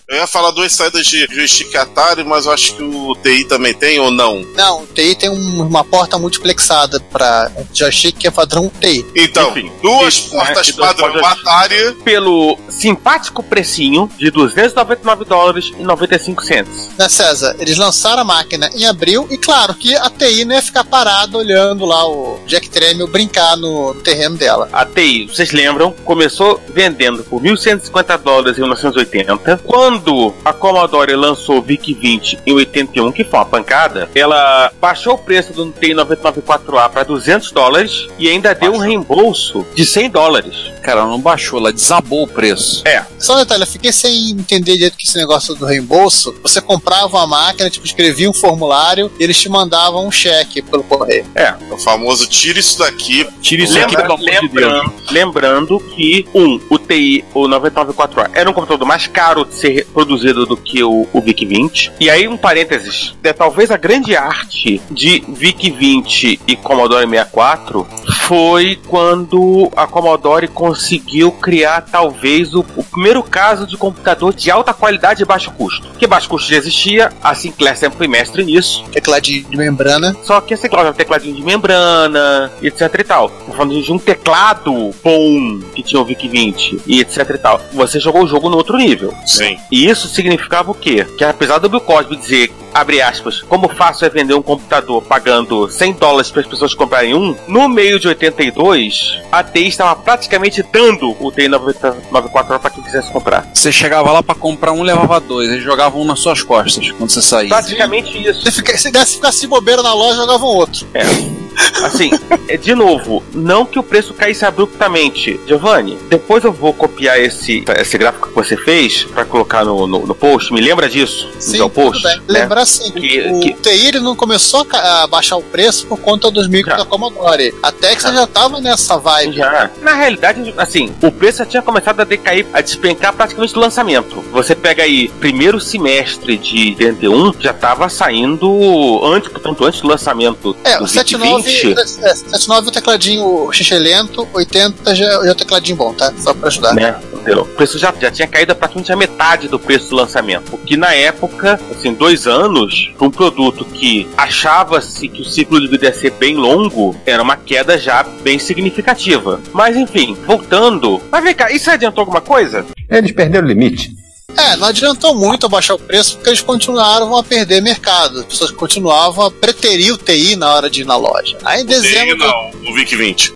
Eu 0.10 0.18
ia 0.18 0.26
falar 0.26 0.50
duas 0.50 0.72
saídas 0.74 1.06
de 1.06 1.28
joystick 1.32 1.76
Atari, 1.76 2.24
mas 2.24 2.48
eu 2.48 2.52
acho 2.52 2.74
que 2.76 2.82
o 2.82 3.16
TI 3.22 3.46
também 3.46 3.76
tem 3.76 4.00
ou 4.00 4.10
não. 4.10 4.42
Não, 4.56 4.82
o 4.82 4.88
TI 4.88 5.14
tem 5.14 5.30
um- 5.30 5.62
uma 5.62 5.84
porta 5.84 6.18
multiplexada 6.18 7.00
para 7.12 7.52
joystick 7.72 8.18
que 8.18 8.28
é 8.28 8.32
padrão 8.32 8.72
TI. 8.82 9.06
Então, 9.16 9.52
Enfim, 9.52 9.72
duas 9.84 10.16
isso, 10.16 10.32
portas 10.32 10.66
né, 10.68 10.74
e 10.74 10.76
duas 10.76 10.88
padrão 10.96 11.12
portas- 11.14 11.40
Atari. 11.42 11.94
Pelo 12.04 12.58
simpático 12.70 13.44
precinho 13.44 14.10
de 14.18 14.32
299 14.32 15.26
dólares 15.26 15.72
e 15.78 15.84
95 15.84 16.44
cents. 16.44 16.90
Né, 16.98 17.08
César? 17.08 17.56
Eles 17.60 17.78
lançaram 17.78 18.24
a 18.24 18.26
máquina 18.26 18.68
em 18.74 18.88
abril 18.88 19.28
e 19.30 19.38
claro 19.38 19.76
que 19.76 19.96
a 19.96 20.10
TI 20.10 20.44
não 20.44 20.56
ia 20.56 20.62
ficar 20.64 20.86
parada 20.86 21.38
olhando 21.38 21.86
lá 21.86 22.08
o 22.10 22.40
Jack 22.48 22.68
Tramiel 22.68 23.08
brincar 23.08 23.56
no 23.58 23.94
terreno 24.04 24.38
dela. 24.38 24.68
A 24.74 24.84
TI, 24.88 25.28
vocês 25.28 25.52
lembram, 25.52 25.92
começou 26.04 26.60
vendendo 26.70 27.24
por 27.26 27.40
1.150 27.44 28.18
dólares 28.18 28.58
em 28.58 28.62
1980. 28.62 29.58
Quando 29.66 29.99
a 30.46 30.54
Commodore 30.54 31.16
lançou 31.16 31.58
o 31.58 31.62
VIC-20 31.62 32.40
em 32.46 32.54
81, 32.54 33.12
que 33.12 33.24
foi 33.24 33.40
uma 33.40 33.46
pancada, 33.46 34.10
ela 34.16 34.72
baixou 34.80 35.14
o 35.14 35.18
preço 35.18 35.54
do 35.54 35.72
TI 35.72 35.94
994A 35.94 36.90
para 36.90 37.04
200 37.04 37.52
dólares 37.52 38.08
e 38.18 38.30
ainda 38.30 38.54
deu 38.56 38.74
um 38.74 38.78
reembolso 38.78 39.66
de 39.76 39.86
100 39.86 40.10
dólares. 40.10 40.56
Cara, 40.82 41.02
ela 41.02 41.10
não 41.10 41.20
baixou, 41.20 41.60
ela 41.60 41.74
desabou 41.74 42.24
o 42.24 42.28
preço. 42.28 42.82
É, 42.88 43.04
Só 43.20 43.36
um 43.36 43.38
detalhe, 43.40 43.64
eu 43.64 43.68
fiquei 43.68 43.92
sem 43.92 44.32
entender 44.32 44.74
direito 44.74 44.98
que 44.98 45.06
esse 45.06 45.18
negócio 45.18 45.54
do 45.56 45.66
reembolso. 45.66 46.34
Você 46.42 46.62
comprava 46.62 47.18
uma 47.18 47.28
máquina, 47.28 47.70
tipo, 47.70 47.86
escrevia 47.86 48.30
um 48.30 48.34
formulário 48.34 49.12
e 49.20 49.24
eles 49.24 49.38
te 49.40 49.50
mandavam 49.50 50.08
um 50.08 50.12
cheque 50.12 50.62
pelo 50.62 50.84
correio. 50.84 51.26
é. 51.36 51.54
O 51.72 51.78
famoso 51.78 52.28
tira 52.28 52.60
isso 52.60 52.80
daqui. 52.80 53.28
Tira 53.42 53.64
isso 53.64 53.78
aqui, 53.78 53.96
Lembra- 53.96 54.02
pelo 54.02 54.14
amor 54.14 54.26
de 54.42 54.48
Deus. 54.48 54.52
lembrando, 54.54 54.94
lembrando 55.12 55.80
que, 55.96 56.26
um, 56.34 56.60
o 56.70 56.78
TI, 56.80 57.24
o 57.34 57.48
994A, 57.48 58.32
era 58.34 58.50
um 58.50 58.54
computador 58.54 58.88
mais 58.88 59.08
caro 59.08 59.46
de 59.46 59.54
ser 59.56 59.88
produzido 59.90 60.46
do 60.46 60.56
que 60.56 60.84
o, 60.84 61.08
o 61.12 61.22
VIC-20. 61.22 61.92
E 62.00 62.10
aí, 62.10 62.28
um 62.28 62.38
parênteses, 62.38 63.16
é, 63.24 63.34
talvez 63.34 63.72
a 63.72 63.78
grande 63.78 64.16
arte 64.16 64.82
de 64.90 65.22
VIC-20 65.22 66.40
e 66.48 66.56
Commodore 66.56 67.08
64 67.08 67.88
foi 68.28 68.80
quando 68.88 69.72
a 69.76 69.88
Commodore 69.88 70.48
conseguiu 70.48 71.32
criar, 71.32 71.82
talvez, 71.82 72.54
o, 72.54 72.66
o 72.76 72.84
primeiro 72.84 73.24
caso 73.24 73.66
de 73.66 73.78
computador 73.78 74.34
de 74.34 74.52
alta 74.52 74.74
qualidade 74.74 75.24
e 75.24 75.26
baixo 75.26 75.52
custo. 75.52 75.88
Porque 75.88 76.08
baixo 76.08 76.30
custo 76.30 76.50
já 76.50 76.58
existia, 76.58 77.12
a 77.24 77.34
Sinclair 77.34 77.78
sempre 77.78 77.98
foi 77.98 78.08
mestre 78.08 78.44
nisso. 78.44 78.84
Tecladinho 78.92 79.46
de 79.50 79.58
membrana. 79.58 80.16
Só 80.24 80.40
que 80.42 80.54
esse 80.54 80.70
claro, 80.70 80.90
um 80.90 80.94
tecladinho 80.94 81.36
de 81.36 81.44
membrana, 81.44 82.52
e 82.62 82.68
etc 82.68 82.94
e 83.00 83.04
tal. 83.04 83.30
Tô 83.30 83.52
falando 83.54 83.82
de 83.82 83.92
um 83.92 83.98
teclado 83.98 84.94
bom 85.04 85.60
que 85.74 85.84
tinha 85.84 86.02
o 86.02 86.06
VIC-20 86.06 86.82
e 86.86 87.00
etc 87.02 87.30
e 87.30 87.38
tal. 87.38 87.62
Você 87.74 88.00
jogou 88.00 88.24
o 88.24 88.28
jogo 88.28 88.50
no 88.50 88.58
outro 88.58 88.78
nível. 88.78 89.14
Sim. 89.26 89.58
E 89.72 89.79
isso 89.88 90.08
significava 90.08 90.72
o 90.72 90.74
quê? 90.76 91.06
Que 91.18 91.24
apesar 91.24 91.60
do 91.60 91.70
Bill 91.70 91.82
Cosby 91.82 92.16
dizer, 92.16 92.52
abre 92.74 93.02
aspas, 93.02 93.42
como 93.44 93.70
fácil 93.70 94.06
é 94.06 94.10
vender 94.10 94.34
um 94.34 94.42
computador 94.42 95.02
pagando 95.04 95.70
100 95.70 95.94
dólares 95.94 96.32
para 96.32 96.42
as 96.42 96.48
pessoas 96.48 96.74
comprarem 96.74 97.14
um, 97.14 97.36
no 97.48 97.68
meio 97.68 98.00
de 98.00 98.08
82, 98.08 99.20
a 99.32 99.44
TI 99.44 99.68
estava 99.68 99.96
praticamente 99.96 100.64
dando 100.64 101.16
o 101.20 101.32
TI 101.32 101.48
94 101.48 102.60
para 102.60 102.70
quem 102.70 102.84
quisesse 102.84 103.12
comprar. 103.12 103.50
Você 103.54 103.72
chegava 103.72 104.12
lá 104.12 104.24
pra 104.24 104.36
comprar 104.36 104.72
um, 104.72 104.84
levava 104.84 105.20
dois, 105.20 105.50
eles 105.50 105.64
jogavam 105.64 106.02
um 106.02 106.06
nas 106.06 106.20
suas 106.20 106.42
costas 106.42 106.92
quando 106.92 107.10
você 107.10 107.22
saía. 107.22 107.50
Praticamente 107.50 108.18
isso. 108.18 108.42
Se, 108.42 108.52
fica, 108.52 108.78
se 108.78 108.92
desse 108.92 109.16
ficasse 109.16 109.48
bobeira 109.48 109.82
na 109.82 109.94
loja, 109.94 110.18
jogavam 110.18 110.48
outro. 110.48 110.88
É. 110.94 111.39
Assim, 111.84 112.10
é, 112.48 112.58
de 112.58 112.74
novo, 112.76 113.24
não 113.34 113.66
que 113.66 113.80
o 113.80 113.84
preço 113.84 114.14
caísse 114.14 114.46
abruptamente. 114.46 115.40
Giovanni, 115.48 115.98
depois 116.10 116.44
eu 116.44 116.52
vou 116.52 116.74
copiar 116.74 117.20
esse, 117.20 117.64
esse 117.78 117.98
gráfico 117.98 118.30
que 118.30 118.36
você 118.36 118.56
fez 118.58 119.04
pra 119.04 119.26
colocar 119.26 119.64
no, 119.66 119.88
no, 119.88 120.06
no 120.06 120.16
post. 120.16 120.52
Me 120.54 120.62
lembra 120.62 120.90
disso? 120.90 121.30
Sim, 121.40 121.58
no 121.60 121.70
post. 121.70 122.04
né? 122.04 122.20
Lembrar 122.28 122.62
assim, 122.62 122.92
Que- 122.92 123.22
o 123.32 123.40
que- 123.40 123.54
TI 123.54 123.88
ele 123.88 124.00
não 124.00 124.16
começou 124.16 124.66
a 124.72 125.08
baixar 125.08 125.38
o 125.38 125.42
preço 125.44 125.86
por 125.88 126.00
conta 126.00 126.30
dos 126.32 126.48
micros 126.48 126.78
Já. 126.78 126.84
da 126.84 126.86
Commodore. 126.90 127.54
A 127.62 127.72
Texas 127.72 128.14
já 128.14 128.28
tava 128.28 128.60
nessa 128.62 128.98
vibe. 128.98 129.36
Já. 129.38 129.70
Na 129.82 129.94
realidade, 129.94 130.54
assim, 130.58 130.94
o 131.02 131.12
preço 131.12 131.40
já 131.40 131.46
tinha 131.46 131.62
começado 131.62 132.00
a 132.00 132.04
decair, 132.04 132.46
a 132.54 132.62
despencar 132.62 133.14
praticamente 133.14 133.54
do 133.54 133.60
lançamento. 133.60 134.24
Você 134.32 134.56
pega 134.56 134.84
aí, 134.84 135.10
primeiro 135.20 135.60
semestre 135.60 136.38
de 136.38 136.76
81, 136.80 137.34
já 137.40 137.54
tava 137.54 137.90
saindo 137.90 139.02
antes, 139.04 139.30
portanto, 139.30 139.64
antes 139.66 139.82
do 139.82 139.88
lançamento 139.88 140.56
É, 140.64 140.78
do 140.78 140.84
o 140.84 140.88
VIC-20. 140.88 140.90
79 140.92 141.49
20. 141.50 141.80
É, 142.04 142.16
79 142.16 142.68
o 142.68 142.72
tecladinho 142.72 143.52
xixi 143.52 143.78
lento, 143.78 144.28
80 144.34 144.96
já, 144.96 145.06
já 145.06 145.28
é 145.28 145.32
o 145.32 145.36
tecladinho 145.36 145.78
bom, 145.78 145.94
tá? 145.94 146.14
Só 146.18 146.34
pra 146.34 146.48
ajudar. 146.48 146.74
Né? 146.74 146.96
Entendeu? 147.14 147.42
O 147.42 147.46
preço 147.46 147.78
já, 147.78 147.94
já 148.00 148.12
tinha 148.12 148.28
caído 148.28 148.56
praticamente 148.56 148.92
a 148.92 148.96
metade 148.96 149.48
do 149.48 149.60
preço 149.60 149.90
do 149.90 149.96
lançamento. 149.96 150.56
O 150.56 150.58
que 150.58 150.78
na 150.78 150.94
época, 150.94 151.60
assim, 151.72 151.94
dois 151.94 152.28
anos, 152.28 152.92
para 152.98 153.08
um 153.08 153.12
produto 153.12 153.66
que 153.66 154.08
achava-se 154.18 155.08
que 155.08 155.22
o 155.22 155.26
ciclo 155.26 155.60
de 155.60 155.68
vida 155.68 155.86
ia 155.86 155.94
ser 155.94 156.12
bem 156.12 156.36
longo, 156.36 156.96
era 157.06 157.22
uma 157.22 157.36
queda 157.36 157.78
já 157.78 158.04
bem 158.04 158.40
significativa. 158.40 159.40
Mas 159.54 159.76
enfim, 159.76 160.18
voltando. 160.26 161.02
Mas 161.12 161.24
vem 161.24 161.36
cá, 161.36 161.52
isso 161.52 161.70
adiantou 161.70 162.02
alguma 162.02 162.22
coisa? 162.22 162.66
Eles 162.90 163.12
perderam 163.12 163.46
o 163.46 163.50
limite. 163.50 163.94
É, 164.40 164.56
não 164.56 164.68
adiantou 164.68 165.14
muito 165.14 165.46
abaixar 165.46 165.76
o 165.76 165.80
preço 165.80 166.16
porque 166.16 166.30
eles 166.30 166.42
continuaram 166.42 167.16
a 167.16 167.24
perder 167.24 167.62
mercado. 167.62 168.20
As 168.20 168.26
pessoas 168.26 168.52
continuavam 168.52 169.26
a 169.26 169.32
preterir 169.32 169.94
o 169.94 169.98
TI 169.98 170.36
na 170.36 170.54
hora 170.54 170.70
de 170.70 170.82
ir 170.82 170.86
na 170.86 170.96
loja. 170.96 171.38
Aí 171.44 171.62
em 171.62 171.66
dezembro. 171.66 172.18
Não, 172.18 172.52
o 172.72 172.74
VIC 172.74 172.96
20. 172.96 173.34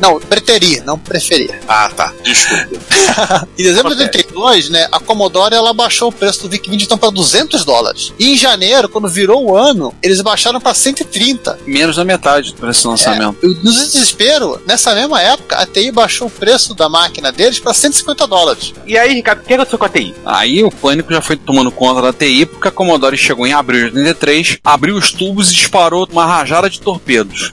Não, 0.00 0.20
preterir, 0.20 0.84
não 0.84 0.98
preferir. 0.98 1.60
Ah, 1.68 1.90
tá. 1.94 2.12
Desculpa. 2.22 2.76
em 3.58 3.62
dezembro 3.62 3.94
de 3.94 4.02
82, 4.02 4.70
né, 4.70 4.88
a 4.90 5.00
Commodore 5.00 5.54
ela 5.54 5.72
baixou 5.72 6.08
o 6.08 6.12
preço 6.12 6.42
do 6.42 6.48
VIC-20 6.48 6.82
então 6.82 6.98
para 6.98 7.10
200 7.10 7.64
dólares. 7.64 8.12
E 8.18 8.32
em 8.32 8.36
janeiro, 8.36 8.88
quando 8.88 9.08
virou 9.08 9.44
o 9.46 9.56
ano, 9.56 9.94
eles 10.02 10.20
baixaram 10.20 10.60
para 10.60 10.74
130. 10.74 11.58
Menos 11.66 11.96
da 11.96 12.04
metade 12.04 12.52
do 12.52 12.58
preço 12.58 12.84
do 12.84 12.90
lançamento. 12.90 13.38
É, 13.42 13.46
no 13.46 13.72
desespero, 13.72 14.60
nessa 14.66 14.94
mesma 14.94 15.20
época, 15.20 15.56
a 15.56 15.66
TI 15.66 15.90
baixou 15.90 16.28
o 16.28 16.30
preço 16.30 16.74
da 16.74 16.88
máquina 16.88 17.32
deles 17.32 17.58
para 17.58 17.72
150 17.72 18.26
dólares. 18.26 18.74
E 18.86 18.98
aí, 18.98 19.14
Ricardo, 19.14 19.40
o 19.40 19.44
que 19.44 19.54
aconteceu 19.54 19.78
com 19.78 19.84
a 19.84 19.88
TI? 19.88 20.14
Aí 20.24 20.62
o 20.62 20.70
pânico 20.70 21.12
já 21.12 21.20
foi 21.20 21.36
tomando 21.36 21.70
conta 21.70 22.02
da 22.02 22.12
TI 22.12 22.46
porque 22.46 22.68
a 22.68 22.72
Commodore 22.72 23.16
chegou 23.16 23.46
em 23.46 23.52
abril 23.52 23.90
de 23.90 23.98
83, 23.98 24.58
abriu 24.64 24.96
os 24.96 25.12
tubos 25.12 25.50
e 25.50 25.54
disparou 25.54 26.06
uma 26.10 26.26
rajada 26.26 26.68
de 26.68 26.80
torpedos. 26.80 27.52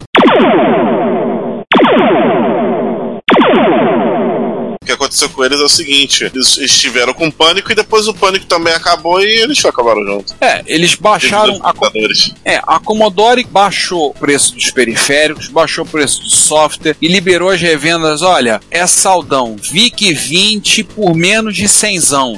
Aconteceu 5.14 5.30
com 5.30 5.46
eles 5.46 5.60
é 5.60 5.64
o 5.64 5.70
seguinte: 5.70 6.24
eles 6.24 6.58
estiveram 6.58 7.14
com 7.14 7.30
pânico 7.30 7.72
e 7.72 7.76
depois 7.76 8.08
o 8.08 8.14
pânico 8.14 8.46
também 8.46 8.74
acabou 8.74 9.22
e 9.22 9.42
eles 9.42 9.64
acabaram 9.64 10.04
junto. 10.04 10.34
É, 10.42 10.64
eles 10.66 10.96
baixaram 10.96 11.60
a, 11.64 11.74
é, 12.44 12.60
a 12.66 12.80
Commodore 12.80 13.44
baixou 13.44 14.10
o 14.10 14.14
preço 14.14 14.56
dos 14.56 14.72
periféricos, 14.72 15.48
baixou 15.48 15.86
o 15.86 15.88
preço 15.88 16.22
do 16.22 16.30
software 16.30 16.96
e 17.02 17.08
liberou 17.08 17.50
as 17.50 17.62
revendas. 17.62 18.22
Olha, 18.22 18.60
é 18.72 18.86
saldão, 18.88 19.56
VIC 19.56 20.14
20 20.14 20.84
por 20.84 21.16
menos 21.16 21.56
de 21.56 21.68
100. 21.68 21.94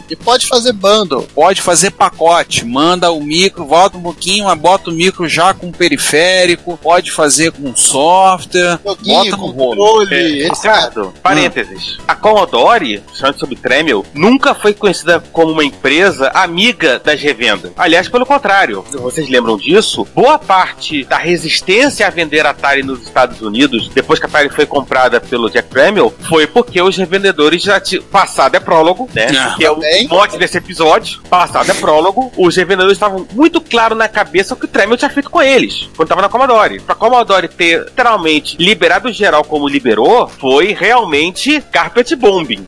E 0.09 0.15
pode 0.15 0.47
fazer 0.47 0.73
bundle. 0.73 1.27
Pode 1.33 1.61
fazer 1.61 1.91
pacote, 1.91 2.65
manda 2.65 3.11
o 3.11 3.21
micro, 3.21 3.65
volta 3.65 3.97
um 3.97 4.01
pouquinho, 4.01 4.45
mas 4.45 4.59
bota 4.59 4.89
o 4.89 4.93
micro 4.93 5.27
já 5.29 5.53
com 5.53 5.71
periférico, 5.71 6.77
pode 6.77 7.11
fazer 7.11 7.51
com 7.51 7.75
software, 7.75 8.79
Joguinho, 8.83 9.15
bota 9.15 9.37
no 9.37 9.47
rolo. 9.51 10.13
É, 10.13 10.49
Ricardo, 10.49 11.13
parênteses. 11.23 11.97
A 12.07 12.15
Commodore, 12.15 12.64
chamando 13.13 13.39
sobre 13.39 13.55
Tremel, 13.55 14.05
nunca 14.13 14.55
foi 14.55 14.73
conhecida 14.73 15.23
como 15.31 15.51
uma 15.51 15.63
empresa 15.63 16.29
amiga 16.33 16.99
das 16.99 17.21
revendas. 17.21 17.71
Aliás, 17.77 18.09
pelo 18.09 18.25
contrário, 18.25 18.83
vocês 18.91 19.29
lembram 19.29 19.57
disso? 19.57 20.07
Boa 20.15 20.39
parte 20.39 21.03
da 21.05 21.17
resistência 21.17 22.07
a 22.07 22.09
vender 22.09 22.45
Atari 22.45 22.83
nos 22.83 23.01
Estados 23.01 23.41
Unidos, 23.41 23.89
depois 23.89 24.19
que 24.19 24.25
a 24.25 24.29
Atari 24.29 24.49
foi 24.49 24.65
comprada 24.65 25.19
pelo 25.21 25.49
Jack 25.49 25.69
Tremel, 25.69 26.13
foi 26.27 26.47
porque 26.47 26.81
os 26.81 26.97
revendedores 26.97 27.61
já 27.61 27.79
tinham. 27.79 28.03
Passado 28.03 28.55
é 28.55 28.59
prólogo, 28.59 29.09
né? 29.13 29.27
Ah, 29.37 29.55
que 29.57 29.65
é 29.65 29.71
o 29.71 29.79
mote 30.09 30.37
desse 30.37 30.57
episódio. 30.57 31.21
Passado 31.29 31.69
é 31.69 31.73
prólogo. 31.73 32.31
Os 32.37 32.55
revendedores 32.55 32.93
estavam 32.93 33.27
muito 33.33 33.59
claro 33.61 33.95
na 33.95 34.07
cabeça 34.07 34.53
o 34.53 34.57
que 34.57 34.65
o 34.65 34.67
Tremel 34.67 34.97
tinha 34.97 35.09
feito 35.09 35.29
com 35.29 35.41
eles, 35.41 35.89
quando 35.95 36.07
estava 36.07 36.21
na 36.21 36.29
Commodore. 36.29 36.79
Pra 36.79 36.95
Commodore 36.95 37.47
ter 37.47 37.85
literalmente 37.85 38.57
liberado 38.57 39.11
geral 39.11 39.43
como 39.43 39.67
liberou, 39.67 40.27
foi 40.27 40.73
realmente 40.73 41.61
carpet 41.71 42.15
bombing. 42.15 42.65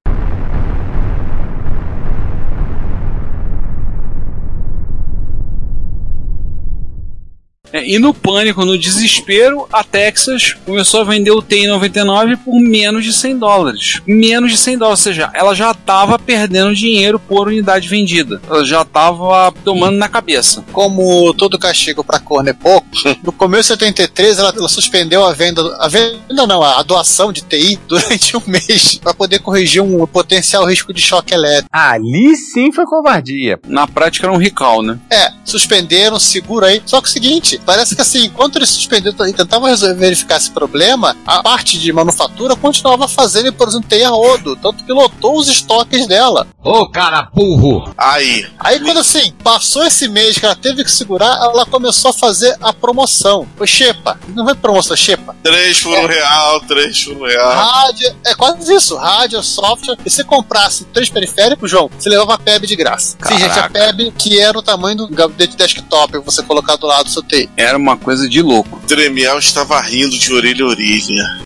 É, 7.57 7.57
e 7.74 8.00
no 8.00 8.14
pânico, 8.14 8.66
no 8.66 8.78
desespero, 8.78 9.68
a 9.72 9.84
Texas 9.84 10.56
começou 10.66 11.02
a 11.02 11.04
vender 11.04 11.32
o 11.32 11.42
TI-99 11.42 12.38
por 12.44 12.60
menos 12.60 13.04
de 13.04 13.14
100 13.14 13.38
dólares. 13.38 14.02
Menos 14.06 14.52
de 14.52 14.58
100 14.58 14.78
dólares, 14.78 15.00
ou 15.00 15.04
seja, 15.04 15.30
ela 15.34 15.54
já 15.54 15.72
estava 15.72 16.18
perdendo 16.18 16.76
dinheiro 16.76 17.20
por 17.20 17.48
unidade 17.48 17.88
vendida. 17.88 18.42
Ela 18.50 18.66
já 18.66 18.82
estava 18.82 19.52
tomando 19.64 19.98
na 19.98 20.08
cabeça. 20.08 20.64
Como 20.72 21.34
todo 21.34 21.60
castigo 21.60 22.04
para 22.04 22.20
corno 22.20 22.50
é 22.50 22.54
pouco, 22.54 22.88
no 23.24 23.32
começo 23.32 23.74
de 23.74 23.80
73 23.80 24.40
ela, 24.40 24.54
ela 24.56 24.70
suspendeu 24.70 25.26
a 25.26 25.34
venda, 25.34 25.62
a 25.80 25.88
venda 25.88 26.48
não, 26.48 26.64
a 26.64 26.82
doação 26.84 27.32
de 27.32 27.42
TI 27.42 27.80
durante 27.88 28.38
um 28.38 28.42
mês 28.46 29.00
para 29.02 29.14
poder 29.14 29.40
corrigir 29.40 29.82
um 29.82 30.06
potencial 30.08 30.66
risco 30.66 30.94
de 30.94 31.02
choque 31.02 31.34
elétrico. 31.34 31.70
Ali 31.72 32.36
sim 32.36 32.72
foi 32.72 32.86
covardia. 32.86 33.60
Na 33.68 33.88
prática 33.88 34.28
era 34.28 34.34
um 34.34 34.38
recall, 34.38 34.82
né? 34.82 34.98
É, 35.12 35.32
suspenderam, 35.44 36.20
segura 36.20 36.68
aí. 36.68 36.82
Só 36.86 37.02
que 37.02 37.08
é 37.08 37.10
o 37.10 37.12
seguinte, 37.12 37.57
parece 37.66 37.96
que 37.96 38.02
assim, 38.02 38.26
enquanto 38.26 38.58
eles 38.58 38.70
suspenderam 38.70 39.28
e 39.28 39.34
tentavam 39.34 39.70
resolver, 39.70 39.96
verificar 39.96 40.38
esse 40.38 40.52
problema, 40.52 41.16
a 41.26 41.42
parte 41.42 41.78
de 41.78 41.92
manufatura 41.92 42.56
continuava 42.56 43.08
fazendo, 43.08 43.52
por 43.54 43.68
exemplo, 43.68 43.88
TI 43.90 44.04
a 44.04 44.10
rodo, 44.10 44.56
tanto 44.56 44.84
que 44.84 44.92
lotou 44.92 45.38
os 45.38 45.48
estoques 45.48 46.08
dela. 46.08 46.48
Ô, 46.64 46.88
cara 46.88 47.30
burro! 47.34 47.94
Aí. 47.98 48.46
Aí 48.60 48.80
quando 48.80 49.00
assim, 49.00 49.32
passou 49.44 49.86
esse 49.86 50.08
mês 50.08 50.38
que 50.38 50.46
ela 50.46 50.56
teve 50.56 50.84
que 50.84 50.92
segurar, 50.92 51.38
ela 51.42 51.66
começou 51.66 52.12
a 52.12 52.14
fazer 52.14 52.56
a 52.62 52.74
promoção. 52.74 53.48
Foi 53.56 53.68
Xepa. 53.68 54.20
Não 54.30 54.46
foi 54.46 54.56
promoção, 54.56 54.96
Xepa. 54.96 55.36
3 55.44 55.80
por 55.82 55.98
1 55.98 56.02
um 56.02 56.08
real, 56.08 56.62
3 56.62 57.04
por 57.06 57.14
1 57.14 57.20
um 57.20 57.28
real. 57.28 57.52
Rádio, 57.52 58.16
é 58.26 58.36
quase 58.36 58.74
isso, 58.74 58.96
rádio, 58.96 59.42
software. 59.44 59.98
E 60.06 60.10
se 60.10 60.24
comprasse 60.24 60.86
três 60.86 61.10
periféricos, 61.10 61.70
João, 61.70 61.90
você 61.98 62.10
levava 62.10 62.34
a 62.34 62.38
PEB 62.38 62.68
de 62.68 62.76
graça. 62.76 63.18
Sim, 63.24 63.38
gente, 63.38 63.60
a 63.60 63.70
PEB 63.70 64.12
que 64.18 64.40
era 64.40 64.58
o 64.58 64.62
tamanho 64.62 64.98
do 64.98 65.08
gabinete 65.08 65.56
desktop 65.56 66.14
que 66.14 66.20
você 66.20 66.44
colocar 66.44 66.76
do 66.76 66.88
lado 66.88 67.06
do 67.06 67.10
seu 67.10 67.24
TI. 67.24 67.47
Era 67.56 67.78
uma 67.78 67.98
coisa 67.98 68.28
de 68.28 68.42
louco. 68.42 68.82
Tremiel 68.88 69.40
estava 69.40 69.80
rindo 69.82 70.18
de 70.18 70.34
orelha 70.34 70.66
a 70.66 70.68
orelha. 70.68 71.40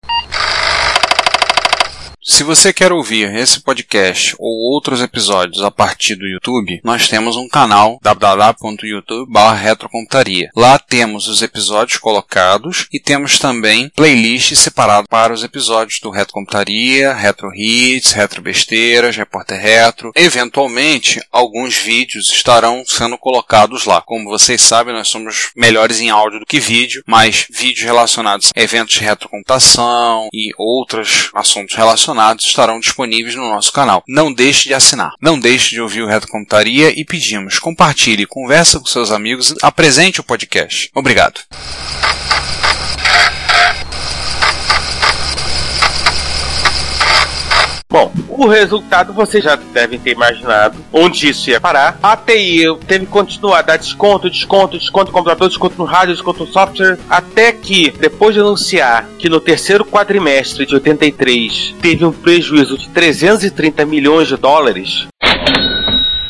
Se 2.31 2.45
você 2.45 2.71
quer 2.71 2.93
ouvir 2.93 3.35
esse 3.35 3.59
podcast 3.59 4.33
ou 4.39 4.71
outros 4.73 5.01
episódios 5.01 5.61
a 5.61 5.69
partir 5.69 6.15
do 6.15 6.25
YouTube, 6.25 6.79
nós 6.81 7.09
temos 7.09 7.35
um 7.35 7.49
canal 7.49 7.99
www.youtube.retrocomputaria. 8.01 10.49
Lá 10.55 10.79
temos 10.79 11.27
os 11.27 11.41
episódios 11.41 11.99
colocados 11.99 12.87
e 12.91 13.01
temos 13.01 13.37
também 13.37 13.89
playlists 13.89 14.59
separadas 14.59 15.07
para 15.09 15.33
os 15.33 15.43
episódios 15.43 15.99
do 15.99 16.09
Retro 16.09 16.35
Computaria, 16.35 17.13
Retro 17.13 17.51
Hits, 17.53 18.13
Retro 18.13 18.41
Besteiras, 18.41 19.17
Repórter 19.17 19.59
Retro. 19.59 20.13
Eventualmente, 20.15 21.19
alguns 21.33 21.75
vídeos 21.75 22.29
estarão 22.29 22.81
sendo 22.87 23.17
colocados 23.17 23.83
lá. 23.83 24.01
Como 24.01 24.29
vocês 24.29 24.61
sabem, 24.61 24.93
nós 24.93 25.09
somos 25.09 25.51
melhores 25.53 25.99
em 25.99 26.09
áudio 26.09 26.39
do 26.39 26.45
que 26.45 26.61
vídeo, 26.61 27.03
mas 27.05 27.45
vídeos 27.49 27.83
relacionados 27.83 28.53
a 28.55 28.61
eventos 28.61 28.93
de 28.93 29.01
retrocomputação 29.01 30.29
e 30.31 30.51
outros 30.57 31.29
assuntos 31.35 31.75
relacionados 31.75 32.20
estarão 32.39 32.79
disponíveis 32.79 33.35
no 33.35 33.49
nosso 33.49 33.71
canal. 33.71 34.03
Não 34.07 34.31
deixe 34.33 34.67
de 34.67 34.73
assinar. 34.73 35.13
Não 35.21 35.39
deixe 35.39 35.71
de 35.71 35.81
ouvir 35.81 36.01
o 36.01 36.07
Reto 36.07 36.27
Computaria 36.27 36.91
e 36.97 37.03
pedimos, 37.03 37.59
compartilhe, 37.59 38.25
conversa 38.25 38.79
com 38.79 38.85
seus 38.85 39.11
amigos, 39.11 39.53
apresente 39.61 40.19
o 40.19 40.23
podcast. 40.23 40.89
Obrigado. 40.93 41.41
Bom, 47.89 48.13
o 48.41 48.47
resultado 48.47 49.13
vocês 49.13 49.43
já 49.43 49.55
devem 49.55 49.99
ter 49.99 50.13
imaginado 50.13 50.79
onde 50.91 51.29
isso 51.29 51.49
ia 51.51 51.61
parar. 51.61 51.99
A 52.01 52.17
TI 52.17 52.63
teve 52.87 53.05
que 53.05 53.11
continuar 53.11 53.59
a 53.59 53.61
dar 53.61 53.77
desconto, 53.77 54.29
desconto, 54.29 54.79
desconto 54.79 55.07
no 55.07 55.13
computador, 55.13 55.47
desconto 55.47 55.75
no 55.77 55.83
rádio, 55.83 56.15
desconto 56.15 56.43
no 56.43 56.51
software, 56.51 56.97
até 57.07 57.51
que, 57.51 57.91
depois 57.91 58.33
de 58.33 58.41
anunciar 58.41 59.07
que 59.19 59.29
no 59.29 59.39
terceiro 59.39 59.85
quadrimestre 59.85 60.65
de 60.65 60.73
83 60.73 61.75
teve 61.79 62.03
um 62.03 62.11
prejuízo 62.11 62.77
de 62.79 62.89
330 62.89 63.85
milhões 63.85 64.27
de 64.27 64.37
dólares, 64.37 65.07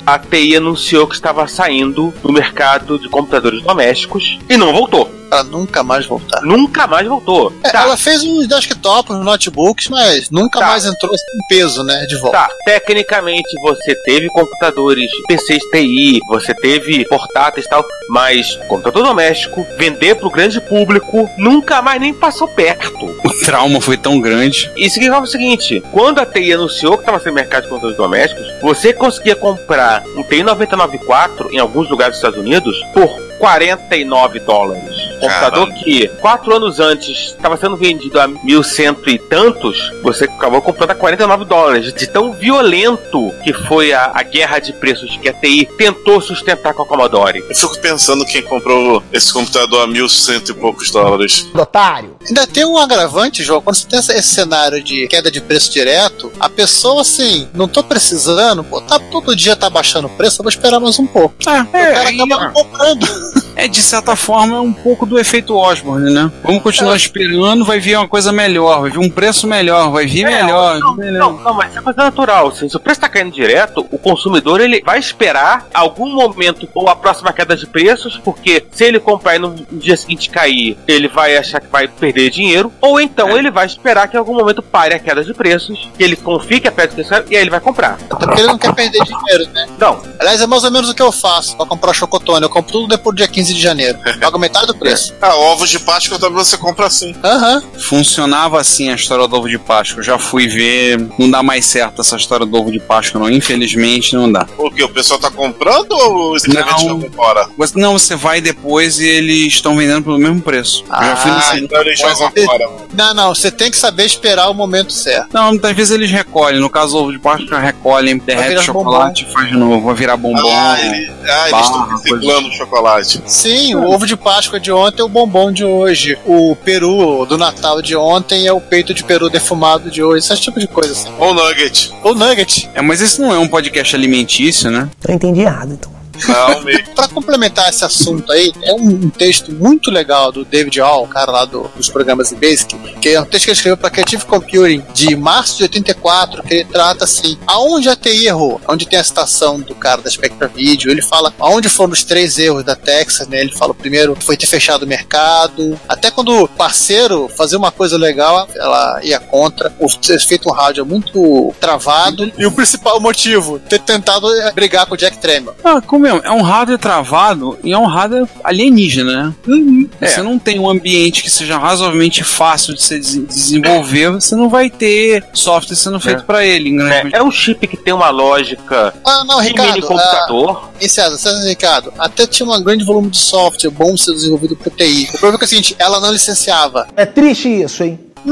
a 0.06 0.20
TI 0.20 0.58
anunciou 0.58 1.08
que 1.08 1.16
estava 1.16 1.48
saindo 1.48 2.14
do 2.22 2.32
mercado 2.34 3.00
de 3.00 3.08
computadores 3.08 3.62
domésticos 3.64 4.38
e 4.50 4.58
não 4.58 4.74
voltou. 4.74 5.21
Pra 5.32 5.46
nunca 5.46 5.82
mais 5.82 6.06
voltar. 6.06 6.42
Nunca 6.42 6.86
mais 6.88 7.08
voltou. 7.08 7.54
É, 7.64 7.70
Tá. 7.72 7.84
Ela 7.84 7.96
fez 7.96 8.22
uns 8.22 8.48
desktops, 8.48 9.16
uns 9.16 9.24
notebooks, 9.24 9.88
mas 9.88 10.30
nunca 10.30 10.60
Tá. 10.60 10.66
mais 10.68 10.84
entrou 10.84 11.10
em 11.14 11.48
peso, 11.48 11.86
né, 11.86 12.06
de 12.06 12.18
volta. 12.18 12.38
Tá, 12.38 12.50
tecnicamente 12.66 13.48
você 13.62 13.96
teve 14.04 14.28
computadores 14.28 15.10
PCs 15.30 15.64
TI, 15.72 16.20
você 16.28 16.54
teve 16.56 17.06
portáteis 17.08 17.66
e 17.66 17.70
tal, 17.70 17.82
mas 18.10 18.58
computador 18.68 19.06
doméstico, 19.06 19.66
vender 19.78 20.16
pro 20.16 20.30
grande 20.30 20.60
público, 20.60 21.30
nunca 21.38 21.82
mais 21.82 22.02
nem 22.02 22.14
passou 22.14 22.50
perto. 22.50 23.06
O 23.24 23.46
trauma 23.46 23.80
foi 23.80 23.96
tão 23.96 24.20
grande. 24.20 24.70
E 24.76 24.90
significava 24.90 25.24
o 25.24 25.30
seguinte: 25.30 25.82
quando 25.94 26.20
a 26.20 26.26
TI 26.26 26.52
anunciou 26.52 26.98
que 26.98 27.04
estava 27.04 27.22
sem 27.22 27.32
mercado 27.32 27.64
de 27.64 27.70
computadores 27.70 27.96
domésticos, 27.98 28.46
você 28.62 28.92
conseguia 28.92 29.38
comprar 29.38 30.04
um 30.18 30.24
TI 30.24 30.44
994 30.44 31.54
em 31.54 31.58
alguns 31.60 31.90
lugares 31.90 32.16
dos 32.16 32.20
Estados 32.20 32.38
Unidos 32.46 32.76
por 32.94 33.31
49 33.42 34.40
dólares. 34.42 34.96
computador 35.20 35.74
que 35.74 36.08
quatro 36.20 36.56
anos 36.56 36.80
antes 36.80 37.30
estava 37.30 37.58
sendo 37.58 37.76
vendido 37.76 38.20
a 38.20 38.28
mil 38.28 38.62
cento 38.62 39.10
e 39.10 39.18
tantos, 39.18 39.92
você 40.04 40.26
acabou 40.26 40.62
comprando 40.62 40.92
a 40.92 40.96
49 40.96 41.46
dólares. 41.46 41.92
De 41.92 42.06
tão 42.06 42.34
violento 42.34 43.34
que 43.44 43.52
foi 43.52 43.94
a, 43.94 44.12
a 44.14 44.22
guerra 44.22 44.60
de 44.60 44.74
preços 44.74 45.18
que 45.18 45.28
a 45.28 45.34
TI 45.34 45.68
tentou 45.76 46.22
sustentar 46.22 46.76
com 46.76 46.84
a 46.84 46.86
Commodore. 46.86 47.44
Eu 47.50 47.56
fico 47.56 47.80
pensando 47.80 48.24
quem 48.26 48.44
comprou 48.44 49.04
esse 49.12 49.34
computador 49.34 49.84
a 49.84 49.88
mil 49.88 50.08
cento 50.08 50.52
e 50.52 50.54
poucos 50.54 50.92
dólares. 50.92 51.48
Otário. 51.54 52.16
Ainda 52.28 52.46
tem 52.48 52.66
um 52.66 52.78
agravante, 52.78 53.44
João. 53.44 53.62
Quando 53.62 53.76
você 53.76 53.88
tem 53.88 54.00
esse 54.00 54.24
cenário 54.24 54.84
de 54.84 55.08
queda 55.08 55.32
de 55.32 55.42
preço 55.42 55.72
direto, 55.72 56.32
a 56.40 56.48
pessoa, 56.50 57.02
assim, 57.02 57.48
não 57.54 57.68
tô 57.68 57.84
precisando, 57.84 58.64
pô, 58.64 58.80
tá, 58.82 59.00
todo 59.00 59.36
dia 59.36 59.56
tá 59.56 59.70
baixando 59.70 60.08
o 60.08 60.12
preço, 60.12 60.40
eu 60.42 60.44
vou 60.44 60.50
esperar 60.50 60.80
mais 60.80 61.00
um 61.00 61.08
pouco. 61.08 61.36
É, 61.48 61.62
o 61.62 61.66
cara 61.68 62.10
aí- 62.10 62.22
acaba 62.22 62.50
comprando. 62.52 63.08
É, 63.56 63.68
de 63.68 63.82
certa 63.82 64.16
forma, 64.16 64.62
um 64.62 64.72
pouco 64.74 65.06
do 65.06 65.20
efeito 65.20 65.56
Osborne, 65.56 66.12
né? 66.14 66.32
Vamos 66.44 66.64
continuar 66.64 66.96
esperando, 66.96 67.66
vai 67.66 67.80
vir 67.80 67.98
uma 67.98 68.08
coisa 68.08 68.32
melhor, 68.32 68.82
vai 68.82 68.90
vir 68.92 69.00
um 69.00 69.10
preço 69.10 69.46
melhor, 69.46 69.92
vai 69.92 70.06
vir 70.06 70.26
melhor. 70.26 70.80
Não, 70.80 70.96
melhor. 70.96 71.34
não, 71.34 71.44
não, 71.44 71.54
mas 71.54 71.76
é 71.76 71.82
coisa 71.82 72.02
natural. 72.04 72.48
assim, 72.48 72.70
se 72.70 72.76
o 72.76 72.80
preço 72.80 72.98
está 73.00 73.10
caindo 73.10 73.32
direto, 73.32 73.86
o 73.92 73.98
consumidor 73.98 74.62
ele 74.62 74.82
vai 74.84 75.00
esperar 75.00 75.68
algum 75.74 76.10
momento 76.10 76.68
ou 76.74 76.88
a 76.90 76.96
próxima 76.96 77.34
queda 77.34 77.56
de 77.56 77.68
preços, 77.68 78.20
porque 78.24 78.66
se 78.72 78.86
ele 78.86 79.00
comprar 79.00 79.36
e 79.36 79.40
no 79.40 79.54
dia 79.72 79.98
seguinte 79.98 80.30
cair, 80.30 80.78
ele 80.88 81.08
vai 81.08 81.36
achar 81.38 81.60
que 81.60 81.68
vai 81.68 81.88
perder 81.88 82.11
dinheiro, 82.12 82.72
ou 82.82 83.00
então 83.00 83.38
ele 83.38 83.50
vai 83.52 83.66
esperar 83.66 84.08
que 84.08 84.16
em 84.16 84.20
algum 84.20 84.34
momento 84.36 84.62
pare 84.62 84.94
a 84.94 85.00
queda 85.00 85.24
de 85.24 85.34
preços, 85.34 85.90
que 85.98 86.04
ele 86.04 86.16
confie 86.16 86.60
que 86.60 86.68
a 86.68 86.72
de 86.72 86.88
preços 86.96 87.12
e 87.30 87.36
aí 87.36 87.42
ele 87.42 87.50
vai 87.50 87.60
comprar. 87.60 87.98
Até 88.10 88.26
porque 88.26 88.40
ele 88.42 88.48
não 88.48 88.58
quer 88.58 88.74
perder 88.74 89.00
dinheiro, 89.04 89.52
né? 89.54 89.68
Não. 89.80 90.02
Aliás, 90.20 90.42
é 90.42 90.48
mais 90.48 90.64
ou 90.64 90.72
menos 90.72 90.90
o 90.90 90.94
que 90.94 91.02
eu 91.02 91.12
faço 91.12 91.56
pra 91.58 91.66
comprar 91.66 91.94
chocotone. 91.94 92.44
Eu 92.44 92.50
compro 92.50 92.72
tudo 92.72 92.88
depois 92.88 93.16
do 93.16 93.18
dia 93.18 93.28
15 93.28 93.54
de 93.54 93.62
janeiro. 93.62 93.98
Pago 94.20 94.38
metade 94.40 94.68
do 94.68 94.76
preço. 94.76 95.14
Ah, 95.22 95.36
ovos 95.36 95.70
de 95.70 95.80
Páscoa 95.80 96.18
também 96.20 96.36
você 96.38 96.58
compra 96.58 96.88
assim. 96.88 97.16
Aham. 97.24 97.62
Funcionava 97.78 98.60
assim 98.60 98.90
a 98.90 98.96
história 98.96 99.28
do 99.28 99.36
ovo 99.36 99.48
de 99.50 99.58
Páscoa. 99.60 100.00
Eu 100.00 100.04
já 100.04 100.18
fui 100.18 100.48
ver, 100.48 101.00
não 101.20 101.30
dá 101.30 101.44
mais 101.44 101.66
certo 101.66 102.02
essa 102.02 102.16
história 102.16 102.46
do 102.46 102.58
ovo 102.58 102.72
de 102.72 102.80
Páscoa, 102.80 103.20
não. 103.22 103.30
Infelizmente, 103.30 104.16
não 104.16 104.32
dá. 104.32 104.48
O 104.58 104.72
que? 104.72 104.84
O 104.84 104.90
pessoal 104.90 105.20
tá 105.20 105.30
comprando 105.30 105.92
ou 105.92 106.40
simplesmente 106.40 106.86
Não. 106.86 107.02
fora? 107.12 107.48
Você- 107.58 107.80
Não, 107.80 107.94
você 107.98 108.16
vai 108.16 108.42
depois 108.42 109.00
e 109.00 109.08
eles 109.08 109.54
estão 109.54 109.76
vendendo 109.78 110.04
pelo 110.04 110.18
mesmo 110.18 110.42
preço. 110.42 110.84
Eu 110.90 111.04
já 111.06 111.16
fui 111.16 111.32
Ah, 111.32 111.36
nesse- 111.36 111.64
Então 111.64 111.82
eles 111.82 112.01
fora. 112.46 112.70
Não, 112.94 113.14
não, 113.14 113.36
você 113.36 113.50
tem 113.52 113.70
que 113.72 113.78
saber 113.78 114.06
esperar 114.06 114.50
o 114.50 114.54
momento 114.54 114.92
certo. 114.94 115.30
Não, 115.34 115.50
muitas 115.50 115.76
vezes 115.76 115.92
eles 115.94 116.12
recolhem. 116.12 116.60
No 116.60 116.70
caso 116.70 116.98
ovo 116.98 117.12
de 117.12 117.20
Páscoa, 117.20 117.60
recolhem, 117.60 118.18
derrete 118.18 118.50
virar 118.50 118.62
chocolate 118.64 119.26
e 119.28 119.32
faz 119.34 119.48
de 119.50 119.56
novo. 119.58 119.86
Vai 119.86 119.96
virar 119.96 120.18
bombom. 120.18 120.42
Ah, 120.52 120.78
ele- 120.80 121.12
ah, 121.30 121.50
eles 121.50 121.66
estão 121.66 121.88
reciclando 121.90 122.48
o 122.48 122.52
chocolate. 122.52 123.22
Sim, 123.26 123.76
o 123.76 123.90
ovo 123.90 124.06
de 124.06 124.16
Páscoa 124.18 124.60
de 124.60 124.72
ontem 124.72 125.02
é 125.02 125.06
o 125.06 125.10
bombom 125.10 125.52
de 125.52 125.64
hoje. 125.64 126.18
O 126.26 126.56
peru 126.56 127.26
do 127.26 127.38
Natal 127.38 127.82
de 127.82 127.96
ontem 127.96 128.48
é 128.48 128.54
o 128.54 128.60
peito 128.62 128.94
de 128.94 129.04
peru 129.04 129.30
defumado 129.30 129.90
de 129.90 130.04
hoje. 130.04 130.26
Esse 130.26 130.42
tipo 130.42 130.60
de 130.60 130.68
coisa 130.68 130.92
assim. 130.92 131.10
Ou 131.20 131.34
nugget. 131.34 131.92
Ou 132.04 132.14
nugget. 132.16 132.70
É, 132.74 132.82
mas 132.82 133.02
esse 133.02 133.20
não 133.22 133.34
é 133.34 133.38
um 133.40 133.48
podcast 133.48 133.96
alimentício, 133.96 134.70
né? 134.72 134.90
Eu 135.08 135.14
entendi 135.16 135.42
errado, 135.42 135.74
então. 135.74 135.92
Não. 136.28 136.94
Pra 136.96 137.08
complementar 137.08 137.70
esse 137.70 137.84
assunto 137.84 138.32
aí, 138.32 138.52
é 138.64 138.74
um 138.74 139.10
texto 139.10 139.52
muito 139.52 139.90
legal 139.92 140.32
do 140.32 140.44
David 140.46 140.80
Hall, 140.80 141.04
o 141.04 141.08
cara 141.08 141.32
lá 141.32 141.46
do- 141.46 141.70
dos 141.76 141.90
programas 141.90 142.30
de 142.30 142.36
Basic, 142.36 142.78
que 143.02 143.10
é 143.10 143.22
um 143.22 143.26
texto 143.26 143.46
que 143.46 143.50
ele 143.52 143.56
escreveu 143.58 143.78
para 143.78 143.90
Creative 143.90 144.26
Computing 144.26 144.84
de 144.94 145.16
março 145.16 145.58
de 145.58 145.64
84, 145.64 146.44
que 146.44 146.54
ele 146.56 146.66
trata 146.66 147.04
assim, 147.06 147.38
aonde 147.48 147.90
a 147.90 147.96
TI 147.96 148.28
errou, 148.28 148.62
onde 148.68 148.86
tem 148.88 149.00
a 149.00 149.04
citação 149.04 149.60
do 149.60 149.74
cara 149.76 150.02
da 150.02 150.10
Spectra 150.10 150.48
Video, 150.48 150.92
ele 150.92 151.02
fala 151.02 151.34
aonde 151.40 151.70
foram 151.70 151.94
os 151.94 152.04
três 152.04 152.38
erros 152.38 152.64
da 152.64 152.76
Texas, 152.76 153.28
né? 153.28 153.40
Ele 153.42 153.52
fala 153.54 153.72
o 153.72 153.76
primeiro 153.76 154.16
foi 154.22 154.38
ter 154.38 154.48
fechado 154.48 154.84
o 154.84 154.88
mercado, 154.88 155.80
até 155.88 156.12
quando 156.12 156.44
o 156.44 156.48
parceiro 156.48 157.30
fazia 157.36 157.58
uma 157.58 157.72
coisa 157.72 157.98
legal, 157.98 158.48
ela 158.56 159.00
ia 159.04 159.20
contra, 159.20 159.74
o 159.80 159.88
ter 159.98 160.20
feito 160.20 160.50
um 160.50 160.52
rádio 160.54 160.86
muito 160.86 161.54
travado, 161.60 162.32
e 162.38 162.46
o 162.46 162.52
principal 162.52 163.00
motivo, 163.00 163.60
ter 163.60 163.80
tentado 163.80 164.32
é, 164.42 164.52
brigar 164.52 164.86
com 164.86 164.94
o 164.94 164.98
Jack 164.98 165.18
Tramiel. 165.18 165.56
Ah, 165.64 165.82
como 165.82 166.06
é? 166.06 166.11
É 166.24 166.32
um 166.32 166.42
hardware 166.42 166.78
travado 166.80 167.58
e 167.64 167.72
é 167.72 167.78
um 167.78 167.86
hardware 167.86 168.28
alienígena, 168.44 169.34
né? 169.48 169.88
Você 170.02 170.22
não 170.22 170.38
tem 170.40 170.60
um 170.60 170.70
ambiente 170.70 171.24
que 171.24 171.30
seja 171.30 171.58
razoavelmente 171.58 172.24
fácil 172.24 172.74
de 172.74 172.82
se 172.82 173.00
des- 173.00 173.28
desenvolver, 173.28 174.12
você 174.12 174.36
não 174.36 174.50
vai 174.50 174.70
ter 174.70 175.24
software 175.34 175.76
sendo 175.76 176.00
feito 176.00 176.24
pra 176.24 176.46
ele. 176.46 176.70
em 176.70 176.76
grande 176.78 177.16
É, 177.16 177.20
é 177.20 177.24
um 177.24 177.32
chip 177.32 177.66
que 177.68 177.78
tem 177.78 177.94
uma 177.94 178.10
lógica 178.10 178.94
Ah, 179.06 179.24
não, 179.26 179.42
de 179.42 179.48
Ricardo. 179.50 179.70
mini 179.74 179.82
computador. 179.82 180.64
Ah, 180.66 180.78
e 180.80 180.90
César, 180.90 181.18
César 181.18 181.48
Ricardo, 181.48 181.94
até 181.98 182.26
tinha 182.28 182.48
um 182.48 182.64
grande 182.64 182.84
volume 182.84 183.10
de 183.10 183.18
software 183.18 183.70
bom 183.72 183.96
ser 183.98 184.14
desenvolvido 184.14 184.56
por 184.56 184.72
TI. 184.72 185.06
O 185.10 185.12
problema 185.20 185.36
é, 185.36 185.38
que 185.38 185.44
é 185.44 185.48
o 185.48 185.50
seguinte, 185.50 185.76
ela 185.80 186.00
não 186.00 186.12
licenciava. 186.12 186.88
É 186.96 187.06
triste 187.06 187.48
isso, 187.50 187.84
hein? 187.84 188.00
É, 188.24 188.30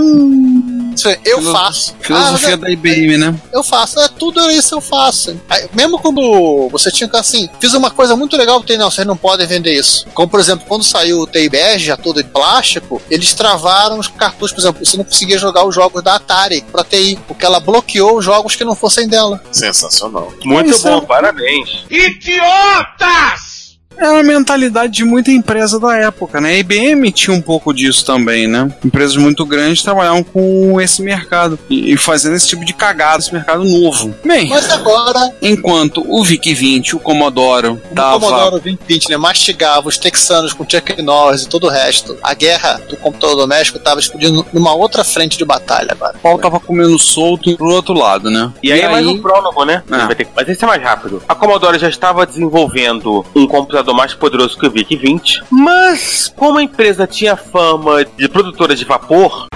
eu 1.25 1.37
Filo- 1.39 1.51
faço. 1.53 1.95
Filosofia 2.01 2.53
Ah, 2.53 2.57
da 2.57 2.69
IBM, 2.69 3.17
né? 3.17 3.35
eu 3.53 3.63
faço, 3.63 3.99
é 3.99 4.07
tudo 4.07 4.49
isso 4.51 4.75
eu 4.75 4.81
faço. 4.81 5.39
Aí, 5.49 5.67
mesmo 5.73 5.99
quando 5.99 6.69
você 6.71 6.91
tinha 6.91 7.09
que 7.09 7.17
assim, 7.17 7.49
fiz 7.59 7.73
uma 7.73 7.89
coisa 7.91 8.15
muito 8.15 8.35
legal, 8.37 8.61
tem 8.63 8.77
não, 8.77 8.89
vocês 8.89 9.05
não 9.07 9.17
podem 9.17 9.45
vender 9.47 9.73
isso. 9.73 10.05
Como 10.13 10.27
por 10.27 10.39
exemplo, 10.39 10.65
quando 10.67 10.83
saiu 10.83 11.19
o 11.21 11.27
TI 11.27 11.49
Bege, 11.49 11.85
já 11.85 11.97
todo 11.97 12.21
de 12.23 12.29
plástico, 12.29 13.01
eles 13.09 13.33
travaram 13.33 13.97
os 13.99 14.07
cartuchos, 14.07 14.51
por 14.53 14.61
exemplo, 14.61 14.85
você 14.85 14.97
não 14.97 15.03
conseguia 15.03 15.37
jogar 15.37 15.65
os 15.65 15.73
jogos 15.75 16.03
da 16.03 16.15
Atari 16.15 16.63
pra 16.71 16.83
TI, 16.83 17.19
porque 17.27 17.45
ela 17.45 17.59
bloqueou 17.59 18.17
os 18.17 18.25
jogos 18.25 18.55
que 18.55 18.63
não 18.63 18.75
fossem 18.75 19.07
dela. 19.07 19.41
Sensacional. 19.51 20.31
Muito 20.43 20.69
Isso 20.71 20.83
bom, 20.83 20.97
é- 20.97 21.01
parabéns. 21.01 21.83
Idiotas! 21.89 23.58
É 23.99 24.09
uma 24.09 24.23
mentalidade 24.23 24.93
de 24.93 25.03
muita 25.03 25.29
empresa 25.31 25.79
da 25.79 25.95
época, 25.97 26.39
né? 26.39 26.51
A 26.51 26.57
IBM 26.57 27.11
tinha 27.11 27.35
um 27.35 27.41
pouco 27.41 27.73
disso 27.73 28.05
também, 28.05 28.47
né? 28.47 28.71
Empresas 28.83 29.17
muito 29.17 29.45
grandes 29.45 29.83
trabalhavam 29.83 30.23
com 30.23 30.79
esse 30.79 31.01
mercado 31.01 31.59
e, 31.69 31.93
e 31.93 31.97
fazendo 31.97 32.35
esse 32.35 32.47
tipo 32.47 32.63
de 32.63 32.73
cagada, 32.73 33.19
esse 33.19 33.33
mercado 33.33 33.63
novo. 33.63 34.15
Bem, 34.23 34.47
Mas 34.47 34.69
agora, 34.71 35.33
enquanto 35.41 36.01
o 36.07 36.23
VIC-20, 36.23 36.93
o 36.93 36.99
Commodore, 36.99 37.67
o 37.67 37.77
tava... 37.93 38.19
Commodore 38.19 38.51
2020 38.61 39.09
né, 39.09 39.17
mastigava 39.17 39.87
os 39.89 39.97
texanos 39.97 40.53
com 40.53 40.63
Chuck 40.69 41.01
Norris 41.01 41.43
e 41.43 41.49
todo 41.49 41.67
o 41.67 41.69
resto, 41.69 42.17
a 42.23 42.33
guerra 42.33 42.79
do 42.89 42.95
computador 42.95 43.35
doméstico 43.35 43.77
estava 43.77 43.99
explodindo 43.99 44.45
numa 44.53 44.73
outra 44.73 45.03
frente 45.03 45.37
de 45.37 45.43
batalha 45.43 45.89
agora. 45.91 46.15
O 46.17 46.19
pau 46.19 46.37
tava 46.39 46.59
comendo 46.59 46.97
solto 46.97 47.55
pro 47.57 47.67
outro 47.67 47.93
lado, 47.93 48.29
né? 48.29 48.51
E 48.63 48.71
aí, 48.71 48.79
é 48.81 48.87
mais 48.87 49.05
um 49.05 49.17
prólogo, 49.21 49.65
né? 49.65 49.83
Ah. 49.91 50.05
Vai 50.05 50.15
ter 50.15 50.23
que- 50.25 50.31
Mas 50.35 50.47
esse 50.47 50.63
é 50.63 50.67
mais 50.67 50.81
rápido. 50.81 51.21
A 51.27 51.35
Commodore 51.35 51.77
já 51.77 51.89
estava 51.89 52.25
desenvolvendo 52.25 53.25
um 53.35 53.45
computador 53.45 53.88
mais 53.93 54.13
poderoso 54.13 54.57
que 54.57 54.67
o 54.67 54.71
VIC-20, 54.71 55.43
mas 55.49 56.31
como 56.35 56.57
a 56.59 56.63
empresa 56.63 57.05
tinha 57.07 57.35
fama 57.35 58.03
de 58.05 58.27
produtora 58.29 58.75
de 58.75 58.85
vapor, 58.85 59.47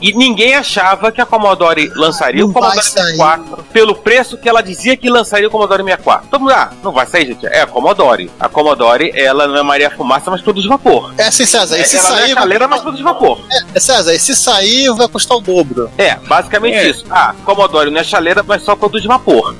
E 0.00 0.12
ninguém 0.12 0.54
achava 0.54 1.10
que 1.10 1.20
a 1.20 1.26
Commodore 1.26 1.90
lançaria 1.96 2.40
Não 2.42 2.50
o 2.50 2.52
Commodore 2.52 2.76
vai 2.76 2.84
sair. 2.84 3.16
64 3.16 3.64
pelo 3.72 3.94
preço 3.96 4.36
que 4.38 4.48
ela 4.48 4.62
dizia 4.62 4.96
que 4.96 5.10
lançaria 5.10 5.48
o 5.48 5.50
Commodore 5.50 5.82
64. 5.82 6.28
Todo 6.30 6.40
mundo, 6.42 6.52
ah, 6.52 6.70
não 6.84 6.92
vai 6.92 7.04
sair, 7.06 7.26
gente. 7.26 7.44
É 7.46 7.62
a 7.62 7.66
Commodore. 7.66 8.30
A 8.38 8.48
Commodore, 8.48 9.10
ela 9.14 9.48
não 9.48 9.56
é 9.56 9.62
Maria 9.64 9.90
Fumaça, 9.90 10.30
mas 10.30 10.40
produz 10.40 10.66
vapor. 10.66 11.12
É 11.18 11.24
assim, 11.24 11.44
César, 11.44 11.78
e 11.78 11.84
se 11.84 11.96
ela 11.96 12.10
não 12.10 12.16
é 12.16 12.20
sair. 12.20 12.34
chaleira, 12.34 12.68
mas 12.68 12.80
produz 12.82 13.02
vapor. 13.02 13.40
É, 13.74 13.80
César, 13.80 14.14
e 14.14 14.18
se 14.20 14.36
sair 14.36 14.88
vai 14.94 15.08
custar 15.08 15.36
o 15.36 15.40
dobro. 15.40 15.90
É, 15.98 16.14
basicamente 16.14 16.76
É. 16.76 16.88
isso. 16.88 17.04
Ah, 17.10 17.34
Commodore 17.44 17.90
não 17.90 18.00
é 18.00 18.04
chaleira, 18.04 18.44
mas 18.46 18.62
só 18.62 18.76
produz 18.76 19.04
vapor. 19.04 19.56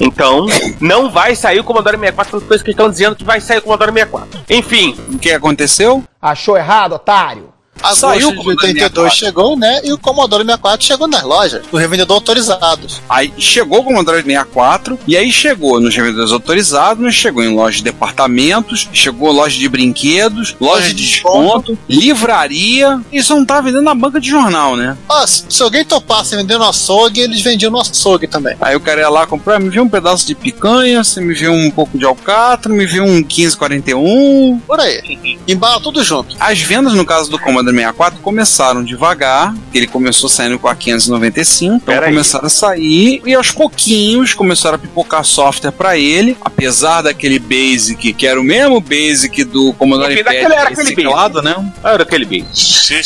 Então, 0.00 0.46
não 0.80 1.10
vai 1.10 1.36
sair 1.36 1.60
o 1.60 1.64
Commodore 1.64 1.96
64 1.96 2.30
pelas 2.30 2.46
coisas 2.48 2.64
que 2.64 2.70
estão 2.72 2.90
dizendo 2.90 3.14
que 3.14 3.24
vai 3.24 3.40
sair 3.40 3.58
o 3.58 3.62
Commodore 3.62 3.92
64. 3.92 4.40
Enfim, 4.50 4.96
O 5.12 5.18
que 5.18 5.30
aconteceu? 5.30 6.02
Achou 6.20 6.56
errado, 6.56 6.94
otário? 6.94 7.53
Agosto 7.82 8.00
Saiu 8.00 8.28
o 8.28 8.30
de 8.30 8.36
Commodore 8.36 8.56
82 8.56 9.12
64. 9.12 9.18
chegou, 9.18 9.56
né? 9.58 9.80
E 9.84 9.92
o 9.92 9.98
Commodore 9.98 10.42
64 10.44 10.86
chegou 10.86 11.08
nas 11.08 11.22
lojas, 11.22 11.62
no 11.72 11.78
revendedor 11.78 12.16
autorizados. 12.16 13.02
Aí 13.08 13.32
chegou 13.38 13.80
o 13.80 13.84
Commodore 13.84 14.22
64, 14.22 14.98
e 15.06 15.16
aí 15.16 15.30
chegou 15.32 15.80
nos 15.80 15.94
revendedores 15.94 16.32
autorizados, 16.32 17.14
chegou 17.14 17.42
em 17.42 17.54
loja 17.54 17.78
de 17.78 17.84
departamentos, 17.84 18.88
chegou 18.92 19.32
loja 19.32 19.58
de 19.58 19.68
brinquedos, 19.68 20.56
loja 20.60 20.88
de 20.88 20.94
desconto, 20.94 21.78
livraria. 21.88 23.00
Isso 23.12 23.34
não 23.34 23.44
tá 23.44 23.60
vendendo 23.60 23.82
na 23.82 23.94
banca 23.94 24.20
de 24.20 24.28
jornal, 24.28 24.76
né? 24.76 24.96
Se 25.26 25.44
se 25.48 25.62
alguém 25.62 25.84
topasse 25.84 26.36
vender 26.36 26.58
no 26.58 26.68
açougue, 26.68 27.20
eles 27.20 27.40
vendiam 27.40 27.70
no 27.70 27.80
açougue 27.80 28.26
também. 28.26 28.56
Aí 28.60 28.74
o 28.76 28.80
cara 28.80 29.00
ia 29.00 29.08
lá 29.08 29.26
comprar, 29.26 29.58
me 29.60 29.68
viu 29.68 29.82
um 29.82 29.88
pedaço 29.88 30.26
de 30.26 30.34
picanha, 30.34 31.02
você 31.02 31.20
me 31.20 31.34
viu 31.34 31.52
um 31.52 31.70
pouco 31.70 31.96
de 31.96 32.04
alcatra, 32.04 32.72
me 32.72 32.86
viu 32.86 33.04
um 33.04 33.14
1541. 33.14 34.60
Por 34.66 34.80
aí. 34.80 35.38
Embala 35.46 35.80
tudo 35.80 36.02
junto. 36.02 36.36
As 36.40 36.60
vendas 36.60 36.94
no 36.94 37.04
caso 37.04 37.30
do 37.30 37.38
Commodore 37.38 37.63
Commodore 37.64 37.76
64 37.76 38.20
começaram 38.20 38.84
devagar, 38.84 39.54
ele 39.72 39.86
começou 39.86 40.28
saindo 40.28 40.58
com 40.58 40.68
a 40.68 40.74
595, 40.74 41.74
então 41.76 41.94
Pera 41.94 42.06
aí. 42.06 42.12
começaram 42.12 42.46
a 42.46 42.50
sair 42.50 43.22
e 43.24 43.34
aos 43.34 43.50
pouquinhos 43.50 44.34
começaram 44.34 44.76
a 44.76 44.78
pipocar 44.78 45.24
software 45.24 45.70
pra 45.72 45.96
ele, 45.96 46.36
apesar 46.40 47.02
daquele 47.02 47.38
Basic, 47.38 48.12
que 48.12 48.26
era 48.26 48.40
o 48.40 48.44
mesmo 48.44 48.80
Basic 48.80 49.44
do 49.44 49.72
Commodore 49.74 50.14
Porque 50.14 50.24
PET 50.24 50.34
daquele 50.42 50.54
era 50.60 50.68
aquele 50.70 50.88
reciclado, 50.88 51.42
né? 51.42 51.72
Era 51.82 52.02
aquele 52.02 52.24
bem. 52.24 52.46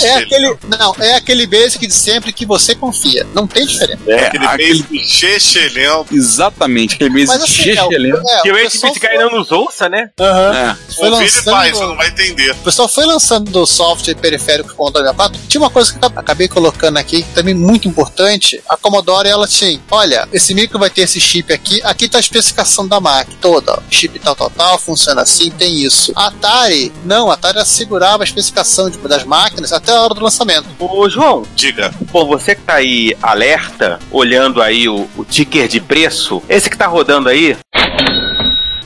É 0.03 0.15
aquele, 0.17 0.57
não, 0.79 0.95
é 0.99 1.15
aquele 1.17 1.47
basic 1.47 1.87
de 1.87 1.95
sempre 1.95 2.33
que 2.33 2.45
você 2.45 2.75
confia. 2.75 3.27
Não 3.35 3.47
tem 3.47 3.67
diferença. 3.67 3.99
É, 4.07 4.27
aquele 4.27 4.47
aquele- 4.47 4.83
beijo 4.83 5.07
chechelento. 5.09 6.15
Exatamente, 6.15 6.95
aquele 6.95 7.11
Basic 7.11 7.29
Mas 7.29 7.43
assim, 7.43 7.61
é, 7.71 7.75
chechelento. 7.75 8.23
é, 8.29 8.43
Que 8.43 8.51
o 8.51 8.55
o 8.55 8.59
pessoal 8.59 8.93
8-bit 8.93 9.07
ainda 9.07 9.29
nos 9.31 9.51
ouça, 9.53 9.89
né? 9.89 10.11
Aham. 10.21 10.55
É. 10.57 10.95
Foi 10.95 11.09
lançando- 11.11 11.45
vai, 11.45 11.71
você 11.73 11.83
não 11.85 11.97
vai 11.97 12.09
entender. 12.09 12.51
O 12.53 12.57
pessoal 12.57 12.89
foi 12.89 13.05
lançando 13.07 13.51
do 13.51 13.67
software 13.67 14.15
periférico 14.15 14.48
com 14.65 14.71
o 14.73 14.75
Commodore 14.75 15.05
64. 15.05 15.41
Tinha 15.49 15.61
uma 15.61 15.71
coisa 15.71 15.93
que 15.93 16.05
eu 16.05 16.11
acabei 16.17 16.49
colocando 16.49 16.97
aqui, 16.97 17.25
também 17.35 17.55
muito 17.55 17.87
importante. 17.89 18.61
A 18.69 18.77
Commodore, 18.77 19.29
ela 19.29 19.47
tinha, 19.47 19.81
olha, 19.91 20.29
esse 20.33 20.55
micro 20.55 20.79
vai 20.79 20.91
ter 20.91 21.03
esse 21.03 21.21
chip 21.21 21.53
aqui. 21.53 21.81
Aqui 21.85 22.09
tá 22.09 22.19
a 22.19 22.21
especificação 22.21 22.87
da 22.89 23.01
máquina 23.01 23.37
toda. 23.41 23.79
Chip 23.91 24.19
tal, 24.19 24.35
tal, 24.35 24.51
tal, 24.51 24.79
funciona 24.79 25.23
assim, 25.23 25.51
tem 25.51 25.83
isso. 25.83 26.13
A 26.17 26.29
Atari, 26.29 26.93
não, 27.05 27.31
a 27.31 27.35
Atari 27.35 27.59
assegurava 27.59 28.23
a 28.23 28.25
especificação 28.27 28.89
de- 28.91 28.99
das 28.99 29.25
máquinas 29.25 29.73
até 29.73 29.93
a 29.93 30.01
hora 30.03 30.15
do 30.15 30.23
lançamento. 30.23 30.67
Ô, 30.79 31.09
João, 31.09 31.43
Diga. 31.55 31.93
Bom, 32.13 32.27
você 32.27 32.55
que 32.55 32.63
tá 32.63 32.75
aí 32.75 33.17
alerta, 33.23 33.99
olhando 34.11 34.63
aí 34.63 34.89
o, 34.89 35.09
o 35.17 35.25
ticker 35.25 35.67
de 35.69 35.81
preço, 35.81 36.43
esse 36.49 36.69
que 36.71 36.77
tá 36.77 36.87
rodando 36.87 37.29
aí. 37.29 37.57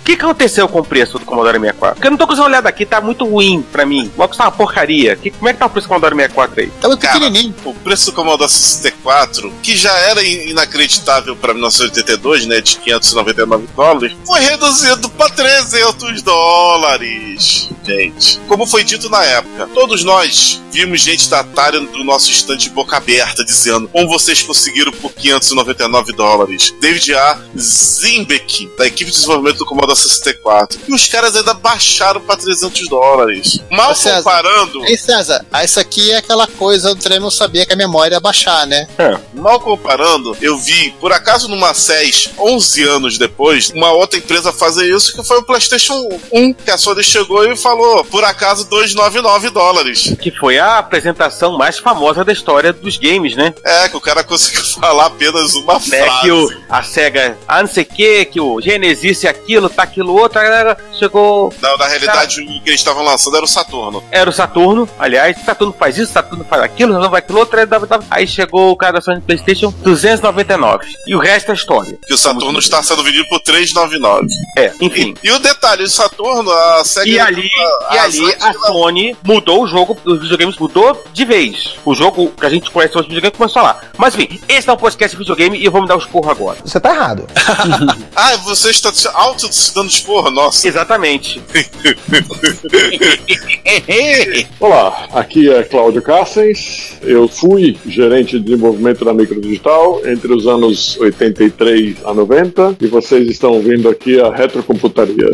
O 0.03 0.05
que 0.05 0.13
aconteceu 0.13 0.67
com 0.69 0.81
o 0.81 0.85
preço 0.85 1.17
do 1.17 1.25
Commodore 1.25 1.61
64? 1.61 1.95
Porque 1.95 2.09
eu 2.09 2.11
não 2.11 2.19
tô 2.19 2.27
conseguindo 2.27 2.49
olhar 2.51 2.61
daqui, 2.61 2.85
tá 2.85 3.01
muito 3.01 3.25
ruim 3.25 3.63
pra 3.71 3.87
mim. 3.87 4.11
Vai 4.17 4.27
custar 4.27 4.49
uma 4.49 4.53
porcaria. 4.53 5.15
Que, 5.15 5.31
como 5.31 5.49
é 5.49 5.53
que 5.53 5.61
tá 5.61 5.67
o 5.67 5.71
preço 5.71 5.87
do 5.87 5.91
Commodore 5.91 6.17
64 6.17 6.61
aí? 6.61 6.67
Tá 6.81 6.89
muito 6.89 7.01
Cara, 7.01 7.15
pequenininho. 7.21 7.55
o 7.65 7.73
preço 7.73 8.07
do 8.07 8.13
Commodore 8.13 8.51
64, 8.51 9.53
que 9.63 9.77
já 9.77 9.97
era 9.97 10.21
in- 10.27 10.49
inacreditável 10.51 11.37
para 11.37 11.55
1982, 11.55 12.47
né, 12.47 12.61
de 12.61 12.79
599 12.79 13.69
dólares, 13.77 14.17
foi 14.27 14.41
reduzido 14.41 15.09
para 15.11 15.31
300 15.31 16.21
dólares, 16.23 17.71
gente. 17.85 18.41
Como 18.49 18.67
foi 18.67 18.83
dito 18.83 19.09
na 19.09 19.23
época, 19.25 19.69
todos 19.73 20.03
nós 20.03 20.61
vimos 20.73 21.01
gente 21.01 21.29
da 21.29 21.41
Atari 21.41 21.79
do 21.79 22.03
nosso 22.03 22.29
estante 22.31 22.65
de 22.65 22.71
boca 22.71 22.97
aberta 22.97 23.45
dizendo 23.45 23.87
como 23.89 24.09
vocês 24.09 24.43
conseguiram 24.43 24.91
por 24.91 25.13
599 25.13 26.13
dólares. 26.13 26.75
David 26.81 27.15
A. 27.15 27.39
Zimbeck, 27.57 28.69
da 28.77 28.87
equipe 28.87 29.11
de 29.11 29.17
desenvolvimento 29.17 29.59
do 29.59 29.67
Commodore 29.67 29.92
64. 29.97 30.79
E 30.89 30.95
os 30.95 31.07
caras 31.07 31.35
ainda 31.37 31.55
baixaram 31.55 32.21
para 32.21 32.37
300 32.37 32.89
dólares. 32.89 33.59
Mal 33.71 33.95
César, 33.95 34.17
comparando... 34.23 34.85
Ei, 34.87 34.97
César, 34.97 35.45
ah, 35.53 35.65
isso 35.65 35.79
aqui 35.81 36.11
é 36.13 36.17
aquela 36.19 36.47
coisa 36.47 36.95
do 36.95 37.01
Tremel 37.01 37.31
sabia 37.31 37.65
que 37.67 37.73
a 37.73 37.77
memória 37.77 38.15
ia 38.17 38.21
baixar, 38.21 38.67
né? 38.67 38.87
Mal 39.35 39.61
comparando, 39.61 40.37
eu 40.41 40.59
vi, 40.59 40.91
por 41.01 41.13
acaso 41.13 41.49
numa 41.49 41.73
SES, 41.75 42.31
11 42.39 42.83
anos 42.85 43.19
depois, 43.19 43.71
uma 43.71 43.93
outra 43.93 44.19
empresa 44.19 44.53
fazer 44.53 44.95
isso, 44.95 45.13
que 45.15 45.23
foi 45.27 45.39
o 45.39 45.43
PlayStation 45.43 45.95
1, 46.33 46.53
que 46.55 46.71
a 46.71 46.79
Sony 46.79 47.03
chegou 47.05 47.45
e 47.51 47.57
falou, 47.57 48.05
por 48.05 48.25
acaso, 48.25 48.65
299 48.69 49.51
dólares. 49.51 50.15
Que 50.21 50.31
foi 50.31 50.59
a 50.59 50.79
apresentação 50.79 51.57
mais 51.57 51.79
famosa 51.79 52.25
da 52.25 52.33
história 52.33 52.73
dos 52.73 52.97
games, 52.99 53.35
né? 53.37 53.55
É, 53.65 53.89
que 53.89 53.97
o 53.97 54.01
cara 54.01 54.23
conseguiu 54.25 54.63
falar 54.81 55.07
apenas 55.07 55.55
uma 55.55 55.75
Né, 55.75 56.05
frase. 56.05 56.21
que 56.23 56.31
o, 56.33 56.53
a 56.69 56.83
SEGA, 56.83 57.39
ah, 57.47 57.63
não 57.63 57.69
sei 57.69 57.83
o 57.83 57.87
que, 57.87 58.25
que 58.27 58.41
o 58.41 58.61
Genesis 58.61 59.23
e 59.23 59.29
aquilo, 59.29 59.69
tá 59.69 59.82
aquilo 59.83 60.15
outro, 60.15 60.39
a 60.39 60.43
galera 60.43 60.77
chegou. 60.99 61.53
Não, 61.61 61.77
na 61.77 61.87
realidade, 61.87 62.41
o 62.41 62.47
que 62.47 62.71
eles 62.71 62.81
estavam 62.81 63.05
lançando 63.05 63.37
era 63.37 63.45
o 63.45 63.49
Saturno. 63.49 64.03
Era 64.11 64.29
o 64.29 64.33
Saturno, 64.33 64.89
aliás, 64.99 65.37
Saturno 65.45 65.75
faz 65.79 65.99
isso, 65.99 66.13
Saturno 66.13 66.45
faz 66.45 66.63
aquilo, 66.63 66.93
não 66.99 67.11
vai 67.11 67.21
aquilo 67.21 67.39
outro, 67.39 67.59
aí 67.59 67.67
dava- 67.67 67.87
dava- 67.87 68.05
aí 68.11 68.27
chegou 68.27 68.71
o 68.71 68.77
cara 68.77 68.95
da 68.95 69.01
Sony 69.01 69.21
PlayStation 69.21 69.73
299. 69.83 70.85
E 71.07 71.15
o 71.15 71.19
resto 71.19 71.51
é 71.51 71.55
história. 71.55 71.99
Que 72.07 72.15
o 72.15 72.19
Saturno 72.19 72.59
está 72.59 72.83
sendo 72.83 73.03
vendido 73.03 73.27
por 73.29 73.41
399. 73.41 74.27
É, 74.57 74.73
enfim. 74.81 75.15
E 75.23 75.31
o 75.31 75.39
detalhe, 75.39 75.83
o 75.85 75.89
Saturno, 75.89 76.51
a 76.51 76.83
SEGA... 76.85 77.11
E 77.11 77.19
ali, 77.21 77.51
e 77.93 77.99
ali 77.99 78.37
a 78.41 78.53
Sony 78.55 79.17
mudou 79.25 79.63
o 79.63 79.67
jogo 79.67 79.97
dos 80.05 80.21
videogames, 80.23 80.57
mudou 80.59 81.03
de 81.13 81.25
vez. 81.25 81.75
O 81.85 81.95
jogo 81.95 82.31
que 82.39 82.47
a 82.47 82.51
gente 82.51 82.71
conhece 82.71 82.97
hoje, 82.97 83.09
videogame, 83.09 83.37
começou 83.37 83.63
lá. 83.63 83.81
Mas 83.97 84.15
enfim, 84.15 84.41
esse 84.49 84.69
é 84.69 84.73
um 84.73 84.77
podcast 84.77 85.17
de 85.17 85.19
videogame 85.23 85.59
e 85.59 85.65
eu 85.65 85.73
vou 85.73 85.83
me 85.83 85.89
dar 85.89 85.97
os 85.97 86.07
porros 86.07 86.31
agora. 86.31 86.59
Você 86.65 86.81
tá 86.81 86.91
errado. 86.91 87.27
Ah, 88.15 88.37
você 88.39 88.71
está 88.71 88.91
auto 89.15 89.49
se 89.73 89.75
dando 89.75 89.89
esporro, 89.89 90.31
nossa. 90.31 90.69
Exatamente. 90.69 91.43
Olá, 94.61 95.09
aqui 95.13 95.51
é 95.51 95.63
Cláudio 95.63 96.03
Carstens. 96.03 96.99
Eu 97.03 97.27
fui 97.27 97.79
gerente 97.87 98.39
de 98.39 98.45
desenvolvimento 98.45 99.05
da 99.05 99.15
Microdigital 99.15 100.07
entre 100.07 100.33
os 100.33 100.47
anos 100.47 100.99
83 101.01 101.97
a 102.05 102.13
90 102.13 102.77
e 102.81 102.87
vocês 102.87 103.29
estão 103.29 103.53
ouvindo 103.53 103.89
aqui 103.89 104.21
a 104.21 104.35
Retrocomputaria. 104.35 105.31